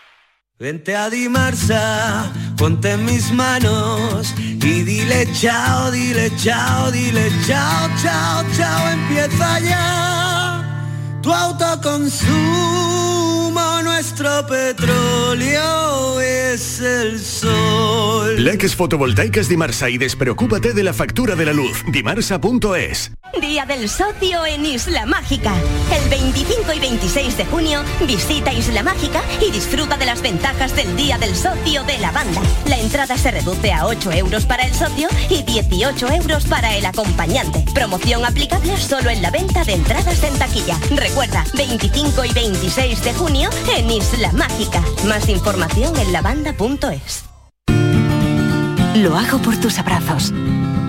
Vente 0.61 0.95
a 0.95 1.09
Dimarsa, 1.09 2.31
ponte 2.55 2.91
en 2.91 3.03
mis 3.03 3.31
manos 3.31 4.31
y 4.37 4.83
dile 4.83 5.27
chao, 5.33 5.89
dile 5.89 6.31
chao, 6.37 6.91
dile 6.91 7.31
chao, 7.47 7.89
chao, 7.99 8.43
chao, 8.55 8.89
empieza 8.91 9.59
ya 9.61 10.63
tu 11.23 11.33
autoconsumo, 11.33 13.20
nuestro 14.01 14.47
petróleo 14.47 16.19
es 16.21 16.79
el 16.79 17.19
sol. 17.19 18.43
Leques 18.43 18.75
fotovoltaicas 18.75 19.47
Dimarsa 19.47 19.91
y 19.91 19.99
despreocúpate 19.99 20.73
de 20.73 20.81
la 20.81 20.91
factura 20.91 21.35
de 21.35 21.45
la 21.45 21.53
luz. 21.53 21.83
Dimarsa.es. 21.87 23.11
Día 23.39 23.65
del 23.65 23.87
Socio 23.87 24.45
en 24.45 24.65
Isla 24.65 25.05
Mágica. 25.05 25.53
El 25.95 26.09
25 26.09 26.73
y 26.73 26.79
26 26.79 27.37
de 27.37 27.45
junio 27.45 27.83
visita 28.05 28.51
Isla 28.51 28.81
Mágica 28.81 29.21
y 29.39 29.51
disfruta 29.51 29.97
de 29.97 30.05
las 30.07 30.21
ventajas 30.21 30.75
del 30.75 30.95
Día 30.97 31.19
del 31.19 31.35
Socio 31.35 31.83
de 31.83 31.99
la 31.99 32.11
banda. 32.11 32.41
La 32.67 32.77
entrada 32.77 33.17
se 33.17 33.29
reduce 33.29 33.71
a 33.71 33.85
8 33.85 34.11
euros 34.13 34.45
para 34.47 34.63
el 34.63 34.73
socio 34.73 35.07
y 35.29 35.43
18 35.43 36.07
euros 36.11 36.45
para 36.45 36.75
el 36.75 36.85
acompañante. 36.85 37.63
Promoción 37.73 38.25
aplicable 38.25 38.75
solo 38.77 39.11
en 39.11 39.21
la 39.21 39.29
venta 39.29 39.63
de 39.63 39.73
entradas 39.73 40.23
en 40.23 40.37
taquilla. 40.39 40.77
Recuerda, 40.95 41.45
25 41.53 42.25
y 42.25 42.33
26 42.33 43.03
de 43.03 43.13
junio 43.13 43.49
en 43.77 43.90
Isla 43.91 44.31
Mágica. 44.31 44.81
Más 45.05 45.27
información 45.27 45.93
en 45.97 46.13
lavanda.es. 46.13 47.25
Lo 48.95 49.17
hago 49.17 49.39
por 49.39 49.57
tus 49.57 49.79
abrazos, 49.79 50.33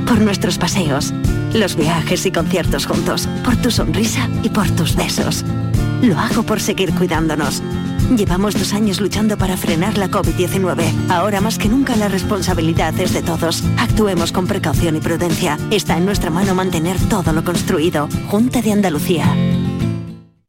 por 0.07 0.21
nuestros 0.21 0.57
paseos, 0.57 1.13
los 1.53 1.75
viajes 1.75 2.27
y 2.27 2.31
conciertos 2.31 2.87
juntos, 2.87 3.29
por 3.45 3.57
tu 3.57 3.73
sonrisa 3.73 4.29
y 4.45 4.51
por 4.51 4.71
tus 4.71 4.95
besos. 4.95 5.45
Lo 6.01 6.17
hago 6.17 6.45
por 6.45 6.61
seguir 6.61 6.95
cuidándonos. 6.95 7.61
Llevamos 8.17 8.55
dos 8.55 8.73
años 8.73 9.01
luchando 9.01 9.37
para 9.37 9.57
frenar 9.57 9.99
la 9.99 10.09
COVID-19. 10.09 11.11
Ahora 11.11 11.41
más 11.41 11.59
que 11.59 11.69
nunca 11.69 11.97
la 11.97 12.07
responsabilidad 12.07 12.99
es 13.01 13.13
de 13.13 13.23
todos. 13.23 13.65
Actuemos 13.79 14.31
con 14.31 14.47
precaución 14.47 14.95
y 14.95 15.01
prudencia. 15.01 15.59
Está 15.73 15.97
en 15.97 16.05
nuestra 16.05 16.31
mano 16.31 16.55
mantener 16.55 16.99
todo 17.09 17.33
lo 17.33 17.43
construido. 17.43 18.09
Junta 18.29 18.63
de 18.63 18.73
Andalucía. 18.73 19.35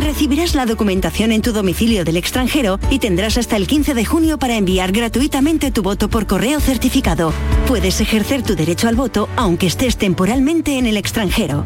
Recibirás 0.02 0.54
la 0.54 0.66
documentación 0.66 1.32
en 1.32 1.42
tu 1.42 1.52
domicilio 1.52 2.04
del 2.04 2.16
extranjero 2.16 2.78
y 2.90 2.98
tendrás 2.98 3.38
hasta 3.38 3.56
el 3.56 3.66
15 3.66 3.94
de 3.94 4.04
junio 4.04 4.38
para 4.38 4.56
enviar 4.56 4.92
gratuitamente 4.92 5.70
tu 5.70 5.82
voto 5.82 6.08
por 6.08 6.26
correo 6.26 6.60
certificado. 6.60 7.32
Puedes 7.66 8.00
ejercer 8.00 8.42
tu 8.42 8.56
derecho 8.56 8.88
al 8.88 8.96
voto 8.96 9.28
aunque 9.36 9.66
estés 9.66 9.96
temporalmente 9.96 10.78
en 10.78 10.86
el 10.86 10.96
extranjero. 10.96 11.64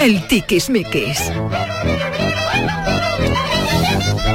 El 0.00 0.26
tiquismiquis. 0.26 1.30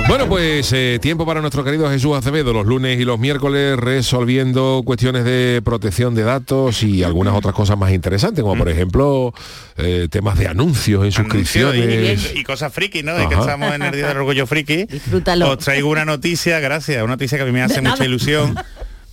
Bueno, 0.08 0.28
pues 0.30 0.72
eh, 0.72 1.00
tiempo 1.02 1.26
para 1.26 1.42
nuestro 1.42 1.64
querido 1.64 1.90
Jesús 1.90 2.16
Acevedo, 2.16 2.54
los 2.54 2.68
lunes 2.68 3.00
y 3.00 3.06
los 3.06 3.18
miércoles 3.18 3.76
resolviendo 3.76 4.84
cuestiones 4.86 5.26
de 5.26 5.62
protección 5.66 6.14
de 6.14 6.22
datos 6.22 6.84
y 6.84 7.04
algunas 7.04 7.34
otras 7.34 7.56
cosas 7.56 7.80
más 7.80 7.92
interesantes, 7.92 8.44
como 8.44 8.56
por 8.56 8.70
ejemplo 8.70 9.34
eh, 9.78 10.08
temas 10.12 10.38
de 10.38 10.48
anuncios 10.48 11.04
en 11.04 11.12
suscripciones. 11.12 12.34
Y, 12.36 12.40
y 12.40 12.44
cosas 12.44 12.72
friki, 12.72 13.02
¿no? 13.02 13.16
De 13.16 13.28
que 13.28 13.34
estamos 13.34 13.74
en 13.74 13.82
el 13.82 13.92
Día 13.92 14.10
del 14.10 14.18
Orgullo 14.18 14.46
Friki. 14.46 14.86
Disfrútalo. 14.86 15.50
Os 15.50 15.58
traigo 15.58 15.90
una 15.90 16.06
noticia, 16.06 16.60
gracias, 16.60 17.04
una 17.04 17.14
noticia 17.14 17.40
que 17.40 17.44
a 17.44 17.48
mí 17.48 17.52
me 17.52 17.64
hace 17.64 17.82
mucha 17.82 18.06
ilusión, 18.06 18.56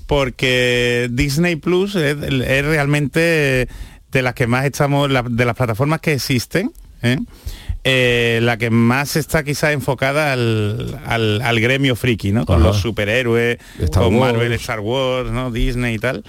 porque 0.07 1.09
Disney 1.11 1.57
Plus 1.57 1.95
es, 1.95 2.19
es 2.23 2.65
realmente 2.67 3.67
de 4.12 4.22
las 4.22 4.35
que 4.35 4.46
más 4.46 4.64
estamos, 4.64 5.11
la- 5.11 5.22
de 5.29 5.44
las 5.44 5.57
plataformas 5.57 6.01
que 6.01 6.12
existen, 6.12 6.72
¿eh? 7.03 7.18
Eh, 7.85 8.38
la 8.42 8.59
que 8.59 8.70
más 8.70 9.16
está 9.16 9.42
quizá 9.42 9.72
enfocada 9.72 10.33
al, 10.33 11.01
al- 11.05 11.42
al 11.42 11.61
gremio 11.61 11.96
friki, 11.96 12.31
¿no? 12.31 12.46
Con 12.46 12.57
Ajá. 12.61 12.66
los 12.68 12.77
superhéroes, 12.81 13.59
Star 13.81 14.05
con 14.05 14.14
Wars. 14.16 14.33
Marvel, 14.35 14.53
Star 14.53 14.79
Wars, 14.81 15.33
¿no? 15.33 15.51
Disney 15.51 15.96
y 15.96 15.98
tal. 15.98 16.22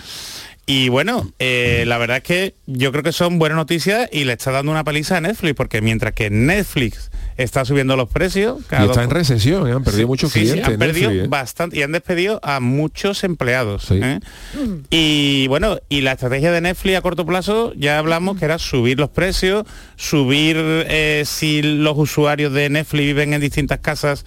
Y 0.66 0.90
bueno, 0.90 1.32
eh, 1.40 1.84
la 1.86 1.98
verdad 2.00 2.18
es 2.18 2.24
que 2.24 2.56
yo 2.66 2.92
creo 2.92 3.04
que 3.04 3.12
son 3.12 3.38
buenas 3.38 3.58
noticias 3.58 4.10
y 4.12 4.24
le 4.24 4.34
está 4.34 4.50
dando 4.52 4.72
una 4.72 4.84
paliza 4.84 5.18
a 5.18 5.22
Netflix, 5.22 5.54
porque 5.56 5.82
mientras 5.82 6.14
que 6.14 6.30
Netflix 6.32 7.12
está 7.38 7.66
subiendo 7.66 7.96
los 7.96 8.10
precios, 8.10 8.58
Y 8.60 8.62
está 8.64 8.86
dos- 8.86 8.98
en 8.98 9.10
recesión, 9.10 9.68
¿eh? 9.68 9.72
han 9.74 9.84
perdido 9.84 10.08
muchos 10.08 10.32
Sí, 10.32 10.40
sí, 10.42 10.46
clientes. 10.52 10.74
han 10.74 10.80
perdido 10.80 11.10
Netflix, 11.10 11.26
¿eh? 11.26 11.30
bastante 11.30 11.78
y 11.78 11.82
han 11.84 11.92
despedido 11.92 12.40
a 12.44 12.60
muchos 12.60 13.24
empleados. 13.24 13.84
Sí. 13.84 14.00
¿eh? 14.04 14.20
Y 14.90 15.48
bueno, 15.48 15.78
y 15.90 16.02
la 16.02 16.14
estrategia 16.14 16.52
de 16.52 16.62
Netflix 16.62 16.98
a 16.98 17.02
corto 17.02 17.26
plazo, 17.26 17.74
ya 17.76 17.98
hablamos 17.98 18.38
que 18.38 18.46
era 18.46 18.60
subir 18.60 19.00
los 19.00 19.10
precios, 19.10 19.66
subir 19.96 20.58
si 21.26 21.62
los 21.62 21.98
usuarios 21.98 22.54
de 22.54 22.70
Netflix 22.70 23.06
viven 23.06 23.34
en 23.34 23.42
distintas 23.42 23.80
casas, 23.80 24.26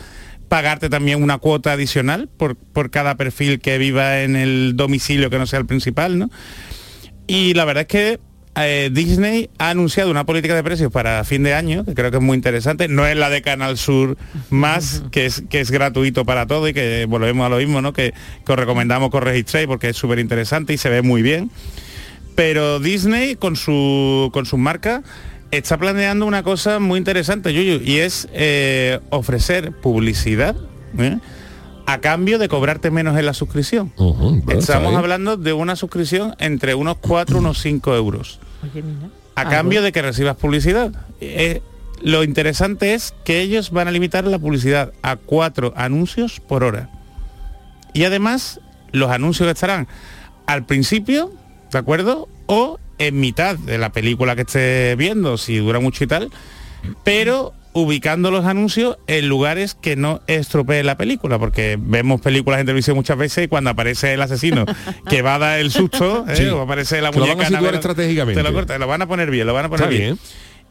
pagarte 0.49 0.89
también 0.89 1.23
una 1.23 1.39
cuota 1.39 1.73
adicional 1.73 2.29
por, 2.37 2.57
por 2.57 2.91
cada 2.91 3.17
perfil 3.17 3.61
que 3.61 3.79
viva 3.79 4.21
en 4.23 4.37
el 4.37 4.75
domicilio 4.77 5.29
que 5.29 5.39
no 5.39 5.47
sea 5.47 5.59
el 5.59 5.67
principal, 5.67 6.19
¿no? 6.19 6.31
Y 7.27 7.55
la 7.55 7.65
verdad 7.65 7.83
es 7.83 7.89
que 7.89 8.21
eh, 8.59 8.91
Disney 8.93 9.51
ha 9.59 9.71
anunciado 9.71 10.11
una 10.11 10.25
política 10.25 10.55
de 10.55 10.63
precios 10.63 10.91
para 10.91 11.23
fin 11.25 11.43
de 11.43 11.55
año, 11.55 11.85
que 11.85 11.95
creo 11.95 12.11
que 12.11 12.17
es 12.17 12.23
muy 12.23 12.37
interesante. 12.37 12.89
No 12.89 13.07
es 13.07 13.17
la 13.17 13.29
de 13.29 13.43
Canal 13.43 13.77
Sur 13.77 14.17
más, 14.51 15.03
que 15.11 15.27
es, 15.27 15.43
que 15.49 15.61
es 15.61 15.71
gratuito 15.71 16.25
para 16.25 16.47
todo 16.47 16.69
y 16.69 16.73
que 16.73 17.07
volvemos 17.09 17.45
a 17.47 17.49
lo 17.49 17.59
mismo, 17.59 17.83
¿no? 17.83 17.93
Que, 17.93 18.15
que 18.45 18.53
os 18.53 18.59
recomendamos 18.59 19.11
que 19.11 19.17
os 19.17 19.23
registréis 19.25 19.67
porque 19.67 19.91
es 19.91 19.97
súper 19.97 20.19
interesante 20.19 20.73
y 20.73 20.79
se 20.79 20.89
ve 20.89 21.03
muy 21.03 21.23
bien. 21.23 21.51
Pero 22.35 22.81
Disney 22.81 23.37
con 23.37 23.57
su 23.57 24.31
con 24.33 24.45
su 24.45 24.59
marca 24.59 25.03
está 25.51 25.79
planeando 25.79 26.27
una 26.27 26.43
cosa 26.43 26.79
muy 26.79 26.99
interesante, 26.99 27.53
Yuyu, 27.53 27.81
y 27.85 27.99
es 27.99 28.29
eh, 28.33 29.01
ofrecer 29.11 29.73
publicidad 29.73 30.57
¿eh? 30.99 31.19
a 31.87 31.99
cambio 31.99 32.39
de 32.39 32.49
cobrarte 32.49 32.91
menos 32.91 33.19
en 33.19 33.27
la 33.27 33.35
suscripción. 33.35 33.93
Estamos 34.49 34.95
hablando 34.95 35.37
de 35.37 35.53
una 35.53 35.77
suscripción 35.77 36.35
entre 36.39 36.75
unos 36.75 36.97
4 36.99 37.39
unos 37.39 37.61
5 37.61 37.95
euros. 37.95 38.41
Oye, 38.73 38.83
mira. 38.83 39.09
A 39.35 39.43
Ah, 39.43 39.49
cambio 39.51 39.83
de 39.83 39.93
que 39.93 40.03
recibas 40.03 40.37
publicidad. 40.37 40.93
Eh, 41.21 41.63
lo 42.03 42.25
interesante 42.25 42.95
es 42.95 43.15
que 43.25 43.41
ellos 43.41 43.71
van 43.71 43.89
a 43.89 43.91
limitar 43.91 44.25
la 44.25 44.39
publicidad 44.39 44.93
a 45.03 45.17
cuatro 45.17 45.73
anuncios 45.77 46.41
por 46.41 46.65
hora. 46.65 46.91
Y 47.93 48.05
además, 48.05 48.61
los 48.93 49.11
anuncios 49.11 49.49
estarán 49.49 49.89
al 50.47 50.65
principio, 50.67 51.33
¿de 51.73 51.79
acuerdo? 51.79 52.29
O 52.47 52.79
en 52.99 53.21
mitad 53.21 53.57
de 53.59 53.79
la 53.79 53.91
película 53.93 54.37
que 54.37 54.43
esté 54.43 54.95
viendo, 54.97 55.37
si 55.39 55.57
dura 55.59 55.81
mucho 55.81 56.05
y 56.05 56.07
tal, 56.07 56.31
pero 57.05 57.53
ubicando 57.77 58.31
los 58.31 58.47
anuncios 58.47 58.97
en 59.07 59.29
lugares 59.29 59.75
que 59.75 59.97
no 59.97 60.23
estropeen 60.27 60.87
la 60.87 60.97
película, 60.97 61.39
porque 61.39 61.77
vemos 61.79 62.23
películas 62.23 62.59
en 62.61 62.67
televisión 62.67 62.97
muchas 62.97 63.19
veces 63.19 63.45
y 63.45 63.49
cuando 63.49 63.69
aparece 63.71 64.15
el 64.15 64.23
asesino 64.23 64.65
que 65.11 65.21
va 65.21 65.35
a 65.35 65.39
dar 65.39 65.59
el 65.59 65.71
susto, 65.71 66.25
¿eh? 66.27 66.37
Sí. 66.37 66.47
o 66.47 66.63
aparece 66.63 67.03
la 67.03 67.11
Que 67.11 67.19
lo 67.19 67.27
van 67.27 67.33
a 67.33 67.35
muñeca 67.37 67.61
navega- 67.61 67.75
estratégicamente. 67.75 68.43
te 68.43 68.49
lo, 68.49 68.55
corta- 68.55 68.79
lo 68.79 68.87
van 68.87 69.03
a 69.03 69.07
poner 69.07 69.31
bien, 69.31 69.47
lo 69.47 69.53
van 69.53 69.67
a 69.67 69.69
poner 69.69 69.85
Está 69.85 69.91
bien. 69.91 70.15
bien. 70.15 70.19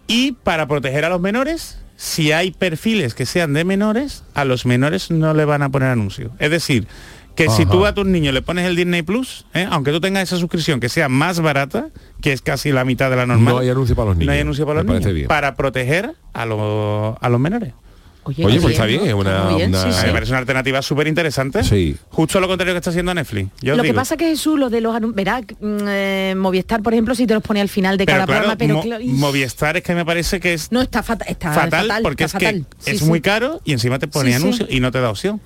Y 0.08 0.32
para 0.32 0.68
proteger 0.68 1.06
a 1.06 1.10
los 1.10 1.22
menores, 1.22 1.78
si 1.96 2.32
hay 2.32 2.50
perfiles 2.52 3.14
que 3.14 3.26
sean 3.28 3.54
de 3.54 3.64
menores, 3.66 4.24
a 4.34 4.44
los 4.44 4.66
menores 4.66 5.12
no 5.12 5.34
le 5.36 5.46
van 5.46 5.62
a 5.62 5.70
poner 5.70 5.90
anuncios. 5.90 6.32
Es 6.40 6.50
decir, 6.50 6.88
que 7.36 7.50
si 7.50 7.66
tú 7.66 7.86
a 7.86 7.94
tus 7.94 8.06
niños 8.06 8.34
le 8.34 8.42
pones 8.42 8.66
el 8.66 8.76
Disney 8.76 9.02
Plus, 9.04 9.46
¿eh? 9.54 9.68
aunque 9.70 9.92
tú 9.92 10.00
tengas 10.02 10.24
esa 10.24 10.38
suscripción 10.38 10.80
que 10.80 10.90
sea 10.90 11.10
más 11.10 11.40
barata, 11.40 11.90
que 12.22 12.32
es 12.34 12.42
casi 12.42 12.72
la 12.72 12.86
mitad 12.86 13.10
de 13.10 13.16
la 13.18 13.26
normal, 13.26 13.54
No 13.56 13.60
hay 13.60 13.70
anuncio 13.70 13.96
para 13.96 14.10
los 14.10 14.18
niños. 14.18 14.28
no 14.28 14.34
hay 14.34 14.40
anuncio 14.40 14.66
para 14.66 14.84
los 14.84 14.92
niños, 14.94 15.14
bien. 15.14 15.28
para 15.28 15.56
proteger 15.56 16.12
a, 16.34 16.46
los 16.46 17.16
a 17.20 17.30
los 17.30 17.40
menores. 17.40 17.74
Oye, 18.28 18.60
pues 18.60 18.74
está 18.74 18.86
bien, 18.88 19.06
es 19.06 19.14
una... 19.14 19.50
una- 19.56 19.86
Me 20.04 20.12
parece 20.12 20.32
una 20.32 20.40
alternativa 20.40 20.82
súper 20.82 21.06
interesante. 21.08 21.64
Sí. 21.64 21.96
Justo 22.10 22.40
lo 22.40 22.48
contrario 22.48 22.74
que 22.74 22.80
está 22.80 22.90
haciendo 22.90 23.14
Netflix. 23.14 23.52
Yo 23.62 23.76
lo 23.76 23.84
que 23.84 23.94
pasa 23.94 24.18
que 24.18 24.26
Jesús, 24.30 24.58
lo 24.58 24.72
de 24.72 24.82
los 24.82 24.96
anuncios, 24.96 25.16
verá, 25.16 25.42
mm, 25.42 25.78
eh, 25.88 26.34
Movistar, 26.36 26.82
por 26.82 26.94
ejemplo, 26.94 27.14
si 27.14 27.28
te 27.28 27.36
los 27.36 27.44
pone 27.44 27.62
al 27.62 27.70
final 27.70 27.98
de 28.00 28.06
pero 28.08 28.16
cada 28.16 28.26
claro, 28.26 28.58
programa, 28.58 28.82
pero 28.84 29.00
Mo- 29.08 29.18
Movistar 29.28 29.78
es 29.78 29.84
que 29.84 29.94
me 29.94 30.04
parece 30.06 30.40
que 30.40 30.56
es 30.56 30.72
no 30.72 30.82
está, 30.82 31.04
fata- 31.04 31.26
está 31.26 31.54
fatal, 31.54 31.84
fatal, 31.88 32.02
porque 32.02 32.24
es 32.24 32.34
que. 32.34 32.64
Sí, 32.80 32.92
es 32.94 33.00
sí. 33.02 33.06
muy 33.06 33.22
caro 33.22 33.62
y 33.64 33.74
encima 33.74 34.00
te 34.00 34.08
pone 34.08 34.32
Sí, 34.32 34.38
sí. 34.38 34.42
anuncios 34.44 34.70
y 34.72 34.80
no 34.80 34.92
te 34.92 35.02
da 35.02 35.12
opción. 35.12 35.40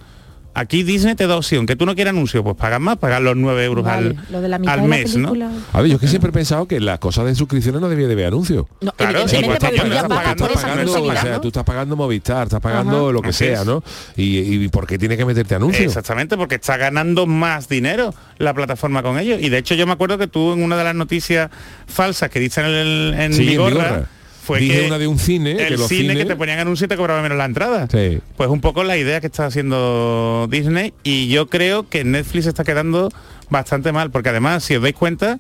Aquí 0.60 0.84
Disney 0.84 1.16
te 1.16 1.26
da 1.26 1.38
opción, 1.38 1.66
que 1.66 1.76
tú 1.76 1.86
no 1.86 1.96
quieres 1.96 2.12
anuncio, 2.12 2.44
pues 2.44 2.56
pagas 2.58 2.82
más, 2.82 2.98
pagas 2.98 3.22
los 3.22 3.36
9 3.38 3.64
euros 3.64 3.86
Vale, 3.86 4.10
al, 4.10 4.26
lo 4.30 4.42
de 4.42 4.50
la 4.50 4.60
mitad 4.60 4.74
al 4.74 4.82
de 4.82 4.88
la 4.88 4.96
mes, 4.96 5.16
¿no? 5.16 5.30
A 5.74 5.82
ver, 5.82 5.90
yo 5.90 5.96
es 5.96 6.02
que 6.02 6.08
siempre 6.08 6.30
he 6.30 6.34
pensado 6.34 6.68
que 6.68 6.80
las 6.80 7.00
cosas 7.00 7.26
de 7.26 7.36
suscripciones 7.36 7.80
no 7.80 7.88
debía 7.88 8.08
de 8.08 8.16
ver 8.16 8.28
anuncios. 8.28 8.66
No, 8.82 8.92
Claro, 8.92 9.28
sí, 9.28 9.38
pues 9.44 9.54
estás 9.54 9.72
tú 9.72 9.78
pagando, 9.78 9.96
estás 9.96 10.10
pagando, 10.10 10.44
o 10.44 10.48
exclusividad, 10.50 11.22
sea, 11.22 11.32
¿no? 11.34 11.42
tú 11.42 11.48
estás 11.48 11.64
pagando 11.64 11.96
Movistar, 11.96 12.44
estás 12.48 12.60
pagando 12.62 13.04
Ajá. 13.06 13.12
lo 13.14 13.22
que 13.22 13.30
Así 13.30 13.46
sea, 13.46 13.62
es. 13.62 13.66
¿no? 13.66 13.84
Y, 14.18 14.38
y 14.40 14.68
¿por 14.68 14.86
qué 14.86 14.98
tiene 14.98 15.16
que 15.16 15.26
meterte 15.26 15.56
anuncios? 15.56 15.86
Exactamente, 15.88 16.36
porque 16.36 16.56
está 16.56 16.76
ganando 16.78 17.26
más 17.26 17.70
dinero 17.70 18.14
la 18.38 18.54
plataforma 18.54 19.02
con 19.02 19.18
ellos. 19.18 19.40
Y 19.42 19.50
de 19.50 19.58
hecho 19.60 19.76
yo 19.76 19.88
me 19.88 19.94
acuerdo 19.94 20.18
que 20.18 20.28
tú 20.28 20.54
en 20.54 20.62
una 20.64 20.76
de 20.78 20.84
las 20.84 20.96
noticias 20.96 21.50
falsas 21.88 22.30
que 22.30 22.40
dicen 22.40 22.66
en, 22.66 22.72
el- 22.76 23.14
en 23.18 23.34
Sí, 23.34 23.44
en 23.44 23.48
Vigorra, 23.50 23.70
Vigorra. 23.86 24.10
Fue 24.50 24.60
Dije 24.60 24.82
que 24.82 24.88
una 24.88 24.98
de 24.98 25.08
un 25.08 25.20
cine, 25.20 25.56
que 25.58 25.68
el 25.68 25.74
los 25.76 25.88
cine 25.88 26.14
cines- 26.14 26.18
que 26.18 26.26
te 26.26 26.36
ponían 26.36 26.60
anuncios 26.60 26.86
y 26.86 26.90
te 26.90 26.98
cobraba 26.98 27.22
menos 27.22 27.38
la 27.38 27.46
entrada. 27.46 27.88
Sí. 27.92 28.20
Pues 28.36 28.50
un 28.50 28.62
poco 28.62 28.84
la 28.84 28.98
idea 28.98 29.22
que 29.22 29.28
está 29.28 29.46
haciendo 29.46 30.48
Disney 30.50 30.94
y 31.04 31.28
yo 31.30 31.48
creo 31.48 31.88
que 31.88 32.04
Netflix 32.04 32.48
está 32.48 32.64
quedando 32.64 33.10
bastante 33.50 33.92
mal, 33.92 34.12
porque 34.12 34.30
además, 34.30 34.64
si 34.64 34.76
os 34.76 34.82
dais 34.82 34.96
cuenta, 34.96 35.38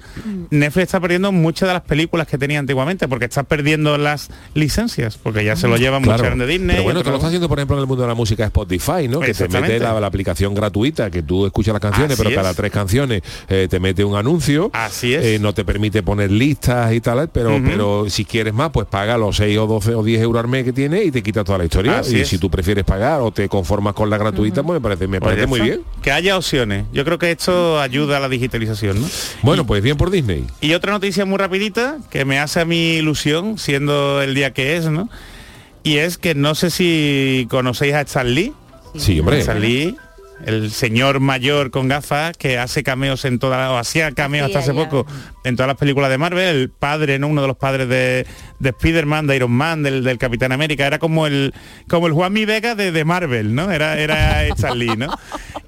Netflix 0.49 0.83
está 0.83 0.99
perdiendo 0.99 1.31
muchas 1.31 1.67
de 1.69 1.73
las 1.73 1.83
películas 1.83 2.27
que 2.27 2.37
tenía 2.37 2.59
antiguamente, 2.59 3.07
porque 3.07 3.25
está 3.25 3.43
perdiendo 3.43 3.97
las 3.97 4.29
licencias, 4.53 5.17
porque 5.17 5.43
ya 5.43 5.55
se 5.55 5.67
lo 5.67 5.77
llevan 5.77 6.03
Claro. 6.03 6.23
muchas 6.23 6.37
de 6.39 6.45
Disney. 6.47 6.69
Pero 6.75 6.83
bueno, 6.83 7.03
tú 7.03 7.09
lo 7.09 7.15
estás 7.15 7.27
haciendo, 7.27 7.49
por 7.49 7.59
ejemplo, 7.59 7.75
en 7.77 7.81
el 7.81 7.87
mundo 7.87 8.03
de 8.03 8.07
la 8.09 8.15
música 8.15 8.45
Spotify, 8.45 9.07
¿no? 9.09 9.19
Que 9.19 9.33
te 9.33 9.47
mete 9.47 9.79
la, 9.79 9.99
la 9.99 10.07
aplicación 10.07 10.53
gratuita, 10.53 11.09
que 11.11 11.21
tú 11.23 11.45
escuchas 11.45 11.73
las 11.73 11.81
canciones, 11.81 12.13
Así 12.13 12.23
pero 12.23 12.35
cada 12.35 12.51
es. 12.51 12.55
tres 12.55 12.71
canciones 12.71 13.21
eh, 13.47 13.67
te 13.69 13.79
mete 13.79 14.03
un 14.03 14.15
anuncio. 14.15 14.69
Así 14.73 15.13
es. 15.13 15.23
Eh, 15.25 15.39
no 15.39 15.53
te 15.53 15.65
permite 15.65 16.03
poner 16.03 16.31
listas 16.31 16.93
y 16.93 17.01
tal, 17.01 17.29
pero, 17.29 17.59
pero 17.63 18.09
si 18.09 18.25
quieres 18.25 18.53
más, 18.53 18.69
pues 18.71 18.87
paga 18.87 19.17
los 19.17 19.35
6 19.37 19.57
o 19.59 19.67
12 19.67 19.95
o 19.95 20.03
10 20.03 20.21
euros 20.21 20.43
al 20.43 20.49
mes 20.49 20.63
que 20.63 20.73
tiene 20.73 21.03
y 21.03 21.11
te 21.11 21.21
quita 21.23 21.43
toda 21.43 21.57
la 21.57 21.65
historia. 21.65 21.99
Así 21.99 22.17
y 22.17 22.21
es. 22.21 22.27
si 22.29 22.37
tú 22.37 22.49
prefieres 22.49 22.83
pagar 22.85 23.21
o 23.21 23.31
te 23.31 23.47
conformas 23.49 23.93
con 23.93 24.09
la 24.09 24.17
gratuita, 24.17 24.63
pues 24.63 24.79
me 24.79 24.81
parece, 24.81 25.07
me 25.07 25.19
Pues 25.19 25.31
parece 25.35 25.47
muy 25.47 25.59
está. 25.59 25.65
bien. 25.75 25.85
Que 26.01 26.11
haya 26.11 26.37
opciones. 26.37 26.85
Yo 26.93 27.03
creo 27.05 27.17
que 27.19 27.31
esto 27.31 27.79
ayuda 27.79 27.98
a 28.07 28.19
la 28.19 28.29
digitalización, 28.29 29.01
¿no? 29.01 29.07
Bueno, 29.41 29.65
pues 29.65 29.81
bien 29.83 29.97
por 29.97 30.11
Disney. 30.11 30.45
Y 30.61 30.73
otra 30.73 30.91
noticia 30.91 31.25
muy 31.25 31.37
rapidita 31.37 31.97
que 32.09 32.25
me 32.25 32.39
hace 32.39 32.61
a 32.61 32.65
mi 32.65 32.95
ilusión, 32.95 33.57
siendo 33.57 34.21
el 34.21 34.35
día 34.35 34.51
que 34.53 34.77
es, 34.77 34.85
¿no? 34.85 35.09
Y 35.83 35.97
es 35.97 36.17
que 36.17 36.35
no 36.35 36.55
sé 36.55 36.69
si 36.69 37.47
conocéis 37.49 37.93
a 37.93 38.01
Stan 38.01 38.33
Lee. 38.33 38.53
Sí, 38.95 39.19
hombre. 39.19 39.39
Stan 39.39 39.61
Lee, 39.61 39.95
el 40.45 40.71
señor 40.71 41.19
mayor 41.19 41.71
con 41.71 41.87
gafas 41.87 42.35
que 42.37 42.57
hace 42.57 42.83
cameos 42.83 43.25
en 43.25 43.39
todas, 43.39 43.69
o 43.71 43.77
hacía 43.77 44.11
cameos 44.11 44.47
hasta 44.47 44.59
hace 44.59 44.73
poco 44.73 45.05
en 45.43 45.55
todas 45.55 45.67
las 45.67 45.77
películas 45.77 46.09
de 46.09 46.17
Marvel, 46.17 46.55
el 46.55 46.69
padre, 46.69 47.19
¿no? 47.19 47.27
Uno 47.27 47.41
de 47.41 47.47
los 47.47 47.57
padres 47.57 47.87
de, 47.89 48.25
de 48.59 48.69
Spider-Man, 48.69 49.27
de 49.27 49.35
Iron 49.35 49.51
Man, 49.51 49.83
del, 49.83 50.03
del 50.03 50.17
Capitán 50.17 50.51
América, 50.51 50.85
era 50.87 50.99
como 50.99 51.27
el 51.27 51.53
como 51.89 52.07
el 52.07 52.13
Juan 52.13 52.33
Mi 52.33 52.45
Vega 52.45 52.75
de, 52.75 52.91
de 52.91 53.05
Marvel, 53.05 53.53
¿no? 53.55 53.71
Era, 53.71 53.99
era 53.99 54.45
Stan 54.47 54.77
Lee, 54.77 54.95
¿no? 54.97 55.07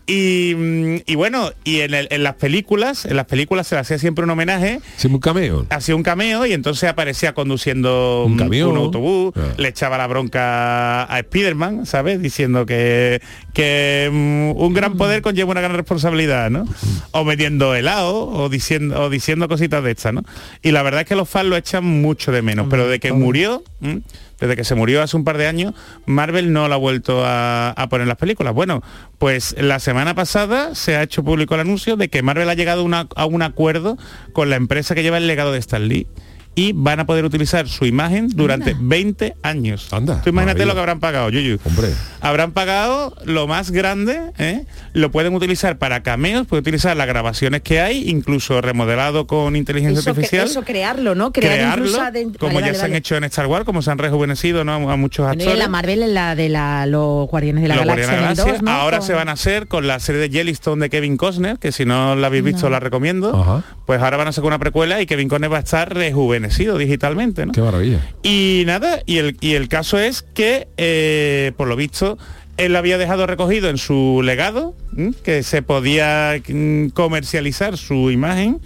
Y, 0.08 1.02
y 1.06 1.16
bueno, 1.16 1.52
y 1.64 1.82
en, 1.82 1.94
el- 1.94 2.08
en 2.12 2.24
las 2.24 2.36
películas, 2.36 3.06
en 3.06 3.16
las 3.16 3.26
películas 3.28 3.68
se 3.68 3.76
le 3.76 3.82
hacía 3.82 3.98
siempre 3.98 4.24
un 4.26 4.30
homenaje 4.32 4.82
Sí, 4.98 5.08
un 5.08 5.20
cameo. 5.20 5.66
hacía 5.70 5.96
un 5.96 6.04
cameo 6.04 6.46
y 6.46 6.54
entonces 6.54 6.90
aparecía 6.90 7.34
conduciendo 7.34 8.24
Un 8.26 8.34
un, 8.34 8.38
camión. 8.38 8.72
un 8.72 8.78
autobús, 8.78 9.34
Ah. 9.36 9.54
le 9.58 9.68
echaba 9.70 9.98
la 9.98 10.08
bronca 10.08 11.04
a 11.04 11.20
Spiderman, 11.22 11.86
¿sabes? 11.86 12.22
Diciendo 12.22 12.66
que, 12.66 13.22
que 13.54 14.10
mm, 14.12 14.61
un 14.68 14.74
gran 14.74 14.96
poder 14.98 15.22
conlleva 15.22 15.52
una 15.52 15.62
gran 15.62 15.76
responsabilidad, 15.76 16.50
¿no? 16.50 16.66
O 17.12 17.24
metiendo 17.24 17.74
helado 17.76 18.28
o 18.28 18.50
diciendo, 18.50 19.02
o 19.02 19.10
diciendo 19.10 19.48
cositas 19.48 19.84
de 19.84 19.92
estas, 19.92 20.14
¿no? 20.14 20.24
Y 20.62 20.72
la 20.72 20.84
verdad 20.84 21.02
es 21.02 21.08
que 21.08 21.16
los 21.16 21.28
fans 21.30 21.50
lo 21.50 21.56
echan 21.58 21.84
mucho 21.84 22.32
de 22.32 22.42
menos, 22.42 22.68
pero 22.70 22.88
de 22.88 23.00
que 23.00 23.12
murió, 23.14 23.64
¿m? 23.82 24.02
desde 24.40 24.56
que 24.56 24.64
se 24.64 24.74
murió 24.76 25.02
hace 25.04 25.16
un 25.18 25.24
par 25.24 25.38
de 25.38 25.48
años, 25.48 25.74
Marvel 26.06 26.52
no 26.52 26.68
lo 26.68 26.74
ha 26.74 26.78
vuelto 26.78 27.24
a, 27.26 27.70
a 27.72 27.90
poner 27.90 28.08
las 28.08 28.18
películas. 28.18 28.54
Bueno, 28.54 28.82
pues 29.20 29.56
la 29.60 29.80
semana 29.80 30.16
pasada 30.16 30.74
se 30.76 30.96
ha 30.96 31.04
hecho 31.04 31.24
público 31.24 31.54
el 31.56 31.62
anuncio 31.62 31.96
de 31.96 32.10
que 32.10 32.24
Marvel 32.24 32.50
ha 32.50 32.54
llegado 32.56 32.84
una- 32.84 33.08
a 33.16 33.26
un 33.26 33.42
acuerdo 33.44 33.98
con 34.34 34.50
la 34.50 34.56
empresa 34.56 34.96
que 34.96 35.04
lleva 35.04 35.18
el 35.18 35.28
legado 35.28 35.52
de 35.52 35.60
Stan 35.60 35.88
Lee 35.88 36.08
y 36.54 36.74
van 36.74 37.00
a 37.00 37.06
poder 37.06 37.24
utilizar 37.24 37.68
su 37.70 37.86
imagen 37.86 38.28
durante 38.28 38.76
20 38.78 39.36
años. 39.42 39.88
Anda, 39.94 40.22
Tú 40.22 40.30
imagínate 40.32 40.60
maravilla. 40.60 40.66
lo 40.66 40.74
que 40.74 40.80
habrán 40.80 41.00
pagado, 41.00 41.30
Yuyu. 41.30 41.60
Hombre. 41.64 41.90
Habrán 42.20 42.52
pagado 42.52 43.16
lo 43.26 43.48
más 43.48 43.72
grande, 43.72 44.20
¿eh? 44.38 44.66
lo 44.94 45.12
pueden 45.12 45.34
utilizar 45.34 45.78
para 45.78 46.04
cameos, 46.04 46.46
pueden 46.48 46.62
utilizar 46.62 46.96
las 46.98 47.08
grabaciones 47.08 47.62
que 47.62 47.80
hay, 47.80 48.10
incluso 48.10 48.60
remodelado 48.62 49.28
con 49.28 49.56
inteligencia 49.56 50.00
Eso, 50.02 50.10
cre- 50.12 50.14
artificial 50.16 50.46
eso 50.48 50.64
crearlo, 50.64 51.16
¿no? 51.16 51.32
Crear 51.32 51.54
crearlo, 51.54 51.86
incluso 51.86 52.38
como 52.40 52.56
vale, 52.56 52.68
ya 52.68 52.72
vale, 52.74 52.80
se 52.80 52.86
han 52.86 52.96
hecho 52.96 53.16
en 53.16 53.24
Star 53.24 53.48
Wars, 53.48 53.64
como 53.66 53.82
se 53.82 53.90
han 53.92 53.98
rejuvenecido 53.98 54.64
¿no? 54.66 54.92
a 54.92 54.98
muchos 54.98 55.26
Bueno, 55.26 55.42
y 55.42 55.46
actores. 55.46 55.60
la 55.64 55.70
Marvel, 55.70 56.04
en 56.04 56.14
la 56.14 56.36
de 56.36 56.50
la, 56.50 56.86
los 56.86 57.28
Guardianes 57.30 57.62
de 57.64 57.70
la 57.70 57.76
Los 57.76 57.86
Galaxia, 57.86 58.06
Guardianes 58.08 58.38
de 58.38 58.44
la 58.44 58.50
Galaxia. 58.52 58.54
2, 58.54 58.76
¿no? 58.76 58.82
Ahora 58.82 59.02
se 59.02 59.14
van 59.14 59.30
a 59.30 59.32
hacer 59.32 59.68
con 59.68 59.88
la 59.88 60.00
serie 60.00 60.20
de 60.22 60.30
Yellowstone 60.30 60.82
de 60.84 60.90
Kevin 60.90 61.16
Costner, 61.16 61.58
que 61.60 61.72
si 61.72 61.86
no 61.86 62.16
la 62.16 62.28
habéis 62.28 62.44
visto 62.44 62.64
No. 62.64 62.72
la 62.72 62.80
recomiendo. 62.82 63.36
Ajá. 63.42 63.64
Pues 63.86 64.02
ahora 64.02 64.18
van 64.18 64.28
a 64.28 64.32
sacar 64.34 64.48
una 64.48 64.60
precuela 64.60 65.02
y 65.02 65.06
Kevin 65.06 65.30
Costner 65.30 65.52
va 65.52 65.58
a 65.58 65.62
estar 65.62 65.94
rejuvenecido 65.94 66.41
digitalmente. 66.78 67.46
¿no? 67.46 67.52
Qué 67.52 67.62
maravilla. 67.62 68.00
Y 68.24 68.64
nada, 68.66 69.00
y 69.06 69.18
el, 69.18 69.38
y 69.42 69.54
el 69.54 69.68
caso 69.68 70.00
es 70.00 70.22
que, 70.22 70.68
eh, 70.78 71.52
por 71.58 71.68
lo 71.68 71.76
visto, 71.76 72.18
él 72.58 72.76
había 72.76 72.98
dejado 72.98 73.28
recogido 73.28 73.70
en 73.70 73.78
su 73.78 74.22
legado 74.24 74.76
que 75.24 75.44
se 75.44 75.62
podía 75.62 76.42
mm, 76.48 76.90
comercializar 76.90 77.78
su 77.78 78.12
imagen 78.12 78.62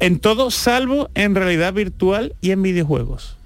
en 0.00 0.18
todo 0.18 0.50
salvo 0.50 1.10
en 1.14 1.34
realidad 1.34 1.72
virtual 1.72 2.34
y 2.40 2.52
en 2.52 2.62
videojuegos. 2.62 3.36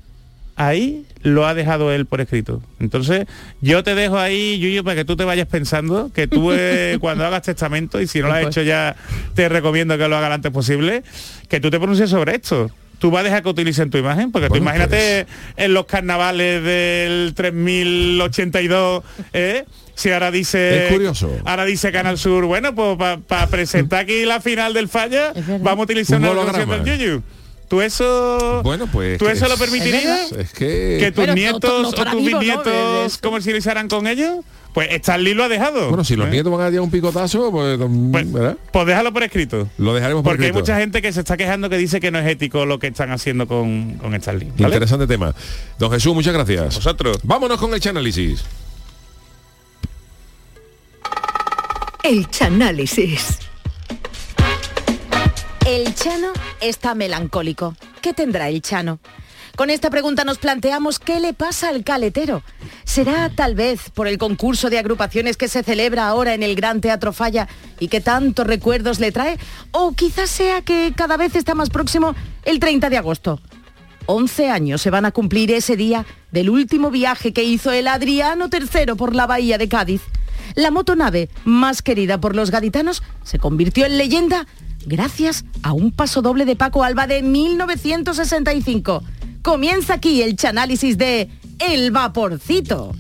Ahí 0.54 1.06
lo 1.22 1.46
ha 1.46 1.54
dejado 1.54 1.92
él 1.92 2.06
por 2.06 2.20
escrito. 2.20 2.62
Entonces, 2.78 3.26
yo 3.60 3.82
te 3.82 3.94
dejo 3.94 4.18
ahí, 4.18 4.58
Yuyo, 4.58 4.84
para 4.84 4.96
que 4.96 5.04
tú 5.04 5.16
te 5.16 5.24
vayas 5.24 5.48
pensando, 5.48 6.10
que 6.12 6.26
tú 6.26 6.52
eh, 6.52 6.98
cuando 7.00 7.24
hagas 7.24 7.42
testamento, 7.42 8.00
y 8.00 8.06
si 8.06 8.20
no 8.20 8.28
lo 8.28 8.34
has 8.34 8.46
hecho 8.46 8.62
ya, 8.62 8.96
te 9.34 9.48
recomiendo 9.48 9.96
que 9.96 10.08
lo 10.08 10.16
hagas 10.16 10.28
lo 10.28 10.34
antes 10.34 10.52
posible, 10.52 11.02
que 11.48 11.60
tú 11.60 11.70
te 11.70 11.78
pronuncies 11.78 12.10
sobre 12.10 12.36
esto. 12.36 12.70
Tú 13.03 13.11
vas 13.11 13.22
a 13.22 13.24
dejar 13.24 13.42
que 13.42 13.48
utilicen 13.48 13.90
tu 13.90 13.98
imagen, 13.98 14.30
porque 14.30 14.48
tú 14.48 14.55
imagínate 14.55 15.26
en 15.57 15.74
los 15.74 15.86
carnavales 15.86 16.62
del 16.62 17.34
3082, 17.34 19.03
¿eh? 19.32 19.64
Si 19.94 20.11
ahora 20.11 20.30
dice... 20.30 20.86
Es 20.86 20.92
curioso. 20.92 21.30
Ahora 21.44 21.64
dice 21.64 21.90
Canal 21.90 22.16
Sur, 22.16 22.44
bueno, 22.46 22.74
pues 22.76 22.96
para 23.26 23.46
presentar 23.48 24.00
aquí 24.05 24.24
la 24.24 24.40
final 24.40 24.72
del 24.72 24.88
falla, 24.88 25.32
vamos 25.61 25.80
a 25.80 25.82
utilizar 25.82 26.18
Un 26.18 26.22
una 26.28 26.30
holograma. 26.32 26.78
del 26.78 26.98
Yuyu. 26.98 27.22
¿Tú 27.68 27.80
eso, 27.80 28.61
Bueno, 28.62 28.86
pues... 28.86 29.18
¿tú 29.18 29.28
eso 29.28 29.48
lo 29.48 29.57
permitirías? 29.57 30.30
Es 30.32 30.53
que... 30.53 30.98
que 31.00 31.11
tus 31.11 31.22
Pero 31.24 31.28
no- 31.28 31.34
nietos 31.34 31.82
no 31.82 31.88
o 31.88 31.92
tus 31.92 32.05
¿no? 32.05 32.16
bisnietos 32.38 33.07
eso. 33.14 33.18
comercializarán 33.22 33.88
con 33.88 34.07
ellos? 34.07 34.44
Pues 34.72 34.88
Stan 34.92 35.22
Lee 35.22 35.34
lo 35.34 35.44
ha 35.44 35.48
dejado. 35.48 35.88
Bueno, 35.88 36.02
si 36.02 36.16
los 36.16 36.28
¿eh? 36.28 36.30
nietos 36.30 36.50
van 36.50 36.62
a 36.62 36.70
dar 36.70 36.80
un 36.80 36.90
picotazo, 36.90 37.50
pues, 37.50 37.78
Pues, 38.10 38.32
¿verdad? 38.32 38.56
pues 38.72 38.86
déjalo 38.86 39.12
por 39.12 39.22
escrito. 39.22 39.68
Lo 39.78 39.94
dejaremos 39.94 40.22
por 40.22 40.32
Porque 40.32 40.46
hay 40.46 40.52
mucha 40.52 40.78
gente 40.78 41.02
que 41.02 41.12
se 41.12 41.20
está 41.20 41.36
quejando 41.36 41.68
que 41.68 41.76
dice 41.76 42.00
que 42.00 42.10
no 42.10 42.18
es 42.18 42.26
ético 42.26 42.64
lo 42.64 42.78
que 42.78 42.86
están 42.86 43.10
haciendo 43.10 43.46
con, 43.46 43.94
con 43.98 44.14
Stan 44.14 44.38
Lee. 44.38 44.50
¿vale? 44.56 44.74
Interesante 44.74 45.06
tema. 45.06 45.34
Don 45.78 45.90
Jesús, 45.90 46.14
muchas 46.14 46.32
gracias. 46.32 46.76
Vosotros. 46.76 47.18
Vámonos 47.22 47.58
con 47.58 47.74
el 47.74 47.80
Chanálisis. 47.80 48.44
El 52.02 52.28
Chanálisis. 52.30 53.38
El 55.66 55.94
Chano 55.94 56.32
está 56.60 56.94
melancólico. 56.94 57.76
¿Qué 58.00 58.12
tendrá 58.12 58.48
el 58.48 58.60
Chano? 58.62 58.98
Con 59.57 59.68
esta 59.68 59.90
pregunta 59.90 60.24
nos 60.24 60.38
planteamos 60.38 60.98
qué 60.98 61.20
le 61.20 61.34
pasa 61.34 61.68
al 61.68 61.84
caletero. 61.84 62.42
¿Será 62.84 63.28
tal 63.28 63.55
vez 63.55 63.90
por 63.90 64.09
el 64.09 64.16
concurso 64.16 64.70
de 64.70 64.78
agrupaciones 64.78 65.36
que 65.36 65.48
se 65.48 65.62
celebra 65.62 66.09
ahora 66.09 66.32
en 66.32 66.42
el 66.42 66.55
Gran 66.55 66.80
Teatro 66.80 67.12
Falla 67.12 67.48
y 67.78 67.88
que 67.88 68.00
tantos 68.00 68.46
recuerdos 68.46 68.98
le 68.98 69.12
trae? 69.12 69.38
¿O 69.70 69.92
quizás 69.92 70.30
sea 70.30 70.62
que 70.62 70.94
cada 70.96 71.18
vez 71.18 71.36
está 71.36 71.55
más 71.55 71.68
próximo 71.68 72.14
el 72.44 72.61
30 72.61 72.88
de 72.88 72.96
agosto? 72.96 73.40
11 74.07 74.50
años 74.50 74.80
se 74.80 74.90
van 74.90 75.05
a 75.05 75.12
cumplir 75.12 75.53
ese 75.53 75.76
día 75.76 76.07
del 76.30 76.48
último 76.48 76.90
viaje 76.90 77.32
que 77.32 77.44
hizo 77.44 77.72
el 77.72 77.88
Adriano 77.88 78.48
III 78.50 78.94
por 78.96 79.14
la 79.14 79.26
bahía 79.26 79.59
de 79.59 79.68
Cádiz. 79.68 80.03
La 80.55 80.70
motonave 80.70 81.28
más 81.44 81.82
querida 81.82 82.18
por 82.20 82.34
los 82.34 82.50
gaditanos 82.50 83.03
se 83.22 83.38
convirtió 83.38 83.86
en 83.86 83.98
leyenda 83.98 84.46
gracias 84.86 85.44
a 85.62 85.72
un 85.72 85.92
paso 85.92 86.22
doble 86.22 86.44
de 86.46 86.57
Paco 86.57 86.84
Alba 86.84 87.07
de 87.07 87.22
1965. 87.22 89.03
Comienza 89.43 89.95
aquí 89.95 90.22
el 90.22 90.36
chanálisis 90.36 90.97
de 90.97 91.28
El 91.59 91.90
Vaporcito. 91.90 92.93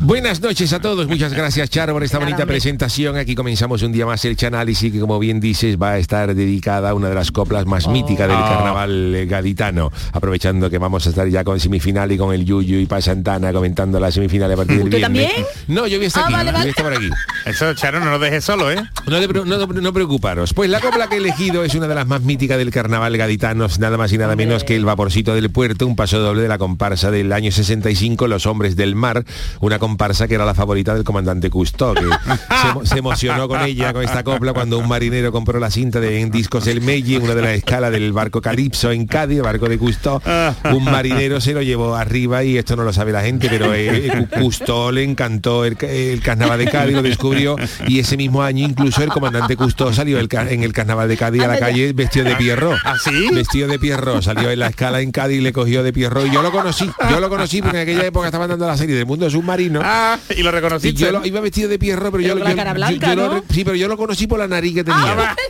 Buenas 0.00 0.40
noches 0.40 0.72
a 0.72 0.80
todos, 0.80 1.06
muchas 1.08 1.32
gracias 1.32 1.70
Charo 1.70 1.92
por 1.92 2.02
esta 2.04 2.18
bonita 2.18 2.44
presentación. 2.46 3.16
Aquí 3.16 3.34
comenzamos 3.34 3.82
un 3.82 3.92
día 3.92 4.04
más 4.06 4.24
el 4.24 4.36
Chanálisis 4.36 4.92
que 4.92 5.00
como 5.00 5.18
bien 5.18 5.40
dices 5.40 5.76
va 5.80 5.92
a 5.92 5.98
estar 5.98 6.34
dedicada 6.34 6.90
a 6.90 6.94
una 6.94 7.08
de 7.08 7.14
las 7.14 7.30
coplas 7.30 7.64
más 7.66 7.88
míticas 7.88 8.28
del 8.28 8.36
Oh. 8.36 8.40
carnaval 8.48 9.14
eh, 9.14 9.26
gaditano. 9.26 9.90
Aprovechando 10.12 10.68
que 10.70 10.78
vamos 10.78 11.06
a 11.06 11.10
estar 11.10 11.28
ya 11.28 11.44
con 11.44 11.58
semifinal 11.60 12.10
y 12.12 12.18
con 12.18 12.34
el 12.34 12.44
Yuyu 12.44 12.78
y 12.80 12.86
Pa 12.86 13.00
Santana 13.00 13.52
comentando 13.52 13.98
la 14.00 14.10
semifinal 14.10 14.52
a 14.52 14.56
partir 14.56 14.76
del 14.78 14.84
¿Usted 14.86 14.98
viernes. 14.98 15.28
también? 15.32 15.46
No, 15.68 15.86
yo 15.86 15.96
voy 15.98 16.04
a 16.04 16.08
estar 16.08 16.24
Ah, 16.24 16.26
aquí, 16.26 16.34
vale, 16.34 16.46
yo 16.46 16.52
voy 16.52 16.56
a 16.56 16.58
vale. 16.58 16.70
estar 16.70 16.84
por 16.84 16.94
aquí. 16.94 17.08
Eso, 17.46 17.74
Charo, 17.74 18.00
no 18.00 18.10
lo 18.10 18.18
dejes 18.18 18.44
solo, 18.44 18.70
¿eh? 18.70 18.76
No, 19.06 19.44
no- 19.44 19.66
no 19.66 19.92
preocuparos. 19.92 20.52
Pues 20.54 20.68
la 20.70 20.80
copla 20.80 21.08
que 21.08 21.14
he 21.16 21.18
elegido 21.18 21.64
es 21.64 21.74
una 21.74 21.86
de 21.88 21.94
las 21.94 22.06
más 22.06 22.22
míticas 22.22 22.58
del 22.58 22.70
carnaval 22.70 23.16
gaditano, 23.16 23.66
nada 23.78 23.96
más 23.96 24.12
y 24.12 24.18
nada 24.18 24.36
menos 24.36 24.64
que 24.64 24.76
el 24.76 24.84
Vaporcito 24.84 25.34
del 25.34 25.50
Puerto, 25.50 25.86
un 25.86 25.96
paso 25.96 26.18
doble 26.18 26.42
de 26.42 26.48
la 26.48 26.58
comparsa 26.58 27.10
del 27.10 27.32
año 27.32 27.50
65, 27.52 28.26
Los 28.28 28.46
Hombres 28.46 28.76
del 28.76 28.94
Mar, 28.94 29.23
una 29.60 29.78
comparsa 29.78 30.28
que 30.28 30.34
era 30.34 30.44
la 30.44 30.54
favorita 30.54 30.94
del 30.94 31.04
comandante 31.04 31.50
Cousteau, 31.50 31.94
que 31.94 32.00
se, 32.02 32.68
emo- 32.68 32.84
se 32.84 32.98
emocionó 32.98 33.48
con 33.48 33.62
ella, 33.62 33.92
con 33.92 34.02
esta 34.04 34.22
copla, 34.24 34.52
cuando 34.52 34.78
un 34.78 34.88
marinero 34.88 35.32
compró 35.32 35.58
la 35.58 35.70
cinta 35.70 36.00
de 36.00 36.20
en 36.20 36.30
Discos 36.30 36.66
El 36.66 36.80
Meiji, 36.80 37.16
una 37.16 37.34
de 37.34 37.42
las 37.42 37.52
escalas 37.52 37.92
del 37.92 38.12
barco 38.12 38.40
Calipso 38.40 38.90
en 38.92 39.06
Cádiz, 39.06 39.38
el 39.38 39.42
barco 39.42 39.68
de 39.68 39.78
Cousteau. 39.78 40.20
Un 40.72 40.84
marinero 40.84 41.40
se 41.40 41.52
lo 41.52 41.62
llevó 41.62 41.94
arriba 41.96 42.44
y 42.44 42.56
esto 42.56 42.76
no 42.76 42.84
lo 42.84 42.92
sabe 42.92 43.12
la 43.12 43.22
gente, 43.22 43.48
pero 43.50 43.74
eh, 43.74 44.06
eh, 44.08 44.26
Cousteau 44.38 44.90
le 44.92 45.02
encantó 45.04 45.64
el, 45.64 45.76
ca- 45.76 45.88
el 45.90 46.20
carnaval 46.20 46.58
de 46.58 46.66
Cádiz, 46.70 46.94
lo 46.94 47.02
descubrió 47.02 47.56
y 47.86 47.98
ese 48.00 48.16
mismo 48.16 48.42
año 48.42 48.66
incluso 48.66 49.02
el 49.02 49.10
comandante 49.10 49.56
Cousteau 49.56 49.92
salió 49.92 50.18
el 50.18 50.28
en 50.34 50.62
el 50.64 50.72
carnaval 50.72 51.08
de 51.08 51.16
Cádiz 51.16 51.42
a 51.42 51.46
la 51.48 51.58
calle 51.58 51.92
vestido 51.92 52.24
de 52.24 52.34
Pierrot. 52.36 52.76
¿Así? 52.84 53.28
Vestido 53.32 53.68
de 53.68 53.78
Pierrot, 53.78 54.22
salió 54.22 54.50
en 54.50 54.58
la 54.58 54.68
escala 54.68 55.00
en 55.00 55.12
Cádiz 55.12 55.38
y 55.38 55.40
le 55.42 55.52
cogió 55.52 55.82
de 55.82 55.92
Pierrot 55.92 56.26
y 56.26 56.30
yo 56.32 56.42
lo 56.42 56.50
conocí, 56.50 56.90
yo 57.10 57.20
lo 57.20 57.28
conocí 57.28 57.62
porque 57.62 57.76
en 57.78 57.82
aquella 57.82 58.06
época 58.06 58.26
estaban 58.26 58.48
dando 58.48 58.66
la 58.66 58.76
serie 58.76 58.94
del 58.96 59.06
mundo 59.14 59.30
submarino. 59.30 59.80
Ah, 59.82 60.18
y 60.36 60.42
lo 60.42 60.48
Y 60.50 60.52
reconociste. 60.52 61.00
yo 61.00 61.12
lo- 61.12 61.24
iba 61.26 61.40
vestido 61.40 61.68
de 61.68 61.78
Pierrot, 61.78 62.12
pero, 62.12 62.22
yo, 62.22 62.34
la 62.34 62.54
cara 62.54 62.70
yo- 62.70 62.74
blanca, 62.74 63.08
yo 63.08 63.14
lo 63.16 63.26
¿no? 63.28 63.34
re- 63.36 63.42
sí, 63.50 63.64
pero 63.64 63.76
yo 63.76 63.88
lo 63.88 63.96
conocí 63.96 64.26
por 64.26 64.38
la 64.38 64.46
nariz 64.48 64.74
que 64.74 64.84
tenía. 64.84 65.34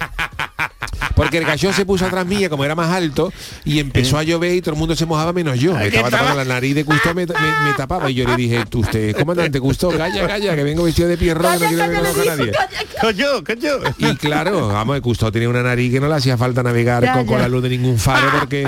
Porque 1.14 1.38
el 1.38 1.44
gallo 1.44 1.72
se 1.72 1.86
puso 1.86 2.06
atrás 2.06 2.26
mía, 2.26 2.48
como 2.48 2.64
era 2.64 2.74
más 2.74 2.90
alto, 2.90 3.32
y 3.64 3.78
empezó 3.78 4.18
a 4.18 4.22
llover 4.22 4.54
y 4.54 4.60
todo 4.60 4.74
el 4.74 4.78
mundo 4.80 4.96
se 4.96 5.06
mojaba 5.06 5.32
menos 5.32 5.58
yo. 5.58 5.74
Me 5.74 5.90
¿Qué 5.90 5.96
estaba 5.96 6.10
tapando 6.10 6.36
la 6.36 6.44
nariz 6.44 6.74
de 6.74 6.84
Custo, 6.84 7.14
me, 7.14 7.26
me- 7.26 7.34
me 7.64 7.74
tapaba. 7.76 8.10
Y 8.10 8.14
yo 8.14 8.26
le 8.28 8.36
dije, 8.36 8.64
tú 8.68 8.80
usted, 8.80 9.14
comandante 9.16 9.60
Custo, 9.60 9.90
calla, 9.90 10.26
calla, 10.26 10.54
que 10.56 10.62
vengo 10.64 10.84
vestido 10.84 11.08
de 11.08 11.16
Pierrot, 11.16 11.58
que 11.58 11.64
no 11.64 11.68
quiero 11.68 11.82
que 11.84 11.88
me 11.88 11.98
conozca 11.98 12.36
nadie. 12.36 12.52
Coño, 13.00 13.44
coño. 13.44 13.70
Y 13.98 14.16
claro, 14.16 14.68
vamos, 14.68 15.00
Custo 15.00 15.30
tenía 15.30 15.48
una 15.48 15.62
nariz 15.62 15.92
que 15.92 16.00
no 16.00 16.08
le 16.08 16.14
hacía 16.14 16.36
falta 16.36 16.62
navegar 16.62 17.24
con, 17.26 17.38
la 17.38 17.48
luz 17.48 17.62
de 17.62 17.68
ningún 17.70 17.98
faro 17.98 18.28
porque 18.38 18.66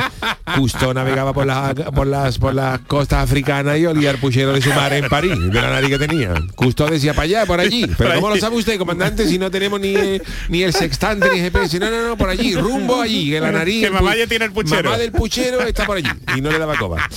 Custo 0.56 0.92
navegaba 0.94 1.32
por, 1.32 1.46
las 1.46 1.74
por, 1.74 2.06
las, 2.06 2.38
por 2.38 2.54
las 2.54 2.80
costas 2.80 3.24
africanas 3.24 3.78
y 3.78 3.86
olía 3.86 4.10
el 4.10 4.18
puchero 4.18 4.52
de 4.52 4.60
su 4.62 4.70
mar 4.70 4.92
en 4.92 5.08
París, 5.08 5.32
de 5.38 5.60
la 5.60 5.70
nariz 5.70 5.90
que 5.90 5.98
tenía. 5.98 6.34
Custo 6.54 6.86
decía 6.86 7.12
para 7.14 7.24
allá, 7.24 7.46
por 7.46 7.60
allí. 7.60 7.86
Pero 7.98 8.14
¿cómo 8.16 8.28
lo 8.28 8.36
sabe 8.36 8.56
usted, 8.56 8.78
comandante, 8.78 9.26
si 9.26 9.38
no 9.38 9.50
tenemos 9.50 9.80
ni, 9.80 9.94
eh, 9.96 10.22
ni 10.48 10.62
el 10.62 10.72
sextante 10.72 11.28
ni 11.32 11.40
GPS? 11.40 11.78
No, 11.78 11.90
no, 11.90 12.08
no, 12.08 12.16
por 12.16 12.28
allí, 12.28 12.35
rumbo 12.54 13.00
allí, 13.00 13.30
que 13.30 13.40
la 13.40 13.52
nariz... 13.52 13.84
Que 13.84 13.90
mamá 13.90 14.16
ya 14.16 14.26
tiene 14.26 14.44
el 14.46 14.52
puchero. 14.52 14.84
Mamá 14.90 14.98
del 14.98 15.12
puchero 15.12 15.60
está 15.62 15.84
por 15.86 15.96
allí 15.98 16.08
y 16.36 16.40
no 16.40 16.50
le 16.50 16.58
daba 16.58 16.76
coba. 16.76 17.08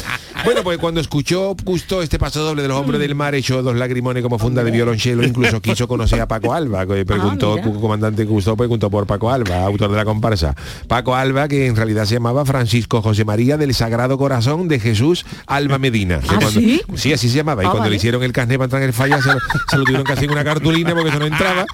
Bueno, 0.46 0.64
pues 0.64 0.78
cuando 0.78 1.02
escuchó 1.02 1.56
Custo 1.64 2.02
este 2.02 2.18
paso 2.18 2.42
doble 2.44 2.62
de 2.62 2.68
los 2.70 2.78
hombres 2.80 3.00
del 3.00 3.14
mar, 3.16 3.36
echó 3.36 3.62
dos 3.62 3.76
lagrimones 3.76 4.24
como 4.24 4.40
funda 4.40 4.64
de 4.64 4.72
violonchelo, 4.72 5.24
incluso 5.24 5.62
quiso 5.62 5.88
conocer 5.88 6.22
a 6.22 6.28
Paco 6.28 6.54
Alba, 6.54 6.86
que 6.88 7.06
preguntó, 7.06 7.58
cu- 7.62 7.80
comandante 7.82 8.26
Custo 8.26 8.56
preguntó 8.56 8.90
por 8.90 9.06
Paco 9.06 9.30
Alba, 9.32 9.64
autor 9.66 9.92
de 9.92 9.98
la 9.98 10.06
comparsa. 10.06 10.56
Paco 10.88 11.16
Alba, 11.16 11.48
que 11.48 11.68
en 11.68 11.76
realidad 11.76 12.06
se 12.06 12.16
llamaba 12.16 12.46
Francisco 12.46 13.02
José 13.02 13.26
María 13.26 13.58
del 13.58 13.74
Sagrado 13.74 14.18
Corazón 14.18 14.68
de 14.68 14.80
Jesús 14.80 15.26
Alba 15.46 15.78
Medina. 15.78 16.20
Cuando- 16.26 16.50
sí? 16.52 16.82
Sí, 16.96 17.12
así 17.14 17.30
se 17.30 17.36
llamaba. 17.38 17.64
Y 17.64 17.66
Ah, 17.66 17.70
cuando 17.70 17.80
vale. 17.82 17.92
le 17.92 17.98
hicieron 17.98 18.24
el 18.24 18.32
carnet 18.32 18.58
para 18.58 18.66
entrar 18.66 18.82
en 18.82 18.88
el 18.90 18.94
falla, 18.94 19.22
se 19.22 19.34
lo, 19.34 19.40
se 19.70 19.78
lo 19.78 19.84
tuvieron 19.84 20.06
que 20.06 20.14
hacer 20.14 20.24
en 20.26 20.32
una 20.32 20.44
cartulina 20.44 20.94
porque 20.94 21.10
eso 21.10 21.20
no 21.20 21.26
entraba. 21.26 21.66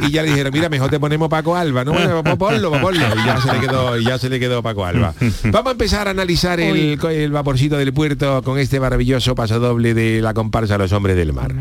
Y 0.00 0.10
ya 0.10 0.22
le 0.22 0.28
dijeron, 0.30 0.52
mira, 0.52 0.68
mejor 0.68 0.90
te 0.90 1.00
ponemos 1.00 1.28
Paco 1.28 1.56
Alba, 1.56 1.84
¿no? 1.84 1.92
Bueno, 1.92 2.22
ponlo, 2.36 2.70
pues 2.70 2.81
ponlo. 2.82 3.06
Y 3.06 3.24
ya 3.24 3.40
se 3.40 3.52
le 3.52 3.60
quedó, 3.60 3.96
ya 3.98 4.18
se 4.18 4.28
le 4.28 4.40
quedó 4.40 4.62
Paco 4.62 4.84
Alba. 4.84 5.14
Vamos 5.44 5.68
a 5.68 5.72
empezar 5.72 6.08
a 6.08 6.10
analizar 6.10 6.60
el, 6.60 6.98
el 7.02 7.32
vaporcito 7.32 7.78
del 7.78 7.94
puerto 7.94 8.42
con 8.42 8.58
este 8.58 8.80
maravilloso 8.80 9.34
pasodoble 9.34 9.94
de 9.94 10.20
la 10.20 10.34
comparsa 10.34 10.76
Los 10.76 10.92
Hombres 10.92 11.16
del 11.16 11.32
Mar. 11.32 11.52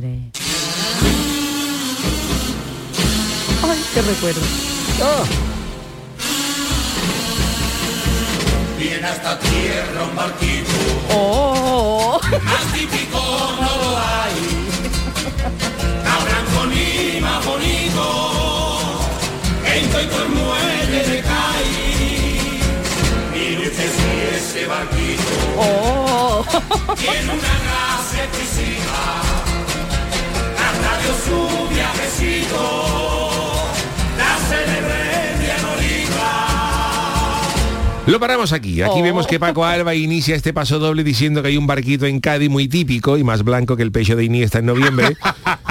Ay, 3.63 3.79
qué 3.93 4.01
recuerdo. 4.01 4.41
Viene 8.77 9.07
hasta 9.07 9.39
tierra 9.39 10.03
un 10.09 10.15
barquito. 10.15 10.71
Oh. 11.13 12.19
Más 12.43 12.73
típico 12.73 13.19
no 13.61 13.77
lo 13.83 13.97
hay. 13.97 14.33
Más 16.03 16.23
blanco 16.25 16.65
ni 16.73 17.21
más 17.21 17.45
bonito. 17.45 18.79
En 19.65 19.89
todo 19.89 20.70
Oh. 25.63 26.45
una. 26.49 27.33
Hasta 30.57 30.91
su 31.25 31.69
viajecito. 31.69 32.63
La 34.17 34.37
celebré. 34.49 35.11
Lo 38.07 38.19
paramos 38.19 38.51
aquí. 38.51 38.81
Aquí 38.81 38.99
Oh. 38.99 39.03
vemos 39.03 39.27
que 39.27 39.39
Paco 39.39 39.63
Alba 39.63 39.93
inicia 39.93 40.35
este 40.35 40.53
paso 40.53 40.79
doble 40.79 41.03
diciendo 41.03 41.41
que 41.41 41.49
hay 41.49 41.57
un 41.57 41.67
barquito 41.67 42.07
en 42.07 42.19
Cádiz 42.19 42.49
muy 42.49 42.67
típico 42.67 43.17
y 43.17 43.23
más 43.23 43.43
blanco 43.43 43.77
que 43.77 43.83
el 43.83 43.91
pecho 43.91 44.15
de 44.15 44.25
Iniesta 44.25 44.59
en 44.59 44.65
noviembre. 44.65 45.15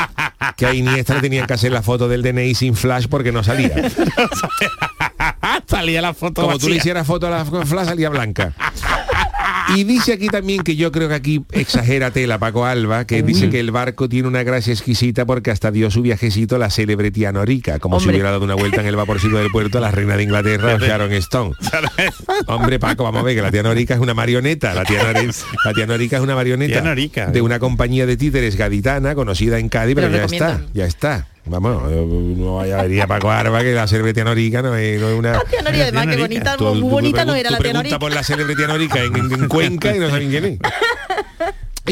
que 0.56 0.66
a 0.66 0.72
Iniesta 0.72 1.14
le 1.14 1.20
tenían 1.20 1.46
que 1.46 1.54
hacer 1.54 1.72
la 1.72 1.82
foto 1.82 2.08
del 2.08 2.22
DNI 2.22 2.54
sin 2.54 2.76
flash 2.76 3.06
porque 3.10 3.32
no 3.32 3.42
salía. 3.42 3.74
Salía 5.66 6.02
la 6.02 6.14
foto 6.14 6.42
Como 6.42 6.58
tú 6.58 6.68
le 6.68 6.76
hicieras 6.76 7.06
foto 7.06 7.26
a 7.28 7.30
la 7.30 7.44
flash 7.44 7.86
salía 7.86 8.08
blanca. 8.08 8.52
Y 9.76 9.84
dice 9.84 10.14
aquí 10.14 10.26
también 10.28 10.62
que 10.62 10.74
yo 10.76 10.90
creo 10.90 11.08
que 11.08 11.14
aquí 11.14 11.44
exagera 11.52 12.10
tela 12.10 12.38
Paco 12.38 12.64
Alba, 12.66 13.06
que 13.06 13.22
dice 13.22 13.50
que 13.50 13.60
el 13.60 13.70
barco 13.70 14.08
tiene 14.08 14.26
una 14.26 14.42
gracia 14.42 14.72
exquisita 14.72 15.24
porque 15.26 15.50
hasta 15.50 15.70
dio 15.70 15.90
su 15.90 16.02
viajecito 16.02 16.58
la 16.58 16.70
célebre 16.70 17.10
tía 17.10 17.30
Norica, 17.32 17.78
como 17.78 18.00
si 18.00 18.08
hubiera 18.08 18.30
dado 18.32 18.44
una 18.44 18.54
vuelta 18.54 18.80
en 18.80 18.86
el 18.88 18.96
vaporcito 18.96 19.36
del 19.36 19.50
puerto 19.50 19.78
a 19.78 19.80
la 19.80 19.90
reina 19.90 20.16
de 20.16 20.24
Inglaterra 20.24 20.76
Sharon 20.80 21.12
Stone. 21.12 21.52
Hombre, 22.46 22.78
Paco, 22.78 23.04
vamos 23.04 23.20
a 23.20 23.24
ver 23.24 23.36
que 23.36 23.42
la 23.42 23.50
tía 23.50 23.62
Norica 23.62 23.94
es 23.94 24.00
una 24.00 24.14
marioneta. 24.14 24.74
La 24.74 24.84
tía, 24.84 25.02
Nori- 25.12 25.44
la 25.64 25.72
tía 25.72 25.86
Norica 25.86 26.16
es 26.16 26.22
una 26.22 26.34
marioneta 26.34 26.80
Norica. 26.80 27.26
de 27.26 27.40
una 27.42 27.58
compañía 27.58 28.06
de 28.06 28.16
títeres 28.16 28.56
gaditana 28.56 29.14
conocida 29.14 29.58
en 29.58 29.68
Cádiz, 29.68 29.94
pero, 29.94 30.08
Pero 30.08 30.26
ya 30.26 30.34
está, 30.34 30.60
ya 30.74 30.86
está. 30.86 31.26
Vamos, 31.46 31.82
no 31.90 32.56
vaya 32.56 32.80
a 32.80 32.82
venir 32.82 33.02
a 33.02 33.06
Paco 33.06 33.30
Alba 33.30 33.60
que 33.62 33.72
la 33.72 33.86
célebre 33.88 34.12
tía 34.12 34.24
Norica 34.24 34.60
no 34.62 34.76
es, 34.76 35.00
no 35.00 35.08
es 35.08 35.18
una... 35.18 35.32
La 35.32 35.40
tía 35.44 35.62
Norica, 35.62 35.82
además, 35.84 36.06
qué 36.06 36.16
bonita, 36.16 36.56
Tú- 36.56 36.64
muy 36.66 36.80
tú 36.80 36.88
bonita 36.90 37.24
no 37.24 37.34
era 37.34 37.50
la 37.50 37.56
tía 37.56 37.62
pregunta 37.62 37.78
Norica. 37.78 37.98
por 37.98 38.12
la 38.12 38.22
célebre 38.22 38.54
tía 38.54 38.66
Norica 38.68 39.02
en- 39.02 39.16
en 39.16 39.48
Cuenca 39.48 39.96
y 39.96 39.98
no 39.98 40.10
saben 40.10 40.30
quién 40.30 40.44
es. 40.44 40.58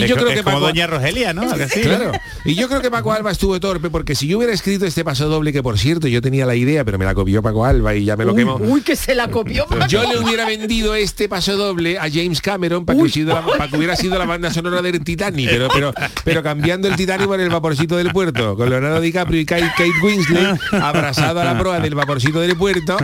Y 0.04 0.06
yo 0.08 0.16
creo 0.16 0.28
es 0.28 0.36
que 0.36 0.42
como 0.42 0.56
Paco- 0.56 0.66
Doña 0.68 0.86
Rogelia, 0.86 1.32
¿no? 1.34 1.42
Claro. 1.82 2.12
Y 2.44 2.54
yo 2.54 2.68
creo 2.68 2.80
que 2.80 2.90
Paco 2.90 3.12
Alba 3.12 3.30
estuvo 3.30 3.58
torpe 3.60 3.90
porque 3.90 4.14
si 4.14 4.26
yo 4.28 4.38
hubiera 4.38 4.52
escrito 4.52 4.86
este 4.86 5.04
paso 5.04 5.28
doble, 5.28 5.52
que 5.52 5.62
por 5.62 5.78
cierto 5.78 6.08
yo 6.08 6.20
tenía 6.22 6.46
la 6.46 6.54
idea, 6.54 6.84
pero 6.84 6.98
me 6.98 7.04
la 7.04 7.14
copió 7.14 7.42
Paco 7.42 7.64
Alba 7.64 7.94
y 7.94 8.04
ya 8.04 8.16
me 8.16 8.24
lo 8.24 8.32
Uy, 8.32 8.38
quemó. 8.38 8.56
uy, 8.56 8.80
que 8.82 8.96
se 8.96 9.14
la 9.14 9.28
copió. 9.28 9.66
Paco. 9.66 9.86
Yo 9.88 10.02
le 10.10 10.18
hubiera 10.18 10.44
vendido 10.46 10.94
este 10.94 11.28
paso 11.28 11.56
doble 11.56 11.98
a 11.98 12.08
James 12.10 12.40
Cameron 12.40 12.84
para 12.86 12.96
que, 12.96 13.02
hubiera 13.02 13.14
sido 13.14 13.34
la, 13.34 13.44
para 13.46 13.68
que 13.68 13.76
hubiera 13.76 13.96
sido 13.96 14.18
la 14.18 14.24
banda 14.26 14.52
sonora 14.52 14.82
del 14.82 15.02
Titanic, 15.04 15.50
pero, 15.50 15.68
pero, 15.72 15.92
pero 16.24 16.42
cambiando 16.42 16.88
el 16.88 16.96
Titanic 16.96 17.26
por 17.26 17.40
el 17.40 17.48
vaporcito 17.50 17.96
del 17.96 18.10
puerto, 18.12 18.56
con 18.56 18.68
Leonardo 18.70 19.00
DiCaprio 19.00 19.40
y 19.40 19.44
Kate, 19.44 19.70
Kate 19.76 19.90
Winslet 20.02 20.58
abrazado 20.72 21.40
a 21.40 21.44
la 21.44 21.58
proa 21.58 21.80
del 21.80 21.94
vaporcito 21.94 22.40
del 22.40 22.56
puerto 22.56 22.96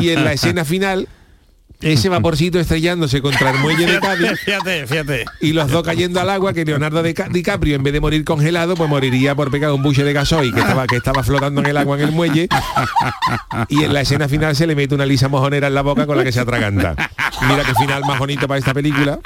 y 0.00 0.10
en 0.10 0.24
la 0.24 0.32
escena 0.32 0.64
final 0.64 1.08
ese 1.80 2.08
vaporcito 2.08 2.58
estrellándose 2.58 3.22
contra 3.22 3.50
el 3.50 3.58
muelle 3.58 3.86
de 3.86 4.00
Cádiz 4.00 4.40
Fíjate, 4.44 4.86
fíjate. 4.86 5.24
y 5.40 5.52
los 5.52 5.70
dos 5.70 5.82
cayendo 5.84 6.20
al 6.20 6.28
agua 6.30 6.52
que 6.52 6.64
Leonardo 6.64 7.02
DiCaprio 7.02 7.76
en 7.76 7.82
vez 7.82 7.92
de 7.92 8.00
morir 8.00 8.24
congelado 8.24 8.74
pues 8.74 8.90
moriría 8.90 9.34
por 9.34 9.50
pegar 9.50 9.72
un 9.72 9.82
buche 9.82 10.02
de 10.02 10.12
gasoil 10.12 10.52
que 10.52 10.60
estaba 10.60 10.86
que 10.86 10.96
estaba 10.96 11.22
flotando 11.22 11.60
en 11.60 11.68
el 11.68 11.76
agua 11.76 11.96
en 11.98 12.08
el 12.08 12.12
muelle. 12.12 12.48
Y 13.68 13.84
en 13.84 13.92
la 13.92 14.00
escena 14.00 14.28
final 14.28 14.56
se 14.56 14.66
le 14.66 14.74
mete 14.74 14.94
una 14.94 15.06
lisa 15.06 15.28
mojonera 15.28 15.68
en 15.68 15.74
la 15.74 15.82
boca 15.82 16.06
con 16.06 16.16
la 16.16 16.24
que 16.24 16.32
se 16.32 16.40
atraganta. 16.40 16.94
Mira 17.48 17.62
qué 17.64 17.74
final 17.74 18.02
más 18.06 18.18
bonito 18.18 18.48
para 18.48 18.58
esta 18.58 18.74
película 18.74 19.20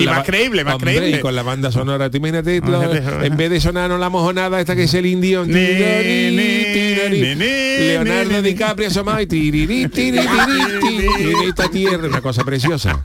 Y 0.00 0.04
la 0.04 0.12
más 0.12 0.24
creíble, 0.24 0.64
más 0.64 0.74
Hombre, 0.74 0.96
creíble. 0.96 1.18
y 1.18 1.20
con 1.20 1.34
la 1.34 1.42
banda 1.42 1.70
sonora 1.72 2.08
tú 2.10 2.16
imagínate 2.18 2.56
en 2.56 3.36
vez 3.36 3.50
de 3.50 3.60
sonarnos 3.60 3.98
la 4.00 4.08
mojonada 4.08 4.60
esta 4.60 4.74
que 4.76 4.84
es 4.84 4.94
el 4.94 5.06
indio 5.06 5.44
Ni, 5.44 5.52
tirari, 5.52 6.30
ni, 6.36 6.72
tirari, 6.72 7.20
ni, 7.34 7.86
Leonardo. 7.86 8.42
DiCaprio 8.42 8.88
asomado 8.88 9.20
y 9.20 9.26
tiriri, 9.26 9.88
tiriri, 9.88 10.26
tiriri, 10.80 11.34
en 11.42 11.48
esta 11.48 11.68
tierra 11.68 12.06
una 12.08 12.20
cosa 12.20 12.44
preciosa 12.44 13.04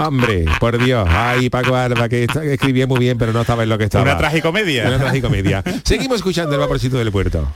Hombre, 0.00 0.44
por 0.60 0.82
Dios, 0.82 1.08
ay 1.10 1.50
Paco 1.50 1.74
Alba, 1.74 2.08
que, 2.08 2.22
esta- 2.24 2.40
que 2.42 2.54
escribía 2.54 2.86
muy 2.86 3.00
bien, 3.00 3.18
pero 3.18 3.32
no 3.32 3.40
estaba 3.40 3.64
en 3.64 3.68
lo 3.68 3.76
que 3.78 3.84
estaba. 3.84 4.04
Una 4.04 4.16
tragicomedia. 4.16 4.86
Una 4.86 4.98
tragicomedia. 4.98 5.64
Seguimos 5.82 6.18
escuchando 6.18 6.54
el 6.54 6.60
vaporcito 6.60 6.98
del 6.98 7.10
puerto. 7.10 7.52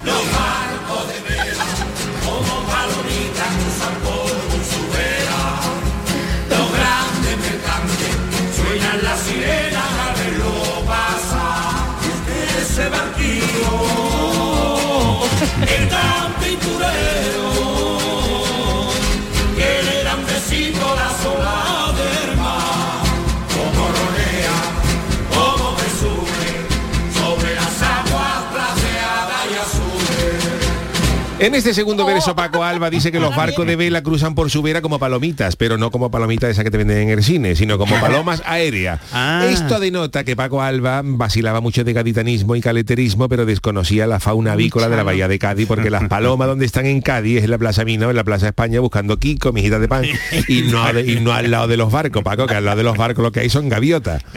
En 31.42 31.54
este 31.56 31.74
segundo 31.74 32.06
verso, 32.06 32.36
Paco 32.36 32.62
Alba 32.62 32.88
dice 32.88 33.10
que 33.10 33.18
los 33.18 33.34
barcos 33.34 33.66
de 33.66 33.76
vela 33.76 34.02
cruzan 34.02 34.34
por 34.34 34.50
su 34.50 34.62
vera 34.62 34.80
como 34.80 34.98
palomitas, 34.98 35.56
pero 35.56 35.76
no 35.76 35.90
como 35.90 36.10
palomitas 36.10 36.50
esa 36.50 36.62
que 36.62 36.70
te 36.70 36.78
venden 36.78 36.98
en 36.98 37.10
el 37.10 37.22
cine, 37.24 37.56
sino 37.56 37.78
como 37.78 37.96
palomas 38.00 38.42
aéreas. 38.46 39.00
Ah. 39.12 39.46
Esto 39.50 39.80
denota 39.80 40.24
que 40.24 40.36
Paco 40.36 40.62
Alba 40.62 41.02
vacilaba 41.04 41.60
mucho 41.60 41.82
de 41.84 41.92
gaditanismo 41.92 42.54
y 42.56 42.60
caleterismo, 42.60 43.28
pero 43.28 43.44
desconocía 43.44 44.06
la 44.06 44.20
fauna 44.20 44.52
avícola 44.52 44.88
de 44.88 44.96
la 44.96 45.02
bahía 45.02 45.26
de 45.28 45.38
Cádiz, 45.38 45.66
porque 45.66 45.90
las 45.90 46.04
palomas 46.08 46.46
donde 46.48 46.64
están 46.64 46.86
en 46.86 47.00
Cádiz 47.00 47.38
es 47.38 47.44
en 47.44 47.50
la 47.50 47.58
Plaza 47.58 47.84
Mino, 47.84 48.08
en 48.10 48.16
la 48.16 48.24
Plaza 48.24 48.46
España, 48.46 48.78
buscando 48.80 49.18
Kiko, 49.18 49.52
mijitas 49.52 49.80
de 49.80 49.88
pan, 49.88 50.04
y 50.48 50.62
no, 50.62 50.92
de- 50.92 51.02
y 51.12 51.20
no 51.20 51.32
al 51.32 51.50
lado 51.50 51.66
de 51.66 51.76
los 51.76 51.90
barcos, 51.90 52.22
Paco, 52.22 52.46
que 52.46 52.54
al 52.54 52.64
lado 52.64 52.76
de 52.76 52.84
los 52.84 52.96
barcos 52.96 53.22
lo 53.22 53.32
que 53.32 53.40
hay 53.40 53.50
son 53.50 53.68
gaviotas. 53.68 54.22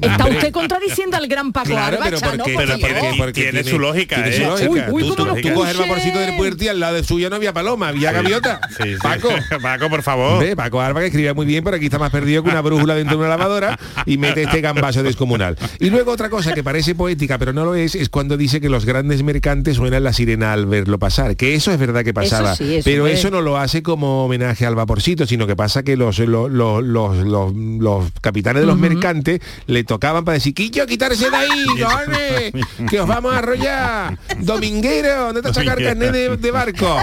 Está 0.00 0.26
usted 0.28 0.50
contradiciendo 0.52 1.16
al 1.16 1.26
gran 1.28 1.52
Paco 1.52 1.68
Claro, 1.68 1.96
Alba, 1.96 2.04
pero 2.06 2.18
Chano, 2.20 2.44
porque, 2.44 2.52
por 2.54 2.64
pero 2.64 2.78
porque- 2.78 3.14
porque 3.18 3.42
tiene 3.42 3.64
su 3.64 3.78
lógica, 3.78 4.16
tiene 4.16 4.32
su 4.32 4.42
¿eh? 4.42 4.46
lógica. 4.46 4.86
Uy, 4.90 5.02
uy, 5.02 5.08
tú, 5.14 5.26
coges 5.54 5.74
el 5.74 5.78
vaporcito 5.80 6.21
del 6.26 6.36
puerto 6.36 6.64
y 6.64 6.68
al 6.68 6.80
lado 6.80 6.94
del 6.94 7.04
suyo 7.04 7.28
no 7.30 7.36
había 7.36 7.52
paloma, 7.52 7.88
había 7.88 8.12
gaviota. 8.12 8.60
Sí, 8.76 8.84
sí. 8.92 8.96
Paco. 9.02 9.28
Paco, 9.62 9.88
por 9.90 10.02
favor. 10.02 10.32
Hombre, 10.34 10.56
Paco 10.56 10.80
Alba 10.80 11.00
que 11.00 11.06
escribía 11.06 11.34
muy 11.34 11.46
bien, 11.46 11.62
pero 11.64 11.76
aquí 11.76 11.86
está 11.86 11.98
más 11.98 12.10
perdido 12.10 12.42
que 12.42 12.50
una 12.50 12.60
brújula 12.60 12.94
dentro 12.94 13.16
de 13.16 13.20
una 13.24 13.28
lavadora 13.36 13.78
y 14.06 14.18
mete 14.18 14.42
este 14.42 14.60
gambazo 14.60 15.02
descomunal. 15.02 15.56
Y 15.78 15.90
luego 15.90 16.12
otra 16.12 16.30
cosa 16.30 16.52
que 16.54 16.62
parece 16.64 16.94
poética, 16.94 17.38
pero 17.38 17.52
no 17.52 17.64
lo 17.64 17.74
es, 17.74 17.94
es 17.94 18.08
cuando 18.08 18.36
dice 18.36 18.60
que 18.60 18.68
los 18.68 18.84
grandes 18.84 19.22
mercantes 19.22 19.76
suenan 19.76 20.04
la 20.04 20.12
sirena 20.12 20.52
al 20.52 20.66
verlo 20.66 20.98
pasar. 20.98 21.36
Que 21.36 21.54
eso 21.54 21.72
es 21.72 21.78
verdad 21.78 22.04
que 22.04 22.14
pasaba. 22.14 22.54
sí, 22.56 22.76
eso 22.76 22.84
pero 22.84 23.06
es. 23.06 23.18
eso 23.18 23.30
no 23.30 23.40
lo 23.40 23.56
hace 23.58 23.82
como 23.82 24.24
homenaje 24.24 24.66
al 24.66 24.74
vaporcito, 24.74 25.26
sino 25.26 25.46
que 25.46 25.56
pasa 25.56 25.82
que 25.82 25.96
los, 25.96 26.18
los, 26.18 26.50
los, 26.50 26.82
los, 26.82 27.16
los- 27.18 27.52
los 27.54 28.04
capitanes 28.20 28.62
de 28.62 28.66
los 28.66 28.78
mercantes 28.78 29.40
le 29.66 29.84
tocaban 29.84 30.24
para 30.24 30.34
decir, 30.34 30.54
Quillo, 30.54 30.86
quitarse 30.86 31.30
de 31.30 31.36
ahí, 31.36 32.52
que 32.90 33.00
os 33.00 33.08
vamos 33.08 33.32
a 33.34 33.38
arrollar. 33.38 34.18
Dominguero, 34.38 35.24
¿dónde 35.32 35.40
está 35.40 35.52
sacar 35.54 35.82
carnet 35.82 36.11
de, 36.12 36.36
de 36.36 36.50
barco? 36.50 36.96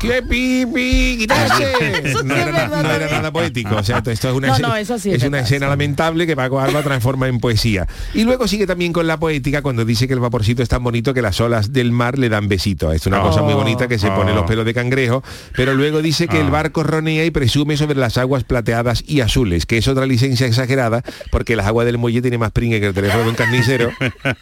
¡Qué 0.00 0.22
pipi! 0.22 1.16
¡Quitarse! 1.20 2.14
No 2.24 2.34
era, 2.34 2.68
na- 2.68 2.82
no 2.82 2.90
era 2.90 3.08
nada 3.10 3.32
poético. 3.32 3.76
O 3.76 3.82
sea, 3.82 3.98
esto 3.98 4.10
es 4.10 4.24
una, 4.24 4.48
No, 4.48 4.54
escena- 4.54 4.68
no, 4.68 4.76
eso 4.76 4.98
sí 4.98 5.10
es 5.10 5.22
es 5.22 5.28
una 5.28 5.40
escena 5.40 5.68
lamentable 5.68 6.26
que 6.26 6.34
Paco 6.36 6.60
Alba 6.60 6.82
transforma 6.82 7.28
en 7.28 7.38
poesía. 7.40 7.86
Y 8.14 8.24
luego 8.24 8.48
sigue 8.48 8.66
también 8.66 8.92
con 8.92 9.06
la 9.06 9.18
poética 9.18 9.62
cuando 9.62 9.84
dice 9.84 10.06
que 10.08 10.14
el 10.14 10.20
vaporcito 10.20 10.62
es 10.62 10.68
tan 10.68 10.82
bonito 10.82 11.14
que 11.14 11.22
las 11.22 11.40
olas 11.40 11.72
del 11.72 11.92
mar 11.92 12.18
le 12.18 12.28
dan 12.28 12.48
besito. 12.48 12.92
Es 12.92 13.06
una 13.06 13.20
cosa 13.20 13.42
muy 13.42 13.54
bonita 13.54 13.88
que 13.88 13.98
se 13.98 14.10
pone 14.10 14.32
oh. 14.32 14.34
los 14.34 14.44
pelos 14.46 14.64
de 14.64 14.74
cangrejo, 14.74 15.22
pero 15.56 15.74
luego 15.74 16.02
dice 16.02 16.26
que 16.28 16.40
el 16.40 16.50
barco 16.50 16.82
ronea 16.82 17.24
y 17.24 17.30
presume 17.30 17.76
sobre 17.76 17.98
las 17.98 18.18
aguas 18.18 18.44
plateadas 18.44 19.04
y 19.06 19.20
azules, 19.20 19.66
que 19.66 19.78
es 19.78 19.86
otra 19.88 20.06
licencia 20.06 20.46
exagerada, 20.46 21.02
porque 21.30 21.54
las 21.56 21.66
aguas 21.66 21.86
del 21.86 21.98
muelle 21.98 22.20
tiene 22.22 22.38
más 22.38 22.50
pringue 22.52 22.80
que 22.80 22.86
el 22.86 22.94
teléfono 22.94 23.22
de 23.24 23.28
un 23.30 23.34
carnicero, 23.36 23.90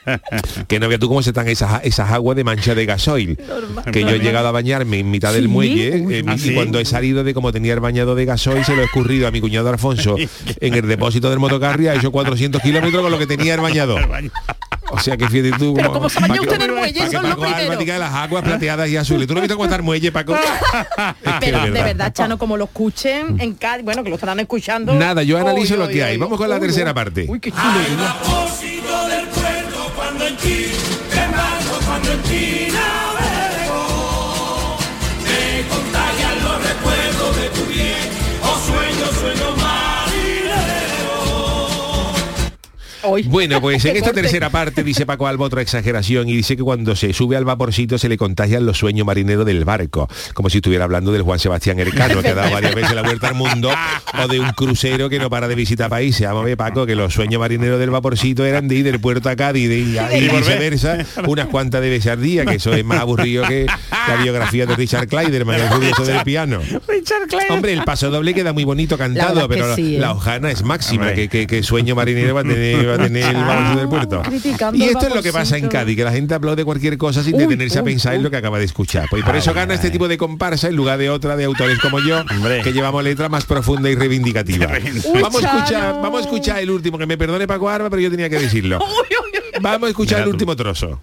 que 0.68 0.80
no 0.80 0.88
veas 0.88 1.00
tú 1.00 1.08
cómo 1.08 1.22
se 1.22 1.30
están 1.30 1.48
esas, 1.48 1.84
esas 1.84 2.10
aguas 2.10 2.36
de 2.36 2.44
mancha 2.44 2.74
de 2.74 2.86
gasoil. 2.86 3.38
Que 3.92 4.02
yo 4.02 4.10
he 4.10 4.18
llegado 4.18 4.48
a 4.48 4.52
bañarme 4.52 4.98
en 4.98 5.10
mitad 5.10 5.32
del 5.32 5.48
muelle 5.48 6.00
Uy, 6.00 6.14
eh, 6.14 6.24
¿Ah, 6.26 6.34
y 6.34 6.38
sí? 6.38 6.54
cuando 6.54 6.78
he 6.78 6.84
salido 6.84 7.24
de 7.24 7.34
como 7.34 7.52
tenía 7.52 7.74
el 7.74 7.80
bañado 7.80 8.14
de 8.14 8.24
gasoil 8.24 8.64
se 8.64 8.74
lo 8.74 8.82
he 8.82 8.84
escurrido 8.84 9.26
a 9.28 9.30
mi 9.30 9.40
cuñado 9.40 9.68
Alfonso 9.68 10.16
en 10.60 10.74
el 10.74 10.86
depósito 10.86 11.30
del 11.30 11.38
motocarri 11.38 11.88
ha 11.88 11.94
hecho 11.94 12.10
400 12.10 12.60
kilómetros 12.62 13.02
con 13.02 13.10
lo 13.10 13.18
que 13.18 13.26
tenía 13.26 13.54
el 13.54 13.60
bañado. 13.60 13.96
O 14.92 14.98
sea 14.98 15.16
que 15.16 15.28
fíjate 15.28 15.56
tú. 15.58 15.74
Pero 15.74 15.92
como 15.92 16.08
se 16.08 16.20
bañó 16.20 16.42
usted 16.42 16.56
en 16.56 16.62
el 16.62 16.72
muelle, 16.72 17.02
eso 17.02 17.16
es 17.18 17.28
lo 17.28 17.36
primero. 17.36 17.98
las 17.98 18.12
aguas 18.12 18.42
plateadas 18.42 18.88
y 18.88 18.96
azules. 18.96 19.26
¿Tú 19.26 19.34
no 19.34 19.38
has 19.38 19.42
visto 19.42 19.54
cómo 19.54 19.64
está 19.64 19.76
el 19.76 19.82
muelle, 19.82 20.10
Paco? 20.10 20.34
Es 20.34 20.40
que 21.22 21.38
Pero 21.40 21.62
de 21.62 21.70
verdad, 21.70 22.12
Chano, 22.12 22.38
como 22.38 22.56
lo 22.56 22.64
escuchen 22.64 23.40
en 23.40 23.54
Cádiz, 23.54 23.84
bueno, 23.84 24.02
que 24.02 24.08
lo 24.08 24.16
estarán 24.16 24.40
escuchando. 24.40 24.94
Nada, 24.94 25.22
yo 25.22 25.38
analizo 25.38 25.76
lo 25.76 25.88
que 25.88 26.02
hay. 26.02 26.16
Vamos 26.16 26.38
con 26.38 26.48
la 26.48 26.56
uy, 26.56 26.62
tercera 26.62 26.92
parte. 26.92 27.26
Uy, 27.28 27.38
qué 27.40 27.50
chulo. 27.50 27.62
Ay, 27.64 27.96
vaporcito 27.96 29.08
del 29.08 29.26
puerto 29.28 29.92
cuando 29.94 30.26
en 30.26 30.36
ti 30.36 30.66
te 31.10 31.22
embarco, 31.22 31.78
cuando 31.86 32.12
en 32.12 32.22
ti 32.22 32.69
Hoy. 43.02 43.22
Bueno, 43.24 43.60
pues 43.60 43.84
en 43.86 43.96
esta 43.96 44.12
tercera 44.12 44.50
parte 44.50 44.82
dice 44.82 45.06
Paco 45.06 45.26
Alba 45.26 45.46
otra 45.46 45.62
exageración 45.62 46.28
y 46.28 46.36
dice 46.36 46.56
que 46.56 46.62
cuando 46.62 46.96
se 46.96 47.12
sube 47.12 47.36
al 47.36 47.44
vaporcito 47.44 47.98
se 47.98 48.08
le 48.08 48.16
contagian 48.16 48.66
los 48.66 48.78
sueños 48.78 49.06
marineros 49.06 49.46
del 49.46 49.64
barco, 49.64 50.08
como 50.34 50.50
si 50.50 50.58
estuviera 50.58 50.84
hablando 50.84 51.12
del 51.12 51.22
Juan 51.22 51.38
Sebastián 51.38 51.78
Ercano, 51.78 52.22
que 52.22 52.28
ha 52.28 52.34
dado 52.34 52.52
varias 52.52 52.74
veces 52.74 52.94
la 52.94 53.02
vuelta 53.02 53.28
al 53.28 53.34
mundo, 53.34 53.70
o 54.22 54.28
de 54.28 54.40
un 54.40 54.50
crucero 54.50 55.08
que 55.08 55.18
no 55.18 55.30
para 55.30 55.48
de 55.48 55.54
visitar 55.54 55.88
países. 55.88 56.26
Vamos 56.26 56.42
a 56.42 56.46
ver, 56.46 56.56
Paco, 56.56 56.86
que 56.86 56.94
los 56.94 57.14
sueños 57.14 57.40
marineros 57.40 57.78
del 57.78 57.90
vaporcito 57.90 58.44
eran 58.44 58.68
de 58.68 58.76
ir 58.76 58.84
del 58.84 59.00
puerto 59.00 59.28
a 59.28 59.36
Cádiz 59.36 59.68
de 59.68 59.78
y, 59.78 60.28
viceversa, 60.28 60.98
unas 61.26 61.48
cuantas 61.48 61.80
de 61.82 61.90
veces 61.90 62.12
al 62.12 62.22
día, 62.22 62.44
que 62.44 62.56
eso 62.56 62.72
es 62.72 62.84
más 62.84 63.00
aburrido 63.00 63.46
que 63.46 63.66
la 63.90 64.16
biografía 64.22 64.66
de 64.66 64.76
Richard 64.76 65.08
Clayderman, 65.08 65.60
el 65.60 65.68
curioso 65.68 66.04
del 66.04 66.22
piano. 66.22 66.60
Richard. 66.86 67.20
Hombre, 67.50 67.72
el 67.72 67.84
paso 67.84 68.10
doble 68.10 68.34
queda 68.34 68.52
muy 68.52 68.64
bonito 68.64 68.98
cantado, 68.98 69.48
pero 69.48 69.74
sí, 69.74 69.96
la 69.98 70.08
¿eh? 70.08 70.10
hojana 70.10 70.50
es 70.50 70.62
máxima, 70.62 71.12
que, 71.12 71.28
que 71.28 71.62
sueño 71.62 71.94
marinero 71.94 72.34
va 72.34 72.40
a 72.40 72.44
tener, 72.44 72.89
va 72.90 72.96
a 72.96 73.06
tener 73.06 73.24
el 73.24 73.44
vaporcito 73.44 73.78
del 73.78 73.88
puerto. 73.88 74.22
Criticando 74.22 74.78
Y 74.78 74.82
esto 74.84 75.06
es 75.06 75.14
lo 75.14 75.22
que 75.22 75.32
pasa 75.32 75.56
en. 75.56 75.70
Cádiz, 75.70 75.96
que 75.96 76.04
la 76.04 76.12
gente 76.12 76.34
aplaude 76.34 76.64
cualquier 76.64 76.98
cosa 76.98 77.22
sin 77.22 77.34
Uy, 77.34 77.42
detenerse 77.42 77.78
a 77.78 77.82
uy, 77.82 77.92
pensar 77.92 78.14
en 78.14 78.22
lo 78.22 78.30
que 78.30 78.36
acaba 78.36 78.58
de 78.58 78.64
escuchar. 78.64 79.06
Pues, 79.08 79.22
y 79.22 79.24
por 79.24 79.36
eso 79.36 79.50
Ay, 79.50 79.56
gana 79.56 79.74
este 79.74 79.90
tipo 79.90 80.08
de 80.08 80.18
comparsa 80.18 80.68
en 80.68 80.76
lugar 80.76 80.98
de 80.98 81.10
otra 81.10 81.36
de 81.36 81.44
autores 81.44 81.78
como 81.78 82.00
yo, 82.00 82.22
Hombre. 82.28 82.62
que 82.62 82.72
llevamos 82.72 83.04
letra 83.04 83.28
más 83.28 83.44
profunda 83.46 83.88
y 83.88 83.94
reivindicativa. 83.94 84.66
Vamos, 85.22 85.44
a 85.44 85.46
escuchar, 85.46 86.02
vamos 86.02 86.20
a 86.20 86.24
escuchar 86.24 86.58
el 86.58 86.70
último, 86.70 86.98
que 86.98 87.06
me 87.06 87.16
perdone 87.16 87.46
Paco 87.46 87.68
Arba, 87.68 87.88
pero 87.88 88.02
yo 88.02 88.10
tenía 88.10 88.28
que 88.28 88.38
decirlo. 88.38 88.78
Vamos 89.60 89.86
a 89.86 89.90
escuchar 89.90 90.22
el 90.22 90.28
último 90.28 90.56
trozo. 90.56 91.00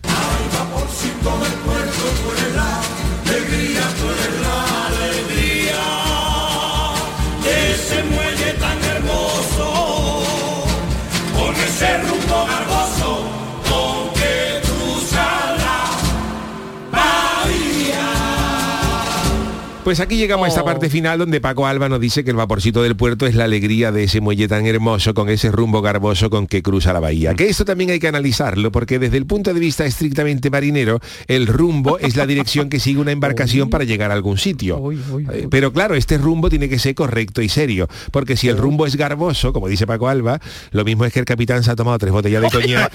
Pues 19.88 20.02
aquí 20.02 20.18
llegamos 20.18 20.48
a 20.48 20.50
esta 20.50 20.66
parte 20.66 20.90
final 20.90 21.18
donde 21.18 21.40
Paco 21.40 21.66
Alba 21.66 21.88
nos 21.88 22.02
dice 22.02 22.26
que 22.26 22.32
el 22.32 22.36
vaporcito 22.36 22.84
del 22.84 22.98
puerto 22.98 23.26
es 23.26 23.36
la 23.36 23.46
alegría 23.46 23.90
de 23.94 24.04
ese 24.04 24.20
muelle 24.20 24.50
tan 24.50 24.66
hermoso 24.66 25.14
con 25.14 25.30
ese 25.30 25.50
rumbo 25.50 25.82
garboso 25.82 26.30
con 26.30 26.46
que 26.46 26.62
cruza 26.62 26.92
la 26.92 27.00
bahía. 27.00 27.36
Que 27.36 27.48
esto 27.48 27.64
también 27.64 27.92
hay 27.92 28.00
que 28.00 28.10
analizarlo 28.10 28.70
porque 28.70 29.00
desde 29.00 29.16
el 29.16 29.26
punto 29.26 29.54
de 29.54 29.62
vista 29.62 29.86
estrictamente 29.86 30.50
marinero, 30.50 31.00
el 31.28 31.48
rumbo 31.48 32.00
es 32.00 32.18
la 32.18 32.26
dirección 32.26 32.68
que 32.68 32.82
sigue 32.82 33.00
una 33.00 33.14
embarcación 33.14 33.70
para 33.70 33.86
llegar 33.86 34.12
a 34.12 34.16
algún 34.16 34.38
sitio. 34.38 34.92
Eh, 34.92 35.48
Pero 35.50 35.72
claro, 35.72 35.96
este 35.96 36.18
rumbo 36.18 36.50
tiene 36.50 36.68
que 36.68 36.80
ser 36.80 36.94
correcto 36.94 37.42
y 37.42 37.48
serio, 37.48 37.88
porque 38.12 38.36
si 38.36 38.50
el 38.50 38.58
rumbo 38.58 38.88
es 38.88 38.98
garboso, 38.98 39.54
como 39.54 39.70
dice 39.70 39.88
Paco 39.88 40.10
Alba, 40.10 40.42
lo 40.72 40.84
mismo 40.84 41.06
es 41.06 41.14
que 41.14 41.20
el 41.20 41.26
capitán 41.26 41.64
se 41.64 41.72
ha 41.72 41.78
tomado 41.78 41.98
tres 41.98 42.12
botellas 42.12 42.42
de 42.42 42.50
coñac 42.52 42.92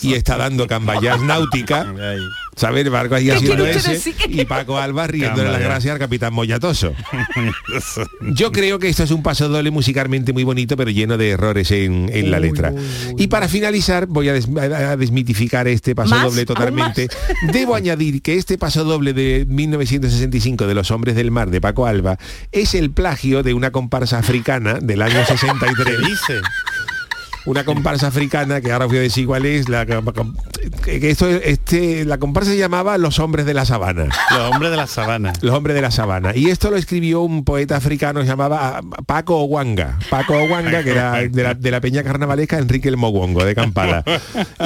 y 0.00 0.14
está 0.14 0.38
dando 0.38 0.66
cambayas 0.66 1.20
náutica 1.20 1.92
¿Sabes? 2.54 2.84
El 2.84 2.90
barco 2.90 3.14
ahí 3.14 3.26
¿Qué 3.26 3.32
haciendo 3.32 3.66
ese 3.66 4.14
y 4.28 4.44
Paco 4.44 4.78
Alba 4.78 5.06
riéndole 5.06 5.50
las 5.50 5.60
gracias 5.60 5.92
al 5.94 5.98
capitán 5.98 6.34
Mollatoso. 6.34 6.92
Yo 8.34 8.52
creo 8.52 8.78
que 8.78 8.88
esto 8.88 9.02
es 9.04 9.10
un 9.10 9.22
paso 9.22 9.48
doble 9.48 9.70
musicalmente 9.70 10.32
muy 10.32 10.44
bonito, 10.44 10.76
pero 10.76 10.90
lleno 10.90 11.16
de 11.16 11.30
errores 11.30 11.70
en, 11.70 12.10
en 12.12 12.30
la 12.30 12.38
letra. 12.40 12.72
y 13.16 13.28
para 13.28 13.48
finalizar, 13.48 14.06
voy 14.06 14.28
a, 14.28 14.34
des- 14.34 14.48
a- 14.56 14.90
a 14.92 14.96
desmitificar 14.96 15.66
este 15.66 15.94
paso 15.94 16.10
¿Más? 16.14 16.24
doble 16.24 16.40
¿Aún 16.42 16.46
totalmente. 16.46 17.08
Debo 17.52 17.74
añadir 17.74 18.20
que 18.22 18.36
este 18.36 18.58
paso 18.58 18.84
doble 18.84 19.12
de 19.14 19.46
1965 19.48 20.66
de 20.66 20.74
Los 20.74 20.90
Hombres 20.90 21.14
del 21.16 21.30
Mar 21.30 21.50
de 21.50 21.60
Paco 21.60 21.86
Alba 21.86 22.18
es 22.52 22.74
el 22.74 22.90
plagio 22.90 23.42
de 23.42 23.54
una 23.54 23.70
comparsa 23.70 24.18
africana 24.18 24.78
del 24.80 25.00
año 25.02 25.24
63. 25.26 25.98
dice? 25.98 26.40
Una 27.44 27.64
comparsa 27.64 28.08
africana 28.08 28.60
que 28.60 28.72
ahora 28.72 28.86
voy 28.86 28.98
a 28.98 29.00
decir 29.00 29.26
cuál 29.26 29.46
es. 29.46 29.68
La, 29.68 29.84
que 29.84 31.10
esto, 31.10 31.28
este, 31.28 32.04
la 32.04 32.18
comparsa 32.18 32.50
se 32.50 32.58
llamaba 32.58 32.98
Los 32.98 33.18
Hombres 33.18 33.46
de 33.46 33.54
la 33.54 33.64
Sabana. 33.64 34.08
Los 34.30 34.52
hombres 34.52 34.70
de 34.70 34.76
la 34.76 34.86
sabana. 34.86 35.32
Los 35.40 35.54
hombres 35.54 35.74
de 35.74 35.82
la 35.82 35.90
sabana. 35.90 36.32
Y 36.34 36.50
esto 36.50 36.70
lo 36.70 36.76
escribió 36.76 37.22
un 37.22 37.44
poeta 37.44 37.76
africano 37.76 38.20
que 38.20 38.26
se 38.26 38.32
llamaba 38.32 38.78
ah, 38.78 39.02
Paco 39.06 39.36
Owanga. 39.38 39.98
Paco 40.10 40.34
Owanga, 40.34 40.82
que 40.82 40.90
era 40.90 41.22
de 41.22 41.42
la, 41.42 41.54
de 41.54 41.70
la 41.70 41.80
peña 41.80 42.02
carnavalesca 42.02 42.58
Enrique 42.58 42.88
el 42.88 42.96
Mogongo, 42.96 43.44
de 43.44 43.54
Kampala. 43.54 44.04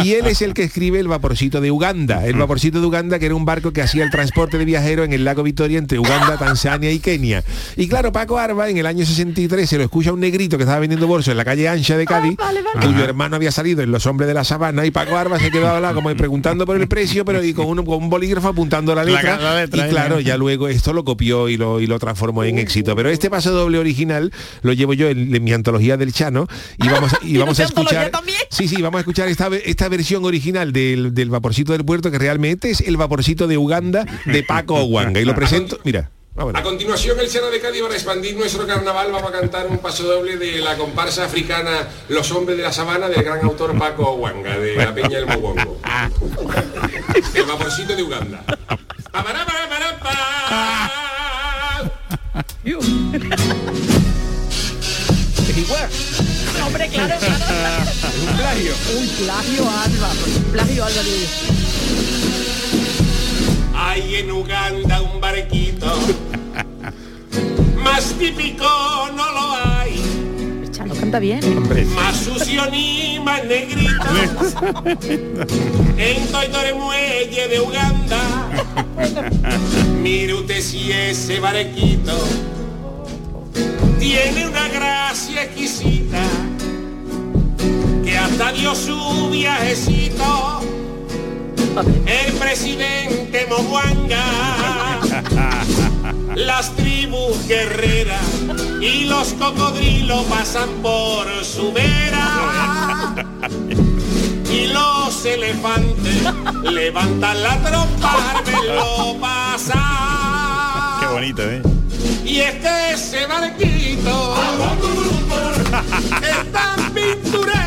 Y 0.03 0.13
él 0.13 0.27
es 0.27 0.43
el 0.43 0.55
que 0.55 0.65
escribe 0.65 1.01
el 1.01 1.09
vaporcito 1.09 1.61
de 1.61 1.71
Uganda. 1.71 2.27
El 2.27 2.37
vaporcito 2.37 2.81
de 2.81 2.87
Uganda, 2.87 3.19
que 3.19 3.27
era 3.27 3.35
un 3.35 3.45
barco 3.45 3.73
que 3.73 3.83
hacía 3.83 4.05
el 4.05 4.11
transporte 4.11 4.59
de 4.59 4.65
viajeros 4.65 5.07
en 5.07 5.13
el 5.13 5.25
lago 5.25 5.43
Victoria 5.43 5.79
entre 5.79 5.99
Uganda, 5.99 6.37
Tanzania 6.39 6.91
y 6.91 6.99
Kenia. 6.99 7.43
Y 7.77 7.89
claro, 7.89 8.13
Paco 8.13 8.39
Arba 8.39 8.69
en 8.69 8.77
el 8.77 8.87
año 8.87 9.05
63 9.05 9.69
se 9.69 9.79
lo 9.79 9.85
escucha 9.85 10.11
a 10.11 10.13
un 10.13 10.21
negrito 10.21 10.57
que 10.57 10.65
estaba 10.65 10.81
vendiendo 10.81 11.07
bolsos 11.07 11.33
en 11.33 11.39
la 11.39 11.45
calle 11.45 11.69
Ancha 11.69 11.97
de 11.97 12.05
Cádiz, 12.05 12.37
cuyo 12.81 13.05
hermano 13.05 13.37
había 13.37 13.51
salido 13.53 13.83
en 13.83 13.91
Los 13.91 14.07
Hombres 14.07 14.29
de 14.29 14.35
la 14.35 14.45
Sabana, 14.45 14.85
y 14.87 14.91
Paco 14.91 15.17
Arba 15.17 15.39
se 15.39 15.51
quedó 15.51 15.69
hablando 15.69 16.03
como 16.03 16.15
preguntando 16.17 16.67
por 16.67 16.77
el 16.81 16.89
precio, 16.89 17.25
pero 17.25 17.43
y 17.43 17.53
con 17.55 17.67
un, 17.67 17.85
con 17.85 18.03
un 18.03 18.11
bolígrafo 18.11 18.49
apuntando 18.49 18.95
la 18.95 19.05
La- 19.05 19.11
letra. 19.13 19.37
la 19.39 19.61
letra, 19.61 19.85
y 19.85 19.89
¿eh? 19.89 19.91
claro, 19.91 20.21
ya 20.21 20.37
luego 20.37 20.69
esto 20.69 20.93
lo 20.93 21.05
copió 21.05 21.49
y 21.49 21.57
lo, 21.57 21.81
y 21.81 21.87
lo 21.87 21.99
transformó 21.99 22.45
en 22.45 22.59
éxito. 22.59 22.95
Pero 22.97 23.09
este 23.11 23.31
paso 23.31 23.51
doble 23.53 23.79
original 23.79 24.33
lo 24.63 24.73
llevo 24.73 24.93
yo 24.95 25.09
en, 25.09 25.35
en 25.35 25.45
mi 25.45 25.53
antología 25.53 25.97
del 25.97 26.13
Chano 26.13 26.47
y 26.83 26.89
vamos, 26.89 27.13
a- 27.13 27.19
y 27.23 27.31
¿Y 27.37 27.39
vamos 27.39 27.59
a 27.61 27.65
escuchar. 27.65 28.11
también? 28.11 28.39
Sí, 28.51 28.69
sí, 28.69 28.81
vamos 28.83 28.99
a 28.99 29.01
escuchar 29.01 29.29
esta, 29.29 29.49
esta 29.65 29.89
versión 29.89 30.25
original 30.25 30.73
del, 30.73 31.15
del 31.15 31.31
vaporcito 31.31 31.73
del 31.73 31.85
puerto, 31.85 32.11
que 32.11 32.19
realmente 32.19 32.71
es 32.71 32.81
el 32.81 32.97
vaporcito 32.97 33.47
de 33.47 33.59
Uganda 33.59 34.07
de 34.25 34.43
Paco 34.43 34.75
Owanga. 34.77 35.21
Y 35.21 35.25
lo 35.25 35.35
presento, 35.35 35.79
mira. 35.85 36.11
Vámonos. 36.37 36.61
A 36.61 36.63
continuación, 36.63 37.19
el 37.19 37.29
Sena 37.29 37.49
de 37.49 37.61
Cádiz 37.61 37.83
para 37.83 37.95
expandir 37.95 38.37
nuestro 38.37 38.67
carnaval 38.67 39.11
vamos 39.11 39.31
a 39.31 39.33
cantar 39.33 39.67
un 39.67 39.79
paso 39.79 40.05
doble 40.05 40.37
de 40.37 40.59
la 40.59 40.77
comparsa 40.77 41.25
africana 41.25 41.89
Los 42.09 42.31
Hombres 42.31 42.57
de 42.57 42.63
la 42.63 42.73
Sabana 42.73 43.09
del 43.09 43.25
gran 43.25 43.45
autor 43.45 43.77
Paco 43.77 44.13
Wanga, 44.13 44.59
de 44.59 44.77
la 44.77 44.95
Peña 44.95 45.19
del 45.19 45.27
Mogongo. 45.27 45.81
El 47.35 47.45
vaporcito 47.45 47.97
de 47.97 48.03
Uganda. 48.03 48.45
Es 55.49 55.57
igual. 55.57 55.89
Hombre, 56.67 56.89
claro, 56.89 57.15
claro. 57.19 57.85
Es 58.17 58.23
un 58.23 58.37
plagio. 58.37 58.73
Un 58.99 59.09
plagio 59.09 59.71
Alba. 59.71 60.11
Plagio 60.53 60.85
Alba. 60.85 61.03
Hay 63.89 64.17
en 64.17 64.33
Uganda 64.33 65.01
un 65.01 65.21
barquito. 65.21 65.87
Más 67.85 68.13
típico 68.19 68.65
no 69.17 69.31
lo 69.33 69.53
hay. 69.53 70.03
El 70.65 70.71
Chano 70.73 70.93
canta 70.93 71.21
bien. 71.21 71.41
Más 71.95 72.17
sucio 72.17 72.69
ni 72.71 73.21
más 73.25 73.45
negrito. 73.45 73.93
En 75.99 76.27
Toitore 76.33 76.75
Muelle 76.75 77.47
de 77.49 77.61
Uganda. 77.61 78.19
Mire 80.03 80.35
usted 80.35 80.61
si 80.61 80.91
ese 80.91 81.39
barquito 81.39 82.13
tiene 84.01 84.49
una 84.49 84.67
gracia 84.69 85.45
exquisita 85.45 86.23
que 88.05 88.19
hasta 88.19 88.51
dio 88.53 88.75
su 88.75 89.31
viajecito 89.31 90.61
el 91.83 92.33
presidente 92.35 93.47
Moguanga 93.51 94.25
las 96.35 96.75
tribus 96.75 97.47
guerreras 97.47 98.23
y 98.81 99.05
los 99.05 99.35
cocodrilos 99.35 100.25
pasan 100.25 100.71
por 100.83 101.27
su 101.45 101.73
vera 101.73 103.15
y 104.51 104.69
los 104.69 105.25
elefantes 105.27 106.23
levantan 106.63 107.43
la 107.43 107.59
trompa 107.63 108.39
al 108.39 109.21
pasar 109.21 111.01
Qué 111.01 111.07
bonito, 111.07 111.43
¿eh? 111.43 111.61
y 112.25 112.41
es 112.41 112.55
que 112.55 112.93
ese 112.93 113.27
barquito 113.27 114.35
es 116.23 116.53
tan 116.53 116.95
pinturero 116.95 117.67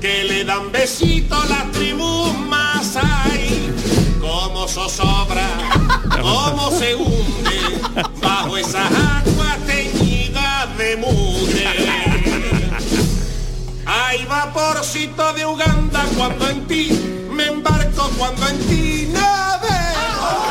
que 0.00 0.24
le 0.24 0.44
dan 0.44 0.72
besitos 0.72 1.48
las 1.50 1.70
tribus 1.72 2.32
más 2.48 2.96
hay 2.96 3.70
como 4.20 4.66
zozobra, 4.66 5.46
como 6.22 6.70
se 6.70 6.94
hunde 6.94 7.60
bajo 8.22 8.56
esas 8.56 8.90
aguas 8.90 9.58
teñidas 9.66 10.78
de 10.78 10.96
mugre. 10.96 11.66
Hay 13.84 14.24
vaporcito 14.24 15.32
de 15.34 15.44
Uganda 15.44 16.06
cuando 16.16 16.48
en 16.48 16.66
ti 16.66 16.88
me 17.30 17.46
embarco, 17.46 18.10
cuando 18.16 18.48
en 18.48 18.58
ti 18.68 19.08
navego. 19.12 20.44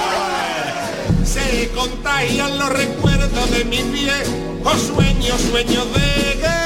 Se 1.26 1.70
contagian 1.74 2.58
los 2.60 2.70
recuerdos 2.70 3.52
de 3.52 3.66
mis 3.66 3.91
viejos 3.91 4.82
sueños, 4.93 5.41
sueños 5.50 5.86
de 5.93 6.36
guerrero. 6.36 6.59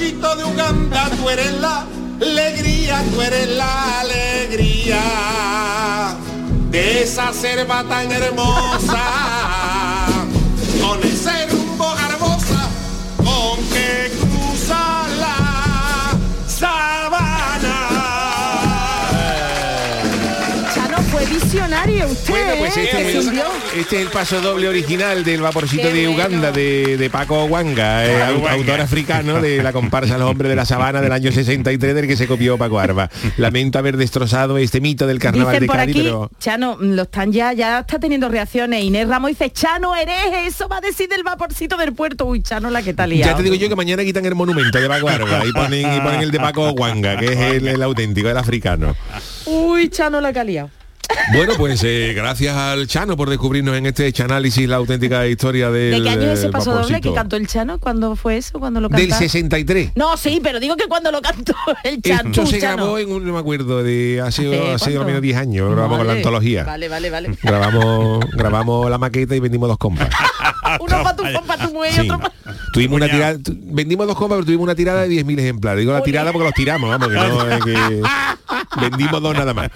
Vaporcito 0.00 0.36
de 0.36 0.44
Uganda, 0.44 1.10
tú 1.16 1.28
eres 1.28 1.52
la 1.60 1.84
alegría, 2.20 3.02
tú 3.12 3.20
eres 3.20 3.48
la 3.48 4.00
alegría 4.00 5.00
de 6.70 7.02
esa 7.02 7.32
selva 7.32 7.84
tan 7.84 8.10
hermosa, 8.10 8.98
visionario 21.50 22.06
usted. 22.06 22.30
Bueno, 22.30 22.52
pues 22.58 22.76
¿eh? 22.76 22.84
este, 22.84 23.18
es, 23.18 23.26
este 23.76 23.96
es 23.96 24.02
el 24.02 24.08
paso 24.08 24.40
doble 24.40 24.68
original 24.68 25.24
del 25.24 25.40
vaporcito 25.40 25.82
Qué 25.82 25.92
de 25.92 26.06
bueno. 26.06 26.26
Uganda 26.26 26.52
de, 26.52 26.96
de 26.96 27.10
Paco 27.10 27.44
Wanga, 27.46 28.06
eh, 28.06 28.34
Wanga. 28.34 28.52
autor 28.52 28.80
africano 28.80 29.40
de 29.40 29.60
la 29.60 29.72
comparsa 29.72 30.16
Los 30.16 30.30
Hombres 30.30 30.48
de 30.48 30.54
la 30.54 30.64
Sabana 30.64 31.00
del 31.00 31.10
año 31.10 31.32
63 31.32 31.94
del 31.96 32.06
que 32.06 32.16
se 32.16 32.28
copió 32.28 32.56
Paco 32.56 32.78
Arba. 32.78 33.10
Lamento 33.36 33.80
haber 33.80 33.96
destrozado 33.96 34.58
este 34.58 34.80
mito 34.80 35.08
del 35.08 35.18
carnaval 35.18 35.54
Dicen 35.54 35.60
de 35.62 35.66
por 35.66 35.76
Cádiz, 35.76 35.96
aquí, 35.96 36.02
pero 36.04 36.30
Chano, 36.38 36.76
mm, 36.76 36.92
lo 36.92 37.02
están 37.02 37.32
ya, 37.32 37.52
ya 37.52 37.80
está 37.80 37.98
teniendo 37.98 38.28
reacciones. 38.28 38.84
Inés 38.84 39.08
Ramos 39.08 39.30
dice, 39.30 39.50
Chano, 39.50 39.96
hereje, 39.96 40.46
eso 40.46 40.68
va 40.68 40.76
a 40.76 40.80
decir 40.80 41.08
del 41.08 41.24
vaporcito 41.24 41.76
del 41.76 41.94
puerto. 41.94 42.26
Uy, 42.26 42.42
Chano, 42.42 42.70
la 42.70 42.82
que 42.82 42.92
liado. 42.92 43.32
ya 43.32 43.36
te 43.36 43.42
digo 43.42 43.56
yo 43.56 43.68
que 43.68 43.76
mañana 43.76 44.04
quitan 44.04 44.24
el 44.24 44.36
monumento 44.36 44.78
de 44.78 44.86
Paco 44.86 45.08
Arba 45.08 45.44
y 45.44 45.52
ponen, 45.52 45.96
y 45.96 46.00
ponen 46.00 46.20
el 46.20 46.30
de 46.30 46.38
Paco 46.38 46.70
Wanga, 46.70 47.16
que 47.16 47.32
es 47.32 47.38
el, 47.38 47.66
el 47.66 47.82
auténtico, 47.82 48.28
el 48.28 48.36
africano. 48.36 48.94
Uy, 49.46 49.88
Chano, 49.88 50.20
la 50.20 50.32
que 50.32 50.38
ha 50.38 50.44
liado. 50.44 50.70
Bueno, 51.32 51.54
pues 51.56 51.82
eh, 51.84 52.12
gracias 52.14 52.56
al 52.56 52.86
Chano 52.86 53.16
por 53.16 53.30
descubrirnos 53.30 53.76
en 53.76 53.86
este 53.86 54.12
análisis 54.22 54.68
la 54.68 54.76
auténtica 54.76 55.26
historia 55.26 55.70
del 55.70 55.92
¿De 55.92 56.02
qué 56.02 56.10
año 56.10 56.32
es 56.32 56.40
ese 56.40 56.48
paso 56.50 56.72
doble 56.72 57.00
que 57.00 57.12
cantó 57.12 57.36
el 57.36 57.46
Chano? 57.46 57.78
¿Cuándo 57.78 58.16
fue 58.16 58.36
eso? 58.36 58.58
¿Cuándo 58.58 58.80
lo 58.80 58.88
cantó? 58.88 59.02
Del 59.02 59.12
63. 59.14 59.92
No, 59.94 60.16
sí, 60.16 60.40
pero 60.42 60.58
digo 60.60 60.76
que 60.76 60.86
cuando 60.86 61.10
lo 61.12 61.22
cantó 61.22 61.54
el 61.84 62.02
Chano. 62.02 62.30
Esto 62.30 62.46
se 62.46 62.60
Chano. 62.60 62.76
grabó 62.84 62.98
en 62.98 63.12
un, 63.12 63.26
no 63.26 63.32
me 63.32 63.38
acuerdo, 63.38 63.82
de 63.82 64.20
hace, 64.24 64.72
¿Hace 64.72 64.96
al 64.96 65.06
menos 65.06 65.22
10 65.22 65.36
años, 65.36 65.70
grabamos 65.70 65.98
con 65.98 66.06
la 66.06 66.12
Vale, 66.12 66.20
antología. 66.20 66.64
Vale, 66.64 66.88
vale, 66.88 67.10
vale. 67.10 67.38
Grabamos, 67.42 68.24
grabamos 68.32 68.90
la 68.90 68.98
maqueta 68.98 69.34
y 69.36 69.40
vendimos 69.40 69.68
dos 69.68 69.78
compas. 69.78 70.08
Uno 70.80 71.02
para 71.02 71.16
tu, 71.16 71.22
pa' 71.46 71.56
tu 71.58 71.70
Sí. 71.90 72.00
otro 72.00 72.18
para... 72.18 72.34
Tuvimos 72.72 72.96
una 72.96 73.08
tirada, 73.08 73.36
vendimos 73.48 74.06
dos 74.06 74.16
compas, 74.16 74.36
pero 74.36 74.46
tuvimos 74.46 74.64
una 74.64 74.74
tirada 74.74 75.02
de 75.02 75.08
10.000 75.24 75.38
ejemplares. 75.40 75.80
Digo 75.80 75.92
la 75.92 76.02
tirada 76.02 76.32
porque 76.32 76.44
los 76.46 76.54
tiramos, 76.54 76.88
vamos, 76.90 77.08
que 77.08 77.14
no 77.14 77.50
es 77.50 77.64
que 77.64 78.02
vendimos 78.80 79.20
dos 79.22 79.34
nada 79.34 79.52
más. 79.54 79.70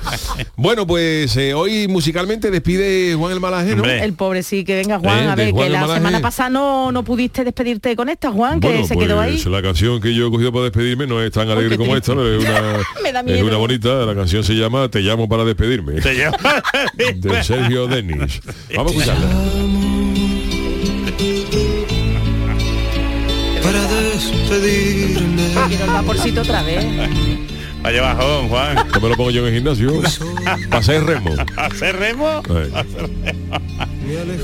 Bueno, 0.56 0.86
pues 0.86 1.36
eh, 1.36 1.54
hoy 1.54 1.88
musicalmente 1.88 2.50
despide 2.50 3.14
Juan 3.16 3.32
el 3.32 3.40
Malaje, 3.40 3.74
¿no? 3.74 3.84
El 3.84 4.12
pobre 4.14 4.42
sí, 4.42 4.64
que 4.64 4.76
venga 4.76 4.98
Juan, 4.98 5.24
Eh, 5.24 5.28
a 5.28 5.34
ver, 5.34 5.50
Juan 5.50 5.66
que 5.66 5.72
la 5.72 5.80
Malaje. 5.80 5.98
semana 6.00 6.20
pasada 6.20 6.50
no, 6.50 6.92
no 6.92 7.02
pudiste 7.02 7.42
despedirte 7.44 7.96
con 7.96 8.08
esta, 8.08 8.30
Juan, 8.30 8.60
que 8.60 8.68
Bueno, 8.68 8.86
se 8.86 8.94
pues 8.94 9.06
quedó 9.06 9.20
ahí. 9.20 9.42
la 9.44 9.62
canción 9.62 10.00
que 10.00 10.14
yo 10.14 10.28
he 10.28 10.30
cogido 10.30 10.52
para 10.52 10.64
despedirme 10.64 11.06
no 11.06 11.20
es 11.20 11.32
tan 11.32 11.48
alegre 11.50 11.76
como 11.76 11.96
esta, 11.96 12.12
es 12.12 12.18
Me 13.02 13.12
da 13.12 13.22
una, 13.22 13.32
es 13.32 13.42
una 13.42 13.56
bonita. 13.56 13.88
La 14.06 14.14
canción 14.14 14.44
se 14.44 14.54
llama 14.54 14.88
Te 14.88 15.00
llamo 15.00 15.28
para 15.28 15.44
despedirme. 15.44 16.00
Te 16.00 16.14
llamo 16.14 16.36
de 17.16 17.42
Sergio 17.44 17.86
Denis. 17.88 18.40
Vamos 18.76 18.92
a 18.92 18.98
escucharla. 18.98 19.83
Para 23.64 23.82
despedirme. 23.82 25.42
despedirme. 25.42 25.68
Quiero 25.68 25.84
el 25.84 25.90
vaporcito 25.90 26.42
otra 26.42 26.62
vez. 26.62 26.84
Vaya 27.82 28.00
bajón, 28.00 28.48
Juan. 28.48 28.76
Yo 28.94 29.00
me 29.00 29.08
lo 29.10 29.16
pongo 29.16 29.30
yo 29.30 29.46
en 29.46 29.48
el 29.48 29.60
gimnasio. 29.60 30.02
Para 30.70 30.78
hacer 30.78 31.04
remo. 31.04 31.34
¿Hacer 31.56 31.96
remo? 31.96 32.42
Remo. 32.42 32.76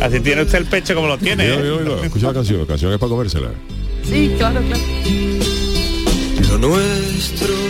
Así 0.02 0.20
tiene 0.20 0.42
usted 0.42 0.58
el 0.58 0.66
pecho 0.66 0.94
como 0.94 1.06
lo 1.06 1.16
tiene. 1.16 1.44
Mira, 1.44 1.54
¿eh? 1.56 1.62
mira, 1.62 1.94
mira, 1.94 2.06
Escucha 2.06 2.26
la 2.26 2.34
canción, 2.34 2.60
la 2.60 2.66
canción 2.66 2.92
es 2.92 2.98
para 2.98 3.10
comérsela. 3.10 3.48
Sí, 4.04 4.34
claro, 4.36 4.60
claro. 4.60 4.82
Lo 6.50 6.58
nuestro 6.58 7.69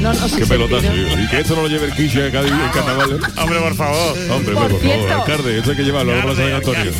No, 0.00 0.12
no, 0.12 0.36
Qué 0.36 0.46
pelotazo. 0.46 0.86
Y 0.94 1.26
que 1.28 1.40
esto 1.40 1.56
no 1.56 1.62
lo 1.62 1.68
lleve 1.68 1.86
el 1.86 1.92
quiche 1.94 2.28
en 2.28 2.36
en 2.36 2.68
carnaval. 2.72 3.20
Hombre, 3.36 3.58
por 3.60 3.74
favor. 3.74 4.16
Hombre, 4.30 4.54
Por 4.54 4.68
por, 4.70 4.80
cierto. 4.80 5.08
favor, 5.08 5.20
alcalde, 5.30 5.58
esto 5.58 5.70
hay 5.70 5.76
que 5.76 5.82
llevarlo 5.84 6.12
a 6.12 6.16
la 6.16 6.22
Plaza 6.22 6.42
de 6.42 6.54
Antonio. 6.54 6.92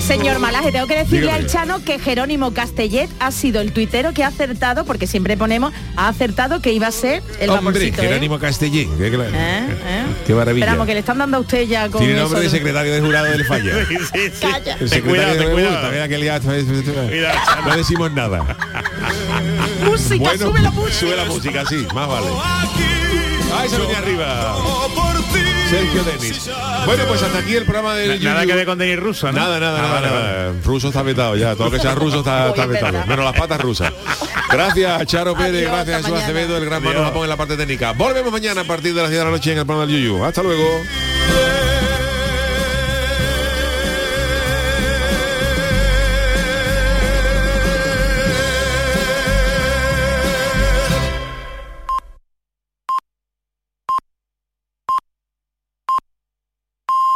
Señor 0.00 0.38
Malaje, 0.38 0.70
tengo 0.72 0.86
que 0.86 0.94
decirle 0.96 1.20
Dígame. 1.22 1.38
al 1.38 1.46
Chano 1.46 1.84
que 1.84 1.98
Jerónimo 1.98 2.52
Castellet 2.54 3.10
ha 3.18 3.30
sido 3.32 3.60
el 3.60 3.72
tuitero 3.72 4.12
que 4.12 4.22
ha 4.24 4.28
acertado, 4.28 4.84
porque 4.84 5.06
siempre 5.06 5.36
ponemos, 5.36 5.72
ha 5.96 6.08
acertado 6.08 6.60
que 6.60 6.72
iba 6.72 6.86
a 6.86 6.92
ser 6.92 7.22
el 7.40 7.50
Hombre, 7.50 7.64
vaporcito. 7.72 8.02
¿eh? 8.02 8.06
Jerónimo 8.06 8.38
Castellín. 8.38 8.96
Qué, 8.98 9.10
claro. 9.10 9.30
¿Eh? 9.34 9.66
¿Eh? 9.86 10.04
Qué 10.26 10.34
maravilla. 10.34 10.64
Esperamos 10.66 10.86
que 10.86 10.94
le 10.94 11.00
están 11.00 11.18
dando 11.18 11.36
a 11.38 11.40
usted 11.40 11.66
ya 11.66 11.88
con 11.88 12.00
Tiene 12.02 12.20
nombre 12.20 12.38
de 12.40 12.44
de- 12.46 12.50
secretario 12.50 12.92
de 12.92 13.00
jurado 13.00 13.26
del 13.26 13.44
falla. 13.44 13.72
Calla. 14.40 14.76
El 14.80 14.88
secretario 14.88 15.02
cuidado, 15.02 15.34
de 15.34 15.50
cuidado. 15.50 16.08
Cuidado, 17.08 17.66
No 17.66 17.76
decimos 17.76 18.12
nada. 18.12 18.56
Música, 19.84 20.16
Bueno, 20.18 20.46
sube 20.46 20.60
la 20.60 20.70
música. 20.70 20.98
Sube 20.98 21.16
la 21.16 21.24
música, 21.24 21.64
sí, 21.66 21.86
más 21.94 22.08
vale. 22.08 22.26
Ahí 23.56 23.68
se 23.68 23.78
venía 23.78 23.98
arriba. 23.98 24.56
Sergio 25.70 26.02
Denis. 26.04 26.48
Bueno, 26.86 27.04
pues 27.08 27.22
hasta 27.22 27.38
aquí 27.38 27.54
el 27.56 27.64
programa 27.64 27.94
del 27.94 28.22
Nada 28.22 28.46
que 28.46 28.54
ver 28.54 28.66
con 28.66 28.78
Denis 28.78 28.98
Russo, 28.98 29.26
¿no? 29.32 29.38
Nada, 29.38 29.58
nada, 29.60 29.78
Ah, 29.78 30.00
nada, 30.00 30.00
nada. 30.10 30.52
Ruso 30.64 30.88
está 30.88 31.02
vetado 31.02 31.36
ya. 31.36 31.54
Todo 31.54 31.64
lo 31.66 31.70
que 31.72 31.80
sea 31.80 31.94
ruso 31.94 32.18
está, 32.20 32.52
vetado. 32.66 33.04
Menos 33.06 33.24
las 33.24 33.34
patas 33.38 33.60
rusas. 33.60 33.92
Gracias, 34.50 35.06
Charo 35.06 35.34
Pérez. 35.34 35.68
Adiós, 35.68 35.72
gracias, 35.86 36.02
Jesús. 36.06 36.22
Acevedo, 36.22 36.56
el 36.56 36.64
gran 36.64 36.82
Manu. 36.82 37.00
Japón 37.02 37.22
en 37.24 37.28
la 37.28 37.36
parte 37.36 37.56
técnica. 37.56 37.92
Volvemos 37.92 38.32
mañana 38.32 38.62
a 38.62 38.64
partir 38.64 38.94
de 38.94 39.02
las 39.02 39.10
10 39.10 39.18
de 39.20 39.24
la 39.26 39.30
noche 39.30 39.52
en 39.52 39.58
el 39.58 39.66
programa 39.66 39.90
del 39.90 40.02
Yuyu. 40.02 40.24
Hasta 40.24 40.42
luego. 40.42 40.64